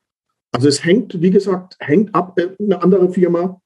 Also 0.52 0.68
es 0.68 0.84
hängt, 0.84 1.20
wie 1.20 1.30
gesagt, 1.30 1.76
hängt 1.80 2.14
ab, 2.14 2.38
äh, 2.38 2.50
eine 2.60 2.82
andere 2.82 3.12
Firma 3.12 3.60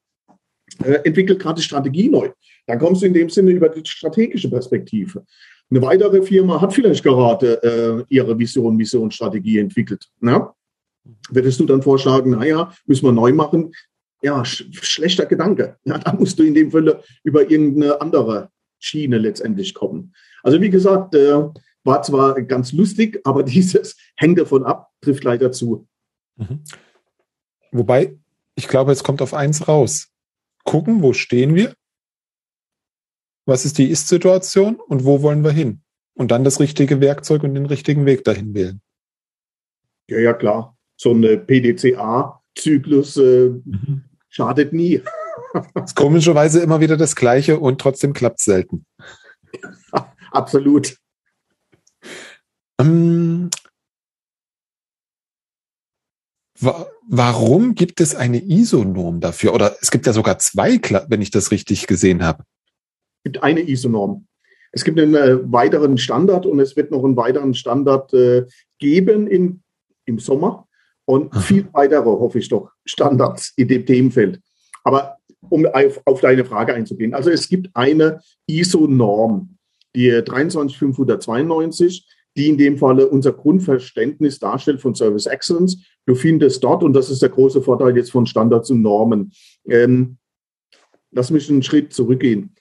äh, 0.83 0.99
entwickelt 1.03 1.39
gerade 1.39 1.57
die 1.57 1.63
Strategie 1.63 2.09
neu. 2.09 2.31
Dann 2.67 2.79
kommst 2.79 3.01
du 3.01 3.05
in 3.05 3.13
dem 3.13 3.29
Sinne 3.29 3.51
über 3.51 3.69
die 3.69 3.87
strategische 3.87 4.49
Perspektive. 4.49 5.23
Eine 5.69 5.81
weitere 5.81 6.21
Firma 6.21 6.61
hat 6.61 6.73
vielleicht 6.73 7.03
gerade 7.03 7.61
äh, 7.63 8.03
ihre 8.09 8.37
Vision, 8.37 8.75
Mission, 8.75 9.11
Strategie 9.11 9.59
entwickelt. 9.59 10.07
Ja? 10.21 10.53
Würdest 11.29 11.59
du 11.59 11.65
dann 11.65 11.81
vorschlagen, 11.81 12.31
naja, 12.31 12.71
müssen 12.85 13.05
wir 13.05 13.11
neu 13.11 13.33
machen? 13.33 13.71
Ja, 14.21 14.43
sch 14.43 14.65
schlechter 14.71 15.25
Gedanke. 15.25 15.77
Ja, 15.85 15.97
da 15.97 16.13
musst 16.13 16.39
du 16.39 16.43
in 16.43 16.53
dem 16.53 16.71
Falle 16.71 17.03
über 17.23 17.49
irgendeine 17.49 17.99
andere 18.01 18.49
Schiene 18.79 19.17
letztendlich 19.17 19.73
kommen. 19.73 20.13
Also 20.43 20.61
wie 20.61 20.69
gesagt, 20.69 21.15
äh, 21.15 21.43
war 21.83 22.01
zwar 22.01 22.41
ganz 22.41 22.71
lustig, 22.71 23.19
aber 23.25 23.43
dieses 23.43 23.97
hängt 24.15 24.39
davon 24.39 24.63
ab, 24.63 24.91
trifft 25.01 25.23
leider 25.23 25.51
zu. 25.51 25.87
Mhm. 26.37 26.63
Wobei, 27.71 28.17
ich 28.55 28.67
glaube, 28.67 28.91
es 28.91 29.03
kommt 29.03 29.21
auf 29.21 29.33
eins 29.33 29.67
raus. 29.67 30.09
Gucken, 30.63 31.01
wo 31.03 31.13
stehen 31.13 31.55
wir 31.55 31.75
was 33.45 33.65
ist 33.65 33.77
die 33.77 33.89
Ist-Situation 33.89 34.75
und 34.75 35.05
wo 35.05 35.21
wollen 35.21 35.43
wir 35.43 35.51
hin? 35.51 35.81
Und 36.15 36.31
dann 36.31 36.43
das 36.43 36.59
richtige 36.59 37.01
Werkzeug 37.01 37.43
und 37.43 37.55
den 37.55 37.65
richtigen 37.65 38.05
Weg 38.05 38.23
dahin 38.23 38.53
wählen. 38.53 38.81
Ja, 40.09 40.19
ja, 40.19 40.33
klar. 40.33 40.77
So 40.97 41.11
ein 41.11 41.21
PDCA-Zyklus 41.45 43.17
äh, 43.17 43.49
mhm. 43.49 44.05
schadet 44.29 44.73
nie. 44.73 45.01
Ist 45.83 45.95
komischerweise 45.95 46.61
immer 46.61 46.79
wieder 46.79 46.97
das 46.97 47.15
Gleiche 47.15 47.59
und 47.59 47.79
trotzdem 47.79 48.13
klappt 48.13 48.39
es 48.39 48.45
selten. 48.45 48.85
Absolut. 50.31 50.97
Ähm, 52.79 53.49
wa 56.59 56.87
warum 57.07 57.75
gibt 57.75 58.01
es 58.01 58.15
eine 58.15 58.41
ISO-Norm 58.43 59.21
dafür? 59.21 59.53
Oder 59.53 59.75
es 59.81 59.91
gibt 59.91 60.07
ja 60.07 60.13
sogar 60.13 60.39
zwei, 60.39 60.79
wenn 61.07 61.21
ich 61.21 61.29
das 61.29 61.51
richtig 61.51 61.87
gesehen 61.87 62.23
habe 62.23 62.43
gibt 63.25 63.43
eine 63.43 63.61
ISO-Norm. 63.61 64.27
Es 64.71 64.83
gibt 64.83 64.99
einen 64.99 65.15
äh, 65.15 65.51
weiteren 65.51 65.97
Standard 65.97 66.45
und 66.45 66.59
es 66.59 66.75
wird 66.77 66.91
noch 66.91 67.03
einen 67.03 67.17
weiteren 67.17 67.53
Standard 67.53 68.13
äh, 68.13 68.45
geben 68.77 69.27
in, 69.27 69.63
im 70.05 70.19
Sommer 70.19 70.67
und 71.05 71.33
Aha. 71.33 71.41
viel 71.41 71.67
weitere, 71.73 72.05
hoffe 72.05 72.39
ich 72.39 72.47
doch, 72.47 72.71
Standards 72.85 73.51
in 73.57 73.67
dem 73.67 73.85
Themenfeld. 73.85 74.39
Aber 74.83 75.14
um 75.49 75.65
auf, 75.65 76.01
auf 76.05 76.21
deine 76.21 76.45
Frage 76.45 76.73
einzugehen, 76.73 77.13
also 77.13 77.29
es 77.29 77.47
gibt 77.49 77.69
eine 77.73 78.21
ISO-Norm, 78.47 79.57
die 79.95 80.09
23592, 80.09 82.07
die 82.37 82.49
in 82.49 82.57
dem 82.57 82.77
Falle 82.77 83.07
unser 83.07 83.31
Grundverständnis 83.31 84.39
darstellt 84.39 84.81
von 84.81 84.93
Service 84.93 85.25
Excellence. 85.25 85.77
Du 86.05 86.15
findest 86.15 86.63
dort, 86.63 86.83
und 86.83 86.93
das 86.93 87.09
ist 87.09 87.21
der 87.21 87.29
große 87.29 87.61
Vorteil 87.61 87.95
jetzt 87.95 88.11
von 88.11 88.25
Standards 88.25 88.69
und 88.69 88.81
Normen, 88.81 89.31
ähm, 89.67 90.17
lass 91.11 91.31
mich 91.31 91.49
einen 91.49 91.63
Schritt 91.63 91.93
zurückgehen. 91.93 92.53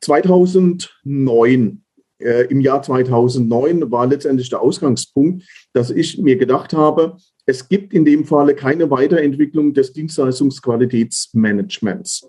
2009, 0.00 1.82
äh, 2.20 2.46
im 2.46 2.60
Jahr 2.60 2.82
2009 2.82 3.90
war 3.90 4.06
letztendlich 4.06 4.48
der 4.50 4.60
Ausgangspunkt, 4.60 5.44
dass 5.72 5.90
ich 5.90 6.18
mir 6.18 6.36
gedacht 6.36 6.72
habe, 6.72 7.16
es 7.48 7.66
gibt 7.66 7.92
in 7.94 8.04
dem 8.04 8.26
Falle 8.26 8.54
keine 8.54 8.90
Weiterentwicklung 8.90 9.72
des 9.72 9.94
Dienstleistungsqualitätsmanagements. 9.94 12.28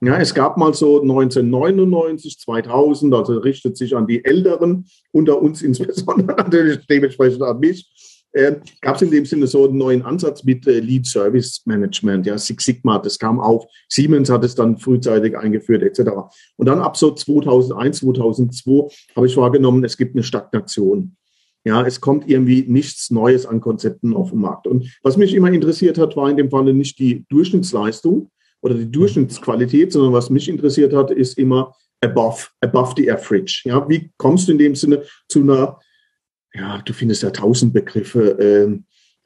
Ja, 0.00 0.16
es 0.18 0.32
gab 0.32 0.56
mal 0.56 0.72
so 0.74 1.02
1999, 1.02 2.38
2000, 2.38 3.12
also 3.12 3.38
richtet 3.38 3.76
sich 3.76 3.96
an 3.96 4.06
die 4.06 4.24
Älteren 4.24 4.86
unter 5.10 5.42
uns 5.42 5.62
insbesondere 5.62 6.36
natürlich 6.36 6.86
dementsprechend 6.86 7.42
an 7.42 7.58
mich, 7.58 7.90
äh, 8.32 8.60
gab 8.80 8.94
es 8.94 9.02
in 9.02 9.10
dem 9.10 9.26
Sinne 9.26 9.48
so 9.48 9.66
einen 9.66 9.76
neuen 9.76 10.02
Ansatz 10.02 10.44
mit 10.44 10.64
äh, 10.68 10.78
Lead 10.78 11.04
Service 11.04 11.62
Management, 11.66 12.26
ja, 12.26 12.38
Six 12.38 12.64
Sigma, 12.64 13.00
das 13.00 13.18
kam 13.18 13.40
auf. 13.40 13.66
Siemens 13.88 14.30
hat 14.30 14.44
es 14.44 14.54
dann 14.54 14.78
frühzeitig 14.78 15.36
eingeführt, 15.36 15.82
etc. 15.82 16.10
Und 16.56 16.66
dann 16.66 16.78
ab 16.78 16.96
so 16.96 17.10
2001, 17.10 17.98
2002 17.98 18.86
habe 19.16 19.26
ich 19.26 19.36
wahrgenommen, 19.36 19.82
es 19.82 19.96
gibt 19.96 20.14
eine 20.14 20.22
Stagnation. 20.22 21.16
Ja, 21.64 21.86
es 21.86 22.00
kommt 22.00 22.28
irgendwie 22.28 22.64
nichts 22.66 23.10
Neues 23.10 23.44
an 23.44 23.60
Konzepten 23.60 24.14
auf 24.14 24.30
den 24.30 24.40
Markt. 24.40 24.66
Und 24.66 24.90
was 25.02 25.16
mich 25.16 25.34
immer 25.34 25.52
interessiert 25.52 25.98
hat, 25.98 26.16
war 26.16 26.30
in 26.30 26.36
dem 26.36 26.50
Falle 26.50 26.72
nicht 26.72 26.98
die 26.98 27.26
Durchschnittsleistung 27.28 28.30
oder 28.62 28.74
die 28.74 28.90
Durchschnittsqualität, 28.90 29.92
sondern 29.92 30.12
was 30.12 30.30
mich 30.30 30.48
interessiert 30.48 30.94
hat, 30.94 31.10
ist 31.10 31.36
immer 31.36 31.74
above, 32.00 32.46
above 32.60 32.94
the 32.96 33.10
average. 33.10 33.62
Ja, 33.64 33.86
wie 33.88 34.10
kommst 34.16 34.48
du 34.48 34.52
in 34.52 34.58
dem 34.58 34.74
Sinne 34.74 35.02
zu 35.28 35.40
einer 35.40 35.78
ja, 36.54 36.82
du 36.84 36.92
findest 36.92 37.22
ja 37.22 37.30
tausend 37.30 37.72
Begriffe, 37.72 38.38
äh, 38.38 38.78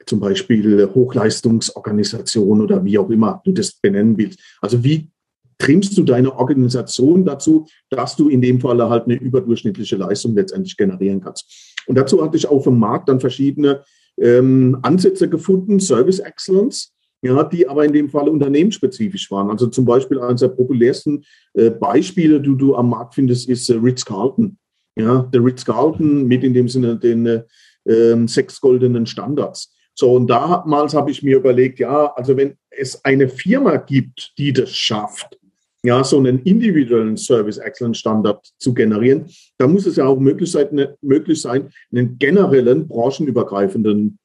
zum 0.05 0.19
Beispiel 0.19 0.87
Hochleistungsorganisation 0.93 2.61
oder 2.61 2.83
wie 2.85 2.99
auch 2.99 3.09
immer 3.09 3.41
du 3.43 3.51
das 3.51 3.73
benennen 3.73 4.17
willst. 4.17 4.39
Also 4.61 4.83
wie 4.83 5.09
trimmst 5.57 5.97
du 5.97 6.03
deine 6.03 6.35
Organisation 6.35 7.25
dazu, 7.25 7.65
dass 7.89 8.15
du 8.15 8.29
in 8.29 8.41
dem 8.41 8.59
Falle 8.59 8.89
halt 8.89 9.05
eine 9.05 9.15
überdurchschnittliche 9.15 9.95
Leistung 9.95 10.35
letztendlich 10.35 10.77
generieren 10.77 11.21
kannst. 11.21 11.74
Und 11.87 11.95
dazu 11.95 12.23
hatte 12.23 12.37
ich 12.37 12.47
auf 12.47 12.63
dem 12.63 12.79
Markt 12.79 13.09
dann 13.09 13.19
verschiedene 13.19 13.83
ähm, 14.17 14.77
Ansätze 14.81 15.29
gefunden, 15.29 15.79
Service 15.79 16.19
Excellence, 16.19 16.93
ja, 17.21 17.43
die 17.43 17.67
aber 17.67 17.85
in 17.85 17.93
dem 17.93 18.09
Fall 18.09 18.29
unternehmensspezifisch 18.29 19.31
waren. 19.31 19.49
Also 19.49 19.67
zum 19.67 19.85
Beispiel 19.85 20.19
eines 20.19 20.41
der 20.41 20.49
populärsten 20.49 21.23
äh, 21.53 21.69
Beispiele, 21.71 22.39
die 22.39 22.55
du 22.55 22.75
am 22.75 22.89
Markt 22.89 23.15
findest, 23.15 23.49
ist 23.49 23.69
äh, 23.69 23.75
Ritz-Carlton. 23.75 24.57
Ja, 24.97 25.23
der 25.33 25.43
Ritz-Carlton 25.43 26.25
mit 26.25 26.43
in 26.43 26.53
dem 26.53 26.69
Sinne 26.69 26.97
den 26.97 27.25
äh, 27.25 27.43
ähm, 27.87 28.27
sechs 28.27 28.61
goldenen 28.61 29.05
Standards. 29.05 29.73
So, 29.93 30.13
und 30.13 30.27
damals 30.27 30.93
habe 30.93 31.11
ich 31.11 31.23
mir 31.23 31.37
überlegt, 31.37 31.79
ja, 31.79 32.13
also 32.15 32.35
wenn 32.35 32.57
es 32.69 33.03
eine 33.05 33.29
Firma 33.29 33.77
gibt, 33.77 34.33
die 34.37 34.51
das 34.51 34.71
schafft, 34.71 35.37
ja, 35.85 36.03
so 36.03 36.17
einen 36.17 36.39
individuellen 36.39 37.17
Service 37.17 37.57
Excellence 37.57 37.99
Standard 37.99 38.45
zu 38.57 38.73
generieren, 38.73 39.25
dann 39.57 39.73
muss 39.73 39.85
es 39.85 39.95
ja 39.95 40.05
auch 40.05 40.19
möglich 40.19 40.51
sein, 40.51 40.67
ne, 40.71 40.97
möglich 41.01 41.41
sein 41.41 41.69
einen 41.91 42.17
generellen, 42.17 42.87
branchenübergreifenden 42.87 44.17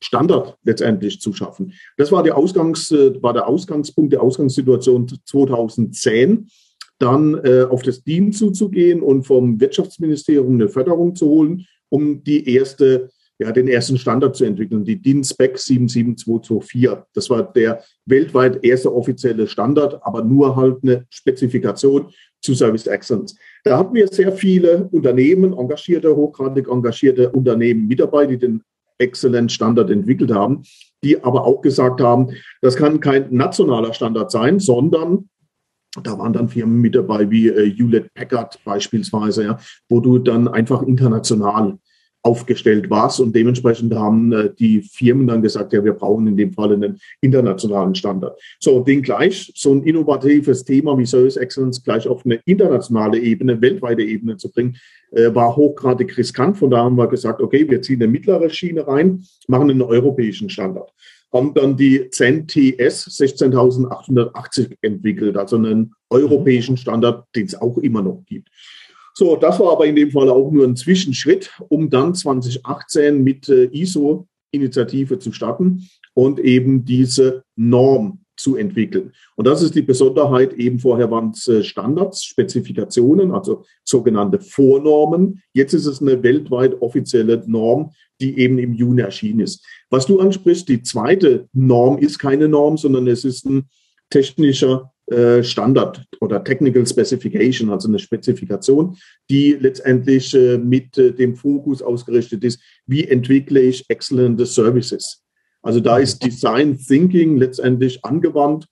Standard 0.00 0.56
letztendlich 0.64 1.20
zu 1.20 1.32
schaffen. 1.32 1.72
Das 1.96 2.12
war, 2.12 2.22
die 2.22 2.32
Ausgangs, 2.32 2.90
äh, 2.90 3.22
war 3.22 3.32
der 3.32 3.48
Ausgangspunkt, 3.48 4.12
der 4.12 4.22
Ausgangssituation 4.22 5.08
2010, 5.24 6.48
dann 6.98 7.34
äh, 7.44 7.64
auf 7.64 7.82
das 7.82 8.04
DIN 8.04 8.32
zuzugehen 8.32 9.02
und 9.02 9.24
vom 9.24 9.60
Wirtschaftsministerium 9.60 10.54
eine 10.54 10.68
Förderung 10.68 11.14
zu 11.16 11.26
holen, 11.26 11.66
um 11.88 12.22
die 12.22 12.48
erste 12.48 13.10
ja, 13.44 13.52
den 13.52 13.68
ersten 13.68 13.98
Standard 13.98 14.34
zu 14.34 14.44
entwickeln, 14.44 14.84
die 14.84 14.96
DIN 14.96 15.22
Spec 15.22 15.58
77224. 15.58 17.04
Das 17.12 17.28
war 17.28 17.42
der 17.42 17.82
weltweit 18.06 18.64
erste 18.64 18.94
offizielle 18.94 19.46
Standard, 19.46 20.00
aber 20.02 20.24
nur 20.24 20.56
halt 20.56 20.78
eine 20.82 21.04
Spezifikation 21.10 22.06
zu 22.40 22.54
Service 22.54 22.86
Excellence. 22.86 23.36
Da 23.62 23.78
hatten 23.78 23.94
wir 23.94 24.08
sehr 24.08 24.32
viele 24.32 24.88
Unternehmen, 24.92 25.52
engagierte, 25.52 26.16
hochgradig 26.16 26.68
engagierte 26.68 27.30
Unternehmen 27.30 27.86
mit 27.86 28.00
dabei, 28.00 28.26
die 28.26 28.38
den 28.38 28.62
Excellent 28.96 29.52
Standard 29.52 29.90
entwickelt 29.90 30.32
haben, 30.32 30.62
die 31.02 31.22
aber 31.22 31.44
auch 31.44 31.60
gesagt 31.60 32.00
haben, 32.00 32.30
das 32.62 32.76
kann 32.76 33.00
kein 33.00 33.26
nationaler 33.34 33.92
Standard 33.92 34.30
sein, 34.30 34.58
sondern 34.58 35.28
da 36.02 36.18
waren 36.18 36.32
dann 36.32 36.48
Firmen 36.48 36.80
mit 36.80 36.94
dabei 36.94 37.30
wie 37.30 37.48
äh, 37.48 37.70
Hewlett 37.70 38.12
Packard 38.14 38.58
beispielsweise, 38.64 39.44
ja, 39.44 39.58
wo 39.90 40.00
du 40.00 40.18
dann 40.18 40.48
einfach 40.48 40.82
international 40.82 41.78
aufgestellt 42.24 42.88
warst. 42.88 43.20
Und 43.20 43.36
dementsprechend 43.36 43.94
haben 43.94 44.32
äh, 44.32 44.50
die 44.58 44.80
Firmen 44.80 45.26
dann 45.26 45.42
gesagt, 45.42 45.72
ja, 45.72 45.84
wir 45.84 45.92
brauchen 45.92 46.26
in 46.26 46.36
dem 46.36 46.52
Fall 46.52 46.72
einen 46.72 46.98
internationalen 47.20 47.94
Standard. 47.94 48.40
So, 48.58 48.80
den 48.80 49.02
gleich, 49.02 49.52
so 49.54 49.72
ein 49.74 49.82
innovatives 49.82 50.64
Thema 50.64 50.96
wie 50.98 51.06
Service 51.06 51.36
Excellence 51.36 51.84
gleich 51.84 52.08
auf 52.08 52.24
eine 52.24 52.40
internationale 52.46 53.18
Ebene, 53.18 53.60
weltweite 53.60 54.02
Ebene 54.02 54.38
zu 54.38 54.50
bringen, 54.50 54.76
äh, 55.12 55.34
war 55.34 55.54
hochgradig 55.54 56.16
riskant. 56.16 56.56
Von 56.56 56.70
da 56.70 56.78
haben 56.78 56.96
wir 56.96 57.08
gesagt, 57.08 57.42
okay, 57.42 57.68
wir 57.68 57.82
ziehen 57.82 58.02
eine 58.02 58.10
mittlere 58.10 58.48
Schiene 58.48 58.88
rein, 58.88 59.22
machen 59.46 59.70
einen 59.70 59.82
europäischen 59.82 60.48
Standard 60.48 60.90
haben 61.32 61.52
dann 61.52 61.76
die 61.76 62.08
CEN-TS 62.10 63.06
16880 63.06 64.78
entwickelt, 64.82 65.36
also 65.36 65.56
einen 65.56 65.92
europäischen 66.08 66.76
Standard, 66.76 67.26
den 67.34 67.46
es 67.46 67.60
auch 67.60 67.76
immer 67.78 68.02
noch 68.02 68.22
gibt. 68.24 68.48
So, 69.16 69.36
das 69.36 69.60
war 69.60 69.72
aber 69.72 69.86
in 69.86 69.94
dem 69.94 70.10
Fall 70.10 70.28
auch 70.28 70.50
nur 70.50 70.66
ein 70.66 70.76
Zwischenschritt, 70.76 71.50
um 71.68 71.88
dann 71.88 72.14
2018 72.14 73.22
mit 73.22 73.48
äh, 73.48 73.66
ISO-Initiative 73.66 75.20
zu 75.20 75.30
starten 75.30 75.88
und 76.14 76.40
eben 76.40 76.84
diese 76.84 77.44
Norm 77.54 78.24
zu 78.36 78.56
entwickeln. 78.56 79.12
Und 79.36 79.46
das 79.46 79.62
ist 79.62 79.76
die 79.76 79.82
Besonderheit, 79.82 80.54
eben 80.54 80.80
vorher 80.80 81.10
waren 81.12 81.30
es 81.30 81.46
äh, 81.46 81.62
Standards, 81.62 82.24
Spezifikationen, 82.24 83.30
also 83.30 83.64
sogenannte 83.84 84.40
Vornormen. 84.40 85.40
Jetzt 85.52 85.74
ist 85.74 85.86
es 85.86 86.02
eine 86.02 86.20
weltweit 86.24 86.82
offizielle 86.82 87.44
Norm, 87.46 87.92
die 88.20 88.38
eben 88.38 88.58
im 88.58 88.74
Juni 88.74 89.02
erschienen 89.02 89.40
ist. 89.40 89.64
Was 89.90 90.06
du 90.06 90.18
ansprichst, 90.18 90.68
die 90.68 90.82
zweite 90.82 91.48
Norm 91.52 91.98
ist 91.98 92.18
keine 92.18 92.48
Norm, 92.48 92.76
sondern 92.76 93.06
es 93.06 93.24
ist 93.24 93.46
ein 93.46 93.68
technischer 94.10 94.92
Standard 95.42 96.02
oder 96.20 96.42
Technical 96.42 96.86
Specification, 96.86 97.68
also 97.70 97.88
eine 97.88 97.98
Spezifikation, 97.98 98.96
die 99.28 99.52
letztendlich 99.52 100.34
äh, 100.34 100.56
mit 100.56 100.96
äh, 100.96 101.12
dem 101.12 101.36
Fokus 101.36 101.82
ausgerichtet 101.82 102.42
ist, 102.42 102.60
wie 102.86 103.06
entwickle 103.06 103.60
ich 103.60 103.84
exzellente 103.88 104.46
Services. 104.46 105.22
Also 105.62 105.80
da 105.80 105.98
ist 105.98 106.24
Design 106.24 106.78
Thinking 106.78 107.36
letztendlich 107.36 108.04
angewandt. 108.04 108.66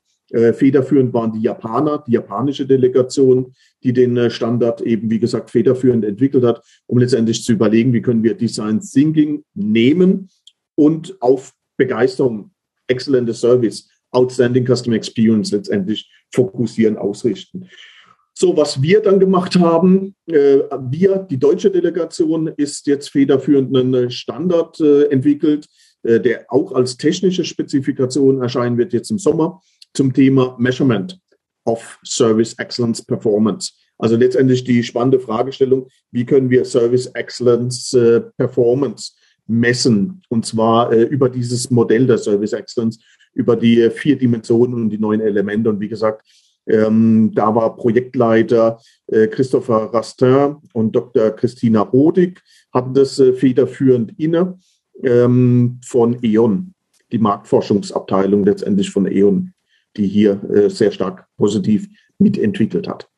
Federführend 0.54 1.12
waren 1.12 1.32
die 1.32 1.42
Japaner, 1.42 2.02
die 2.06 2.12
japanische 2.12 2.64
Delegation, 2.64 3.52
die 3.82 3.92
den 3.92 4.30
Standard 4.30 4.80
eben, 4.80 5.10
wie 5.10 5.18
gesagt, 5.18 5.50
federführend 5.50 6.06
entwickelt 6.06 6.42
hat, 6.42 6.64
um 6.86 6.96
letztendlich 6.96 7.44
zu 7.44 7.52
überlegen, 7.52 7.92
wie 7.92 8.00
können 8.00 8.22
wir 8.22 8.32
Design 8.32 8.80
Thinking 8.80 9.44
nehmen 9.52 10.30
und 10.74 11.20
auf 11.20 11.52
Begeisterung, 11.76 12.50
exzellente 12.86 13.34
Service 13.34 13.90
Outstanding 14.12 14.66
Customer 14.66 14.96
Experience 14.96 15.50
letztendlich 15.50 16.10
fokussieren, 16.32 16.96
ausrichten. 16.96 17.68
So, 18.34 18.56
was 18.56 18.80
wir 18.80 19.00
dann 19.00 19.20
gemacht 19.20 19.56
haben, 19.56 20.14
äh, 20.26 20.60
wir, 20.90 21.26
die 21.30 21.38
deutsche 21.38 21.70
Delegation, 21.70 22.48
ist 22.56 22.86
jetzt 22.86 23.10
federführend 23.10 23.76
einen 23.76 24.10
Standard 24.10 24.80
äh, 24.80 25.04
entwickelt, 25.04 25.66
äh, 26.02 26.18
der 26.18 26.46
auch 26.48 26.72
als 26.72 26.96
technische 26.96 27.44
Spezifikation 27.44 28.40
erscheinen 28.40 28.78
wird 28.78 28.92
jetzt 28.92 29.10
im 29.10 29.18
Sommer 29.18 29.60
zum 29.94 30.14
Thema 30.14 30.56
Measurement 30.58 31.18
of 31.66 31.98
Service 32.04 32.54
Excellence 32.54 33.04
Performance. 33.04 33.72
Also 33.98 34.16
letztendlich 34.16 34.64
die 34.64 34.82
spannende 34.82 35.20
Fragestellung, 35.20 35.88
wie 36.10 36.24
können 36.24 36.50
wir 36.50 36.64
Service 36.64 37.06
Excellence 37.14 37.96
Performance 38.36 39.12
messen? 39.46 40.22
Und 40.28 40.44
zwar 40.44 40.90
über 40.90 41.28
dieses 41.28 41.70
Modell 41.70 42.08
der 42.08 42.18
Service 42.18 42.52
Excellence 42.52 42.98
über 43.34 43.56
die 43.56 43.90
vier 43.90 44.16
Dimensionen 44.16 44.74
und 44.74 44.90
die 44.90 44.98
neuen 44.98 45.20
Elemente. 45.20 45.70
Und 45.70 45.80
wie 45.80 45.88
gesagt, 45.88 46.26
ähm, 46.66 47.32
da 47.34 47.54
war 47.54 47.76
Projektleiter 47.76 48.80
äh, 49.08 49.26
Christopher 49.26 49.92
Rastin 49.92 50.56
und 50.72 50.94
Dr. 50.94 51.30
Christina 51.30 51.90
Hodig 51.90 52.40
hatten 52.72 52.94
das 52.94 53.18
äh, 53.18 53.32
federführend 53.32 54.18
inne 54.18 54.58
ähm, 55.02 55.80
von 55.84 56.18
E.ON, 56.22 56.74
die 57.10 57.18
Marktforschungsabteilung 57.18 58.44
letztendlich 58.44 58.90
von 58.90 59.10
E.ON, 59.10 59.52
die 59.96 60.06
hier 60.06 60.40
äh, 60.50 60.70
sehr 60.70 60.92
stark 60.92 61.26
positiv 61.36 61.88
mitentwickelt 62.18 62.86
hat. 62.86 63.08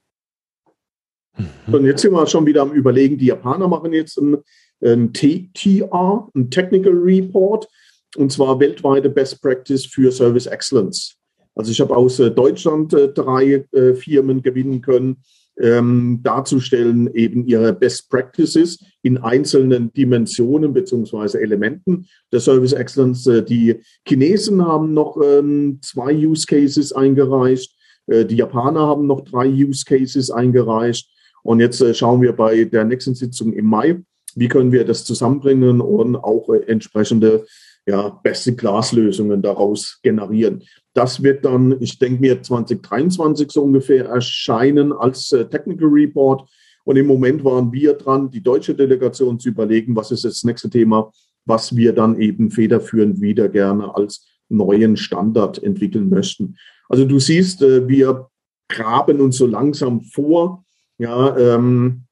Mhm. 1.37 1.75
Und 1.75 1.85
jetzt 1.85 2.01
sind 2.01 2.13
wir 2.13 2.27
schon 2.27 2.47
wieder 2.47 2.63
am 2.63 2.73
Überlegen, 2.73 3.19
die 3.19 3.27
Japaner 3.27 3.69
machen 3.69 3.93
jetzt 3.93 4.17
ein, 4.17 4.39
ein 4.83 5.13
TR, 5.13 6.29
ein 6.35 6.51
Technical 6.51 6.95
Report, 6.95 7.69
und 8.17 8.33
zwar 8.33 8.61
weltweite 8.61 9.11
Best 9.11 9.43
Practice 9.43 9.87
für 9.87 10.11
Service 10.13 10.47
Excellence. 10.47 11.17
Also 11.55 11.71
ich 11.71 11.81
habe 11.81 11.97
aus 11.97 12.19
äh, 12.19 12.31
Deutschland 12.31 12.93
äh, 12.95 13.13
drei 13.13 13.67
äh, 13.73 13.95
Firmen 13.95 14.43
gewinnen 14.43 14.81
können, 14.81 15.19
ähm, 15.57 16.21
darzustellen 16.25 17.15
eben 17.15 17.47
ihre 17.47 17.73
Best 17.73 18.11
Practices 18.11 18.85
in 19.03 19.19
einzelnen 19.19 19.93
Dimensionen 19.93 20.73
beziehungsweise 20.73 21.41
Elementen 21.41 22.07
der 22.33 22.41
Service 22.41 22.73
Excellence. 22.73 23.31
Die 23.49 23.81
Chinesen 24.07 24.67
haben 24.67 24.95
noch 24.95 25.17
ähm, 25.25 25.79
zwei 25.81 26.13
Use 26.13 26.47
Cases 26.47 26.93
eingereicht. 26.93 27.73
Die 28.09 28.37
Japaner 28.37 28.81
haben 28.81 29.07
noch 29.07 29.23
drei 29.23 29.47
Use 29.49 29.85
Cases 29.87 30.31
eingereicht. 30.31 31.09
Und 31.43 31.61
jetzt 31.61 31.83
schauen 31.97 32.21
wir 32.21 32.33
bei 32.33 32.65
der 32.65 32.85
nächsten 32.85 33.15
Sitzung 33.15 33.55
im 33.55 33.65
Mai, 33.65 34.03
wie 34.35 34.49
können 34.49 34.73
wir 34.73 34.85
das 34.85 35.05
zusammenbringen 35.05 35.81
und 35.81 36.17
auch 36.17 36.51
entsprechende 36.51 37.47
ja, 37.87 38.09
Best-in-Class-Lösungen 38.09 39.43
daraus 39.43 39.99
generieren. 40.03 40.63
Das 40.95 41.23
wird 41.23 41.45
dann, 41.45 41.81
ich 41.81 41.99
denke 41.99 42.21
mir, 42.21 42.43
2023 42.43 43.51
so 43.51 43.63
ungefähr 43.63 44.07
erscheinen 44.07 44.93
als 44.93 45.33
äh, 45.33 45.47
Technical 45.47 45.89
Report. 45.89 46.49
Und 46.85 46.97
im 46.97 47.07
Moment 47.07 47.45
waren 47.45 47.73
wir 47.73 47.95
dran, 47.95 48.31
die 48.31 48.43
deutsche 48.43 48.75
Delegation 48.75 49.39
zu 49.39 49.51
überlegen, 49.51 49.97
was 49.97 50.11
ist 50.11 50.25
das 50.25 50.45
nächste 50.45 50.71
Thema, 50.71 51.11
was 51.45 51.77
wir 51.77 51.93
dann 51.93 52.19
eben 52.21 52.51
federführend 52.51 53.21
wieder 53.21 53.49
gerne 53.49 53.95
als 53.95 54.27
neuen 54.49 54.97
Standard 54.97 55.63
entwickeln 55.63 56.09
möchten. 56.09 56.57
Also 56.89 57.05
du 57.05 57.19
siehst, 57.19 57.63
äh, 57.63 57.87
wir 57.89 58.29
graben 58.69 59.21
uns 59.21 59.37
so 59.37 59.47
langsam 59.47 60.03
vor, 60.03 60.65
ja, 60.99 61.37
ähm, 61.37 62.05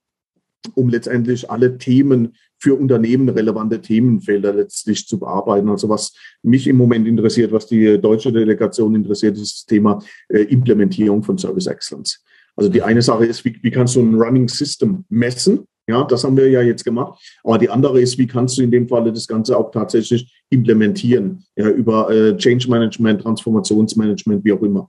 um 0.75 0.89
letztendlich 0.89 1.51
alle 1.51 1.79
Themen 1.79 2.35
für 2.63 2.77
Unternehmen 2.77 3.29
relevante 3.29 3.81
Themenfelder 3.81 4.53
letztlich 4.55 5.07
zu 5.09 5.19
bearbeiten. 5.19 5.69
Also 5.69 5.89
was 5.89 6.15
mich 6.43 6.69
im 6.69 6.77
Moment 6.77 7.09
interessiert, 7.09 7.51
was 7.51 7.67
die 7.67 8.01
deutsche 8.01 8.33
Delegation 8.33 8.95
interessiert, 8.95 9.37
ist 9.37 9.55
das 9.55 9.67
Thema 9.67 9.99
äh, 10.29 10.43
Implementierung 10.43 11.25
von 11.25 11.37
Service 11.37 11.67
Excellence. 11.67 12.25
Also 12.55 12.71
die 12.71 12.83
eine 12.83 13.03
Sache 13.03 13.27
ist, 13.27 13.45
wie, 13.45 13.59
wie 13.63 13.71
kannst 13.73 13.97
du 13.97 14.01
ein 14.01 14.15
Running 14.15 14.47
System 14.47 15.05
messen? 15.09 15.67
Ja, 15.89 16.05
das 16.05 16.23
haben 16.23 16.37
wir 16.37 16.49
ja 16.49 16.63
jetzt 16.63 16.85
gemacht. 16.85 17.21
Aber 17.43 17.59
die 17.59 17.69
andere 17.69 18.01
ist, 18.01 18.17
wie 18.17 18.29
kannst 18.29 18.57
du 18.57 18.63
in 18.63 18.71
dem 18.71 18.87
Falle 18.87 19.13
das 19.13 19.27
Ganze 19.27 19.57
auch 19.57 19.73
tatsächlich 19.73 20.33
implementieren? 20.49 21.43
Ja, 21.57 21.69
über 21.69 22.09
äh, 22.11 22.37
Change 22.37 22.71
Management, 22.71 23.23
Transformationsmanagement, 23.23 24.45
wie 24.45 24.53
auch 24.53 24.63
immer. 24.63 24.89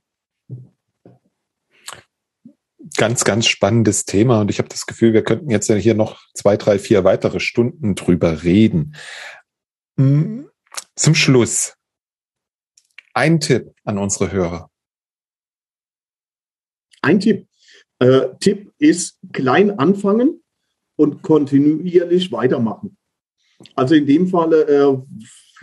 Ganz, 2.95 3.23
ganz 3.23 3.47
spannendes 3.47 4.05
Thema 4.05 4.41
und 4.41 4.49
ich 4.49 4.59
habe 4.59 4.69
das 4.69 4.85
Gefühl, 4.85 5.13
wir 5.13 5.23
könnten 5.23 5.49
jetzt 5.49 5.71
hier 5.71 5.95
noch 5.95 6.21
zwei, 6.33 6.57
drei, 6.57 6.79
vier 6.79 7.03
weitere 7.03 7.39
Stunden 7.39 7.95
drüber 7.95 8.43
reden. 8.43 8.95
Hm, 9.97 10.49
zum 10.95 11.15
Schluss 11.15 11.75
ein 13.13 13.39
Tipp 13.39 13.73
an 13.83 13.97
unsere 13.97 14.31
Hörer. 14.31 14.69
Ein 17.01 17.19
Tipp. 17.19 17.47
Äh, 17.99 18.29
Tipp 18.39 18.71
ist 18.79 19.19
klein 19.33 19.77
anfangen 19.77 20.43
und 20.95 21.21
kontinuierlich 21.21 22.31
weitermachen. 22.31 22.97
Also 23.75 23.95
in 23.95 24.05
dem 24.05 24.27
Falle, 24.27 24.63
äh, 24.63 24.97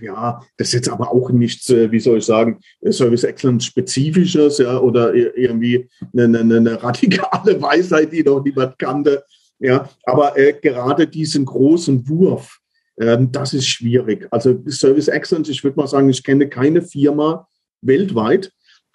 ja, 0.00 0.40
das 0.56 0.68
ist 0.68 0.74
jetzt 0.74 0.88
aber 0.88 1.12
auch 1.12 1.30
nichts, 1.30 1.68
äh, 1.70 1.90
wie 1.90 2.00
soll 2.00 2.18
ich 2.18 2.24
sagen, 2.24 2.60
Service 2.90 3.24
Excellence 3.24 3.64
spezifisches, 3.64 4.58
ja, 4.58 4.78
oder 4.78 5.14
irgendwie 5.14 5.88
eine, 6.12 6.38
eine, 6.38 6.56
eine 6.56 6.82
radikale 6.82 7.60
Weisheit, 7.62 8.12
die 8.12 8.22
noch 8.22 8.42
niemand 8.42 8.78
kannte. 8.78 9.24
Ja, 9.58 9.88
aber 10.04 10.38
äh, 10.38 10.54
gerade 10.60 11.06
diesen 11.06 11.44
großen 11.44 12.08
Wurf, 12.08 12.58
äh, 12.96 13.18
das 13.30 13.52
ist 13.54 13.66
schwierig. 13.66 14.26
Also 14.30 14.62
Service 14.68 15.08
Excellence, 15.08 15.50
ich 15.50 15.62
würde 15.62 15.76
mal 15.76 15.86
sagen, 15.86 16.08
ich 16.08 16.22
kenne 16.22 16.48
keine 16.48 16.82
Firma 16.82 17.46
weltweit, 17.82 18.52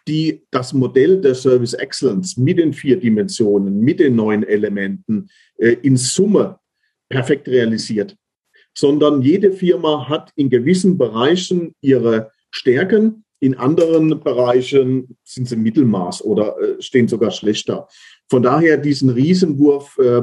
die 0.08 0.44
das 0.52 0.74
Modell 0.74 1.22
der 1.22 1.36
Service 1.36 1.74
Excellence 1.74 2.38
mit 2.38 2.60
den 2.60 2.74
vier 2.74 3.00
Dimensionen, 3.00 3.80
mit 3.80 4.00
den 4.00 4.16
neuen 4.16 4.44
Elementen 4.44 5.30
äh, 5.58 5.78
in 5.82 5.98
Summe 5.98 6.60
perfekt 7.10 7.48
realisiert, 7.48 8.16
sondern 8.76 9.22
jede 9.22 9.52
Firma 9.52 10.08
hat 10.10 10.32
in 10.36 10.50
gewissen 10.50 10.98
Bereichen 10.98 11.74
ihre 11.82 12.32
Stärken, 12.52 13.26
in 13.40 13.56
anderen 13.56 14.22
Bereichen 14.22 15.18
sind 15.24 15.48
sie 15.48 15.56
Mittelmaß 15.56 16.24
oder 16.24 16.56
äh, 16.60 16.82
stehen 16.82 17.08
sogar 17.08 17.32
schlechter. 17.32 17.88
Von 18.30 18.44
daher 18.44 18.78
diesen 18.78 19.10
Riesenwurf, 19.10 19.98
äh, 19.98 20.22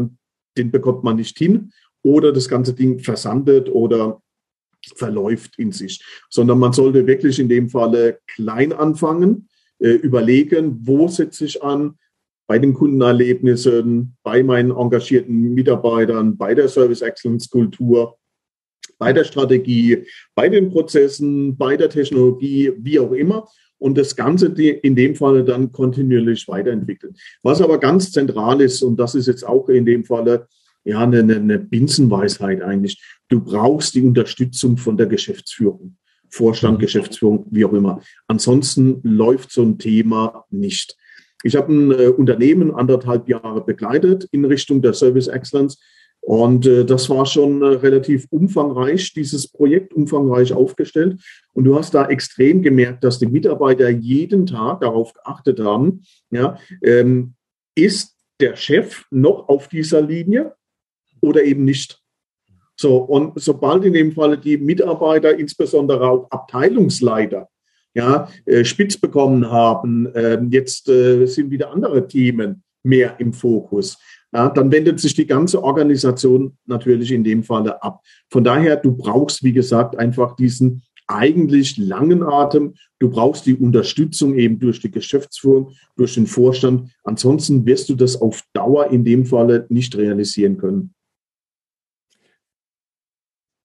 den 0.56 0.70
bekommt 0.70 1.04
man 1.04 1.16
nicht 1.16 1.38
hin 1.38 1.72
oder 2.02 2.32
das 2.32 2.48
ganze 2.48 2.74
Ding 2.74 2.98
versandet 2.98 3.68
oder 3.68 4.22
verläuft 4.96 5.58
in 5.58 5.72
sich, 5.72 6.04
sondern 6.28 6.58
man 6.58 6.72
sollte 6.72 7.06
wirklich 7.06 7.38
in 7.38 7.48
dem 7.48 7.68
Falle 7.68 8.18
klein 8.26 8.72
anfangen, 8.72 9.48
äh, 9.78 9.90
überlegen, 9.90 10.80
wo 10.82 11.06
setze 11.08 11.44
ich 11.44 11.62
an, 11.62 11.98
bei 12.48 12.58
den 12.58 12.74
Kundenerlebnissen, 12.74 14.16
bei 14.22 14.42
meinen 14.42 14.72
engagierten 14.72 15.54
Mitarbeitern, 15.54 16.36
bei 16.36 16.54
der 16.54 16.68
Service 16.68 17.02
Excellence 17.02 17.48
Kultur, 17.48 18.18
bei 19.02 19.12
der 19.12 19.24
Strategie, 19.24 20.04
bei 20.36 20.48
den 20.48 20.70
Prozessen, 20.70 21.56
bei 21.56 21.76
der 21.76 21.90
Technologie, 21.90 22.70
wie 22.78 23.00
auch 23.00 23.10
immer. 23.10 23.48
Und 23.78 23.98
das 23.98 24.14
Ganze 24.14 24.46
in 24.46 24.94
dem 24.94 25.16
Falle 25.16 25.42
dann 25.42 25.72
kontinuierlich 25.72 26.46
weiterentwickeln. 26.46 27.16
Was 27.42 27.60
aber 27.60 27.78
ganz 27.78 28.12
zentral 28.12 28.60
ist, 28.60 28.80
und 28.80 28.96
das 29.00 29.16
ist 29.16 29.26
jetzt 29.26 29.44
auch 29.44 29.68
in 29.68 29.84
dem 29.84 30.04
Falle 30.04 30.46
ja 30.84 31.00
eine, 31.00 31.18
eine 31.18 31.58
Binsenweisheit 31.58 32.62
eigentlich, 32.62 33.02
du 33.28 33.40
brauchst 33.40 33.96
die 33.96 34.02
Unterstützung 34.02 34.76
von 34.76 34.96
der 34.96 35.06
Geschäftsführung. 35.06 35.96
Vorstand, 36.30 36.78
mhm. 36.78 36.82
Geschäftsführung, 36.82 37.46
wie 37.50 37.64
auch 37.64 37.72
immer. 37.72 38.02
Ansonsten 38.28 39.00
läuft 39.02 39.50
so 39.50 39.62
ein 39.62 39.78
Thema 39.78 40.44
nicht. 40.50 40.96
Ich 41.42 41.56
habe 41.56 41.72
ein 41.72 41.90
äh, 41.90 42.06
Unternehmen 42.06 42.72
anderthalb 42.72 43.28
Jahre 43.28 43.64
begleitet 43.64 44.28
in 44.30 44.44
Richtung 44.44 44.80
der 44.80 44.94
Service 44.94 45.26
Excellence. 45.26 45.80
Und 46.22 46.66
äh, 46.66 46.84
das 46.84 47.10
war 47.10 47.26
schon 47.26 47.62
äh, 47.62 47.66
relativ 47.66 48.26
umfangreich, 48.30 49.12
dieses 49.12 49.48
Projekt 49.48 49.92
umfangreich 49.92 50.52
aufgestellt. 50.52 51.20
Und 51.52 51.64
du 51.64 51.76
hast 51.76 51.94
da 51.94 52.06
extrem 52.06 52.62
gemerkt, 52.62 53.02
dass 53.02 53.18
die 53.18 53.26
Mitarbeiter 53.26 53.90
jeden 53.90 54.46
Tag 54.46 54.80
darauf 54.80 55.12
geachtet 55.12 55.58
haben, 55.58 56.02
ja, 56.30 56.58
ähm, 56.82 57.34
ist 57.74 58.16
der 58.40 58.54
Chef 58.54 59.04
noch 59.10 59.48
auf 59.48 59.68
dieser 59.68 60.00
Linie 60.00 60.54
oder 61.20 61.42
eben 61.42 61.64
nicht? 61.64 62.00
So, 62.76 62.98
und 62.98 63.32
sobald 63.40 63.84
in 63.84 63.92
dem 63.92 64.12
Falle 64.12 64.38
die 64.38 64.58
Mitarbeiter, 64.58 65.36
insbesondere 65.36 66.08
auch 66.08 66.30
Abteilungsleiter, 66.30 67.48
ja, 67.94 68.28
äh, 68.46 68.64
spitz 68.64 68.96
bekommen 68.96 69.50
haben, 69.50 70.06
äh, 70.14 70.40
jetzt 70.50 70.88
äh, 70.88 71.26
sind 71.26 71.50
wieder 71.50 71.72
andere 71.72 72.06
Themen 72.06 72.62
mehr 72.82 73.18
im 73.18 73.32
Fokus. 73.32 73.98
Ja, 74.34 74.48
dann 74.48 74.72
wendet 74.72 74.98
sich 74.98 75.14
die 75.14 75.26
ganze 75.26 75.62
Organisation 75.62 76.56
natürlich 76.64 77.12
in 77.12 77.22
dem 77.22 77.42
Falle 77.42 77.82
ab. 77.82 78.02
Von 78.30 78.44
daher, 78.44 78.76
du 78.76 78.96
brauchst, 78.96 79.44
wie 79.44 79.52
gesagt, 79.52 79.98
einfach 79.98 80.36
diesen 80.36 80.82
eigentlich 81.06 81.76
langen 81.76 82.22
Atem. 82.22 82.74
Du 82.98 83.10
brauchst 83.10 83.44
die 83.44 83.54
Unterstützung 83.54 84.34
eben 84.36 84.58
durch 84.58 84.80
die 84.80 84.90
Geschäftsführung, 84.90 85.72
durch 85.96 86.14
den 86.14 86.26
Vorstand. 86.26 86.90
Ansonsten 87.04 87.66
wirst 87.66 87.90
du 87.90 87.94
das 87.94 88.20
auf 88.20 88.42
Dauer 88.54 88.90
in 88.90 89.04
dem 89.04 89.26
Falle 89.26 89.66
nicht 89.68 89.96
realisieren 89.96 90.56
können. 90.56 90.94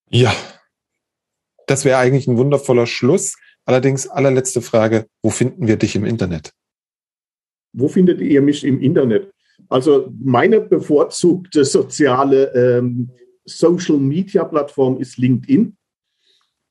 Ja, 0.09 0.33
das 1.67 1.85
wäre 1.85 1.97
eigentlich 1.97 2.27
ein 2.27 2.37
wundervoller 2.37 2.87
Schluss. 2.87 3.37
Allerdings 3.65 4.07
allerletzte 4.07 4.61
Frage, 4.61 5.07
wo 5.21 5.29
finden 5.29 5.67
wir 5.67 5.75
dich 5.77 5.95
im 5.95 6.05
Internet? 6.05 6.53
Wo 7.73 7.87
findet 7.89 8.21
ihr 8.21 8.41
mich 8.41 8.63
im 8.63 8.81
Internet? 8.81 9.33
Also 9.69 10.13
meine 10.23 10.61
bevorzugte 10.61 11.65
soziale 11.65 12.53
ähm, 12.53 13.09
Social-Media-Plattform 13.45 14.97
ist 14.97 15.17
LinkedIn. 15.17 15.75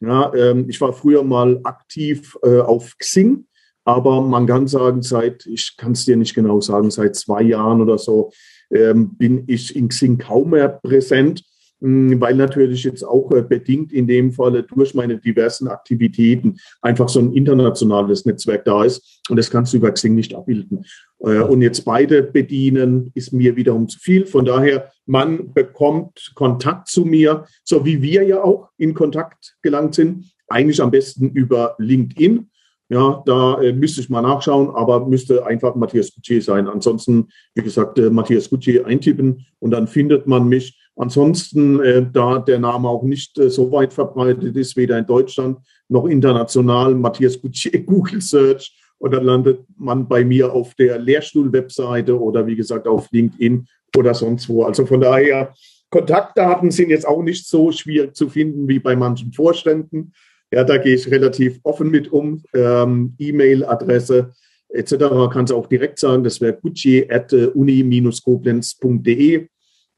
Ja, 0.01 0.33
ähm, 0.35 0.69
ich 0.69 0.81
war 0.81 0.93
früher 0.93 1.23
mal 1.23 1.61
aktiv 1.65 2.37
äh, 2.43 2.61
auf 2.61 2.97
Xing, 2.99 3.47
aber 3.85 4.21
man 4.21 4.47
kann 4.47 4.67
sagen, 4.67 5.03
seit, 5.03 5.47
ich 5.47 5.75
kann 5.77 5.93
es 5.93 6.05
dir 6.05 6.17
nicht 6.17 6.35
genau 6.35 6.61
sagen, 6.61 6.91
seit 6.91 7.17
zwei 7.17 7.43
Jahren 7.43 7.81
oder 7.81 7.99
so 7.99 8.31
ähm, 8.71 9.17
bin 9.17 9.45
ich 9.47 9.75
in 9.75 9.89
Xing 9.89 10.19
kaum 10.19 10.51
mehr 10.51 10.69
präsent. 10.69 11.43
Hm, 11.83 12.19
weil 12.21 12.35
natürlich 12.35 12.85
jetzt 12.85 13.03
auch 13.03 13.31
äh, 13.33 13.43
bedingt 13.43 13.93
in 13.93 14.07
dem 14.07 14.33
Falle 14.33 14.63
durch 14.63 14.95
meine 14.95 15.19
diversen 15.19 15.69
Aktivitäten 15.69 16.57
einfach 16.81 17.09
so 17.11 17.21
ein 17.21 17.35
internationales 17.35 18.25
Netzwerk 18.25 18.65
da 18.65 18.85
ist 18.85 19.21
und 19.29 19.37
das 19.37 19.51
kannst 19.51 19.73
du 19.73 19.77
über 19.77 19.93
Xing 19.93 20.15
nicht 20.15 20.35
abbilden. 20.35 20.87
Äh, 21.21 21.41
und 21.41 21.61
jetzt 21.61 21.85
beide 21.85 22.23
bedienen 22.23 23.11
ist 23.15 23.35
mir 23.35 23.57
wiederum 23.57 23.89
zu 23.89 23.99
viel. 23.99 24.25
Von 24.25 24.47
daher, 24.47 24.91
man 25.05 25.53
bekommt 25.53 26.33
Kontakt 26.35 26.89
zu 26.89 27.05
mir, 27.05 27.45
so 27.63 27.85
wie 27.85 28.01
wir 28.01 28.23
ja 28.23 28.43
auch 28.43 28.71
in 28.79 28.95
Kontakt 28.95 29.57
gelangt 29.61 29.95
sind, 29.95 30.33
eigentlich 30.49 30.81
am 30.81 30.91
besten 30.91 31.31
über 31.31 31.75
LinkedIn. 31.79 32.49
Ja, 32.89 33.23
da 33.27 33.61
äh, 33.61 33.73
müsste 33.73 34.01
ich 34.01 34.09
mal 34.09 34.23
nachschauen, 34.23 34.71
aber 34.71 35.07
müsste 35.07 35.45
einfach 35.45 35.75
Matthias 35.75 36.15
Gutier 36.15 36.41
sein. 36.41 36.69
Ansonsten, 36.69 37.29
wie 37.55 37.63
gesagt, 37.63 37.99
äh, 37.99 38.11
Matthias 38.11 38.49
Gutier 38.49 38.87
eintippen 38.87 39.45
und 39.59 39.73
dann 39.73 39.89
findet 39.89 40.27
man 40.27 40.49
mich. 40.49 40.79
Ansonsten, 40.95 41.81
äh, 41.81 42.07
da 42.11 42.39
der 42.39 42.61
Name 42.61 42.89
auch 42.89 43.03
nicht 43.03 43.39
äh, 43.39 43.51
so 43.51 43.73
weit 43.73 43.93
verbreitet 43.93 44.57
ist, 44.57 44.77
weder 44.77 44.99
in 44.99 45.07
Deutschland 45.07 45.59
noch 45.89 46.07
international, 46.07 46.95
Matthias 46.95 47.41
Gutier 47.41 47.81
Google 47.87 48.21
Search 48.21 48.73
und 48.99 49.13
dann 49.13 49.25
landet 49.25 49.61
man 49.77 50.07
bei 50.07 50.25
mir 50.25 50.53
auf 50.53 50.75
der 50.75 50.99
Lehrstuhl-Webseite 50.99 52.19
oder 52.19 52.47
wie 52.47 52.57
gesagt 52.57 52.87
auf 52.87 53.09
LinkedIn 53.11 53.67
oder 53.97 54.15
sonst 54.15 54.49
wo. 54.49 54.63
Also 54.63 54.87
von 54.87 55.01
daher, 55.01 55.53
Kontaktdaten 55.91 56.71
sind 56.71 56.91
jetzt 56.91 57.07
auch 57.07 57.23
nicht 57.23 57.47
so 57.47 57.73
schwierig 57.73 58.15
zu 58.15 58.29
finden 58.29 58.69
wie 58.69 58.79
bei 58.79 58.97
manchen 58.97 59.33
Vorständen. 59.33 60.13
Ja, 60.53 60.63
da 60.65 60.79
gehe 60.79 60.95
ich 60.95 61.11
relativ 61.11 61.59
offen 61.63 61.91
mit 61.91 62.11
um. 62.13 62.43
Ähm, 62.55 63.15
E-Mail-Adresse 63.19 64.33
etc. 64.69 64.95
kannst 65.33 65.53
du 65.53 65.57
auch 65.57 65.67
direkt 65.67 65.99
sagen, 65.99 66.23
das 66.25 66.41
wäre 66.41 66.55
gucci.uni-koblenz.de. 66.55 69.49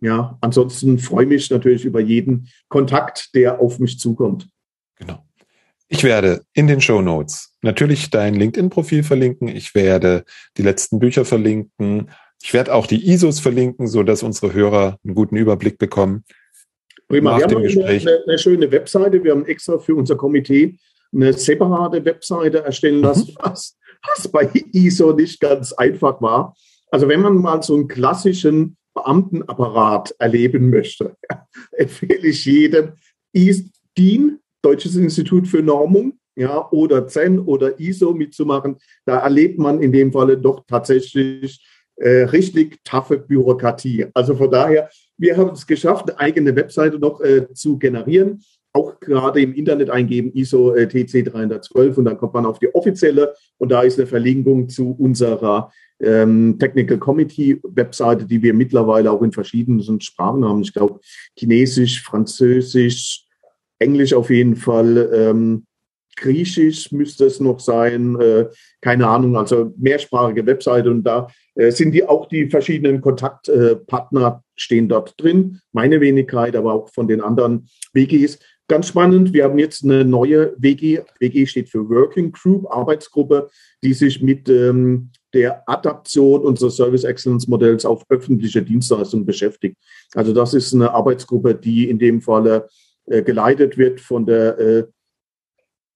Ja, 0.01 0.39
ansonsten 0.41 0.99
freue 0.99 1.25
ich 1.25 1.29
mich 1.29 1.51
natürlich 1.51 1.85
über 1.85 2.01
jeden 2.01 2.49
Kontakt, 2.69 3.35
der 3.35 3.61
auf 3.61 3.81
mich 3.81 3.99
zukommt. 3.99 4.49
Genau. 4.97 5.25
Ich 5.89 6.05
werde 6.05 6.43
in 6.53 6.67
den 6.67 6.81
Show 6.81 7.01
Notes 7.01 7.55
natürlich 7.63 8.11
dein 8.11 8.35
LinkedIn-Profil 8.35 9.03
verlinken. 9.03 9.49
Ich 9.49 9.75
werde 9.75 10.25
die 10.57 10.63
letzten 10.63 10.99
Bücher 10.99 11.25
verlinken. 11.25 12.11
Ich 12.43 12.55
werde 12.55 12.75
auch 12.75 12.87
die 12.87 13.11
ISOs 13.11 13.41
verlinken, 13.41 13.89
so 13.89 14.03
dass 14.03 14.23
unsere 14.23 14.53
Hörer 14.53 14.99
einen 15.03 15.15
guten 15.15 15.37
Überblick 15.37 15.79
bekommen. 15.79 16.25
Prima. 17.09 17.33
Nach 17.33 17.41
wir 17.41 17.47
dem 17.47 17.63
Gespräch. 17.63 18.07
Eine, 18.07 18.23
eine, 18.27 18.39
schöne 18.39 18.71
Webseite. 18.71 19.23
Wir 19.25 19.33
haben 19.33 19.47
extra 19.47 19.79
für 19.79 19.95
unser 19.95 20.17
Komitee 20.17 20.79
eine 21.13 21.33
separate 21.33 22.05
Webseite 22.05 22.59
erstellen 22.65 23.01
lassen, 23.01 23.31
mhm. 23.31 23.37
was, 23.41 23.79
was 24.07 24.29
bei 24.29 24.51
ISO 24.73 25.13
nicht 25.13 25.41
ganz 25.41 25.73
einfach 25.73 26.21
war. 26.21 26.55
Also 26.91 27.09
wenn 27.09 27.21
man 27.21 27.37
mal 27.37 27.63
so 27.63 27.75
einen 27.75 27.89
klassischen 27.89 28.77
Beamtenapparat 28.95 30.15
erleben 30.19 30.71
möchte, 30.71 31.15
empfehle 31.73 32.29
ich 32.29 32.45
jedem 32.45 32.93
DIN, 33.97 34.39
Deutsches 34.61 34.97
Institut 34.97 35.47
für 35.47 35.63
Normung, 35.63 36.19
ja, 36.35 36.69
oder 36.71 37.07
ZEN 37.07 37.39
oder 37.39 37.79
ISO 37.81 38.13
mitzumachen. 38.13 38.77
Da 39.05 39.19
erlebt 39.19 39.59
man 39.59 39.81
in 39.81 39.93
dem 39.93 40.13
Falle 40.13 40.37
doch 40.37 40.65
tatsächlich 40.67 41.65
äh, 41.97 42.23
richtig 42.25 42.79
taffe 42.85 43.19
Bürokratie. 43.19 44.07
Also 44.15 44.37
von 44.37 44.51
daher, 44.51 44.89
wir 45.19 45.37
haben 45.37 45.51
es 45.51 45.67
geschafft, 45.67 46.11
eine 46.11 46.19
eigene 46.19 46.57
Webseite 46.57 46.99
noch 46.99 47.21
äh, 47.21 47.53
zu 47.53 47.79
generieren. 47.79 48.43
auch 48.73 49.01
gerade 49.01 49.41
im 49.41 49.55
Internet 49.55 49.91
eingeben, 49.91 50.31
ISO 50.35 50.75
äh, 50.75 50.87
TC 50.87 51.25
312 51.25 51.99
und 51.99 52.05
dann 52.05 52.19
kommt 52.19 52.35
man 52.35 52.47
auf 52.47 52.59
die 52.59 52.73
offizielle 52.75 53.35
und 53.57 53.71
da 53.71 53.83
ist 53.83 53.99
eine 53.99 54.07
Verlinkung 54.07 54.69
zu 54.69 54.95
unserer 54.99 55.73
ähm, 56.01 56.59
Technical 56.59 56.99
Committee 56.99 57.59
Webseite, 57.65 58.27
die 58.27 58.43
wir 58.43 58.55
mittlerweile 58.55 59.11
auch 59.11 59.23
in 59.23 59.33
verschiedenen 59.33 60.01
Sprachen 60.01 60.45
haben. 60.45 60.63
Ich 60.63 60.73
glaube, 60.73 61.01
Chinesisch, 61.37 62.03
Französisch, 62.03 63.25
Englisch 63.79 64.13
auf 64.13 64.31
jeden 64.31 64.57
Fall, 64.57 65.11
ähm, 65.13 65.65
Griechisch 66.19 66.93
müsste 66.93 67.27
es 67.27 67.41
noch 67.41 67.61
sein, 67.61 68.21
äh, 68.21 68.47
keine 68.81 69.07
Ahnung, 69.07 69.37
also 69.37 69.73
mehrsprachige 69.77 70.45
Webseite 70.47 70.91
und 70.91 71.05
da 71.05 71.29
äh, 71.55 71.71
sind 71.71 71.93
die 71.93 72.05
auch 72.05 72.27
die 72.27 72.49
verschiedenen 72.49 73.01
Kontaktpartner 73.01 74.43
stehen 74.57 74.89
dort 74.89 75.15
drin, 75.19 75.61
meine 75.73 76.01
Wenigkeit, 76.01 76.57
aber 76.57 76.75
auch 76.75 76.91
von 76.91 77.09
den 77.09 77.21
anderen 77.21 77.69
WGs. 77.93 78.39
Ganz 78.69 78.89
spannend, 78.89 79.33
wir 79.33 79.45
haben 79.45 79.59
jetzt 79.59 79.83
eine 79.83 80.05
neue 80.05 80.55
WG, 80.59 81.01
WG 81.21 81.47
steht 81.47 81.71
für 81.71 81.89
Working 81.89 82.33
Group, 82.33 82.71
Arbeitsgruppe, 82.71 83.49
die 83.83 83.95
sich 83.95 84.21
mit 84.21 84.49
ähm, 84.51 85.11
der 85.33 85.67
Adaption 85.67 86.43
unseres 86.43 86.77
Service 86.77 87.05
Excellence 87.05 87.49
Modells 87.49 87.87
auf 87.87 88.05
öffentliche 88.11 88.63
Dienstleistungen 88.63 89.25
beschäftigt. 89.25 89.77
Also 90.15 90.35
das 90.35 90.53
ist 90.53 90.75
eine 90.75 90.91
Arbeitsgruppe, 90.93 91.55
die 91.55 91.89
in 91.89 91.99
dem 91.99 92.21
Falle 92.21 92.69
äh, 93.07 93.23
geleitet 93.23 93.79
wird 93.79 94.01
von 94.01 94.27
der 94.27 94.59
äh, 94.59 94.85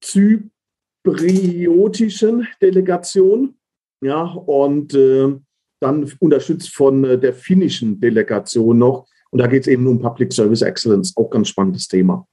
zypriotischen 0.03 2.47
Delegation, 2.61 3.55
ja, 4.01 4.23
und 4.23 4.93
äh, 4.93 5.33
dann 5.79 6.11
unterstützt 6.19 6.75
von 6.75 7.03
äh, 7.03 7.19
der 7.19 7.33
finnischen 7.33 7.99
Delegation 7.99 8.77
noch. 8.77 9.07
Und 9.31 9.39
da 9.39 9.47
geht 9.47 9.63
es 9.63 9.67
eben 9.67 9.87
um 9.87 9.99
Public 9.99 10.31
Service 10.33 10.61
Excellence, 10.61 11.17
auch 11.17 11.29
ganz 11.29 11.49
spannendes 11.49 11.87
Thema. 11.87 12.27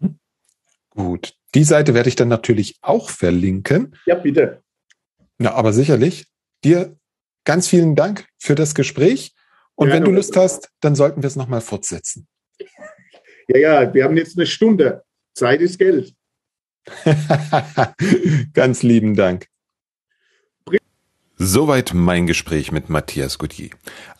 Mhm. 0.00 0.18
Gut. 0.90 1.34
Die 1.54 1.64
Seite 1.64 1.94
werde 1.94 2.08
ich 2.08 2.16
dann 2.16 2.28
natürlich 2.28 2.78
auch 2.82 3.10
verlinken. 3.10 3.96
Ja, 4.06 4.16
bitte. 4.16 4.62
Na, 5.38 5.52
aber 5.52 5.72
sicherlich. 5.72 6.26
Dir 6.64 6.96
ganz 7.44 7.68
vielen 7.68 7.96
Dank 7.96 8.26
für 8.38 8.54
das 8.54 8.74
Gespräch. 8.74 9.34
Und 9.74 9.88
ja, 9.88 9.94
wenn 9.94 10.04
du 10.04 10.10
Lust 10.10 10.36
hast, 10.36 10.70
dann 10.80 10.94
sollten 10.94 11.22
wir 11.22 11.26
es 11.26 11.36
nochmal 11.36 11.60
fortsetzen. 11.60 12.26
Ja, 13.48 13.58
ja, 13.58 13.94
wir 13.94 14.04
haben 14.04 14.16
jetzt 14.16 14.38
eine 14.38 14.46
Stunde. 14.46 15.04
Zeit 15.34 15.60
ist 15.60 15.78
Geld. 15.78 16.14
Ganz 18.54 18.82
lieben 18.82 19.14
Dank. 19.14 19.46
Soweit 21.44 21.92
mein 21.92 22.28
Gespräch 22.28 22.70
mit 22.70 22.88
Matthias 22.88 23.36
Goutier. 23.38 23.70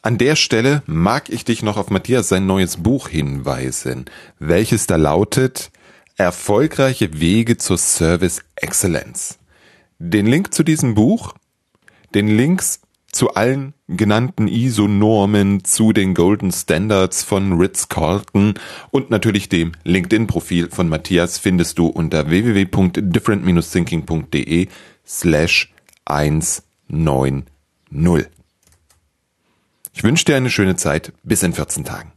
An 0.02 0.18
der 0.18 0.34
Stelle 0.34 0.82
mag 0.86 1.28
ich 1.28 1.44
dich 1.44 1.62
noch 1.62 1.76
auf 1.76 1.88
Matthias 1.88 2.28
sein 2.28 2.46
neues 2.46 2.78
Buch 2.78 3.08
hinweisen, 3.08 4.06
welches 4.40 4.86
da 4.86 4.96
lautet 4.96 5.70
Erfolgreiche 6.16 7.20
Wege 7.20 7.56
zur 7.58 7.78
Service 7.78 8.42
Excellence. 8.56 9.38
Den 9.98 10.26
Link 10.26 10.52
zu 10.52 10.62
diesem 10.62 10.94
Buch, 10.94 11.34
den 12.14 12.26
Links 12.26 12.80
zu 13.12 13.34
allen 13.34 13.74
genannten 13.88 14.48
ISO-Normen, 14.48 15.64
zu 15.64 15.92
den 15.92 16.14
Golden 16.14 16.50
Standards 16.50 17.22
von 17.22 17.52
Ritz-Carlton 17.52 18.54
und 18.90 19.10
natürlich 19.10 19.50
dem 19.50 19.72
LinkedIn-Profil 19.84 20.70
von 20.70 20.88
Matthias 20.88 21.38
findest 21.38 21.78
du 21.78 21.86
unter 21.86 22.30
www.different-thinking.de 22.30 24.66
slash 25.06 25.72
190. 26.06 27.44
Ich 29.94 30.02
wünsche 30.02 30.24
dir 30.24 30.36
eine 30.36 30.48
schöne 30.50 30.76
Zeit. 30.76 31.12
Bis 31.22 31.42
in 31.42 31.52
14 31.52 31.84
Tagen. 31.84 32.12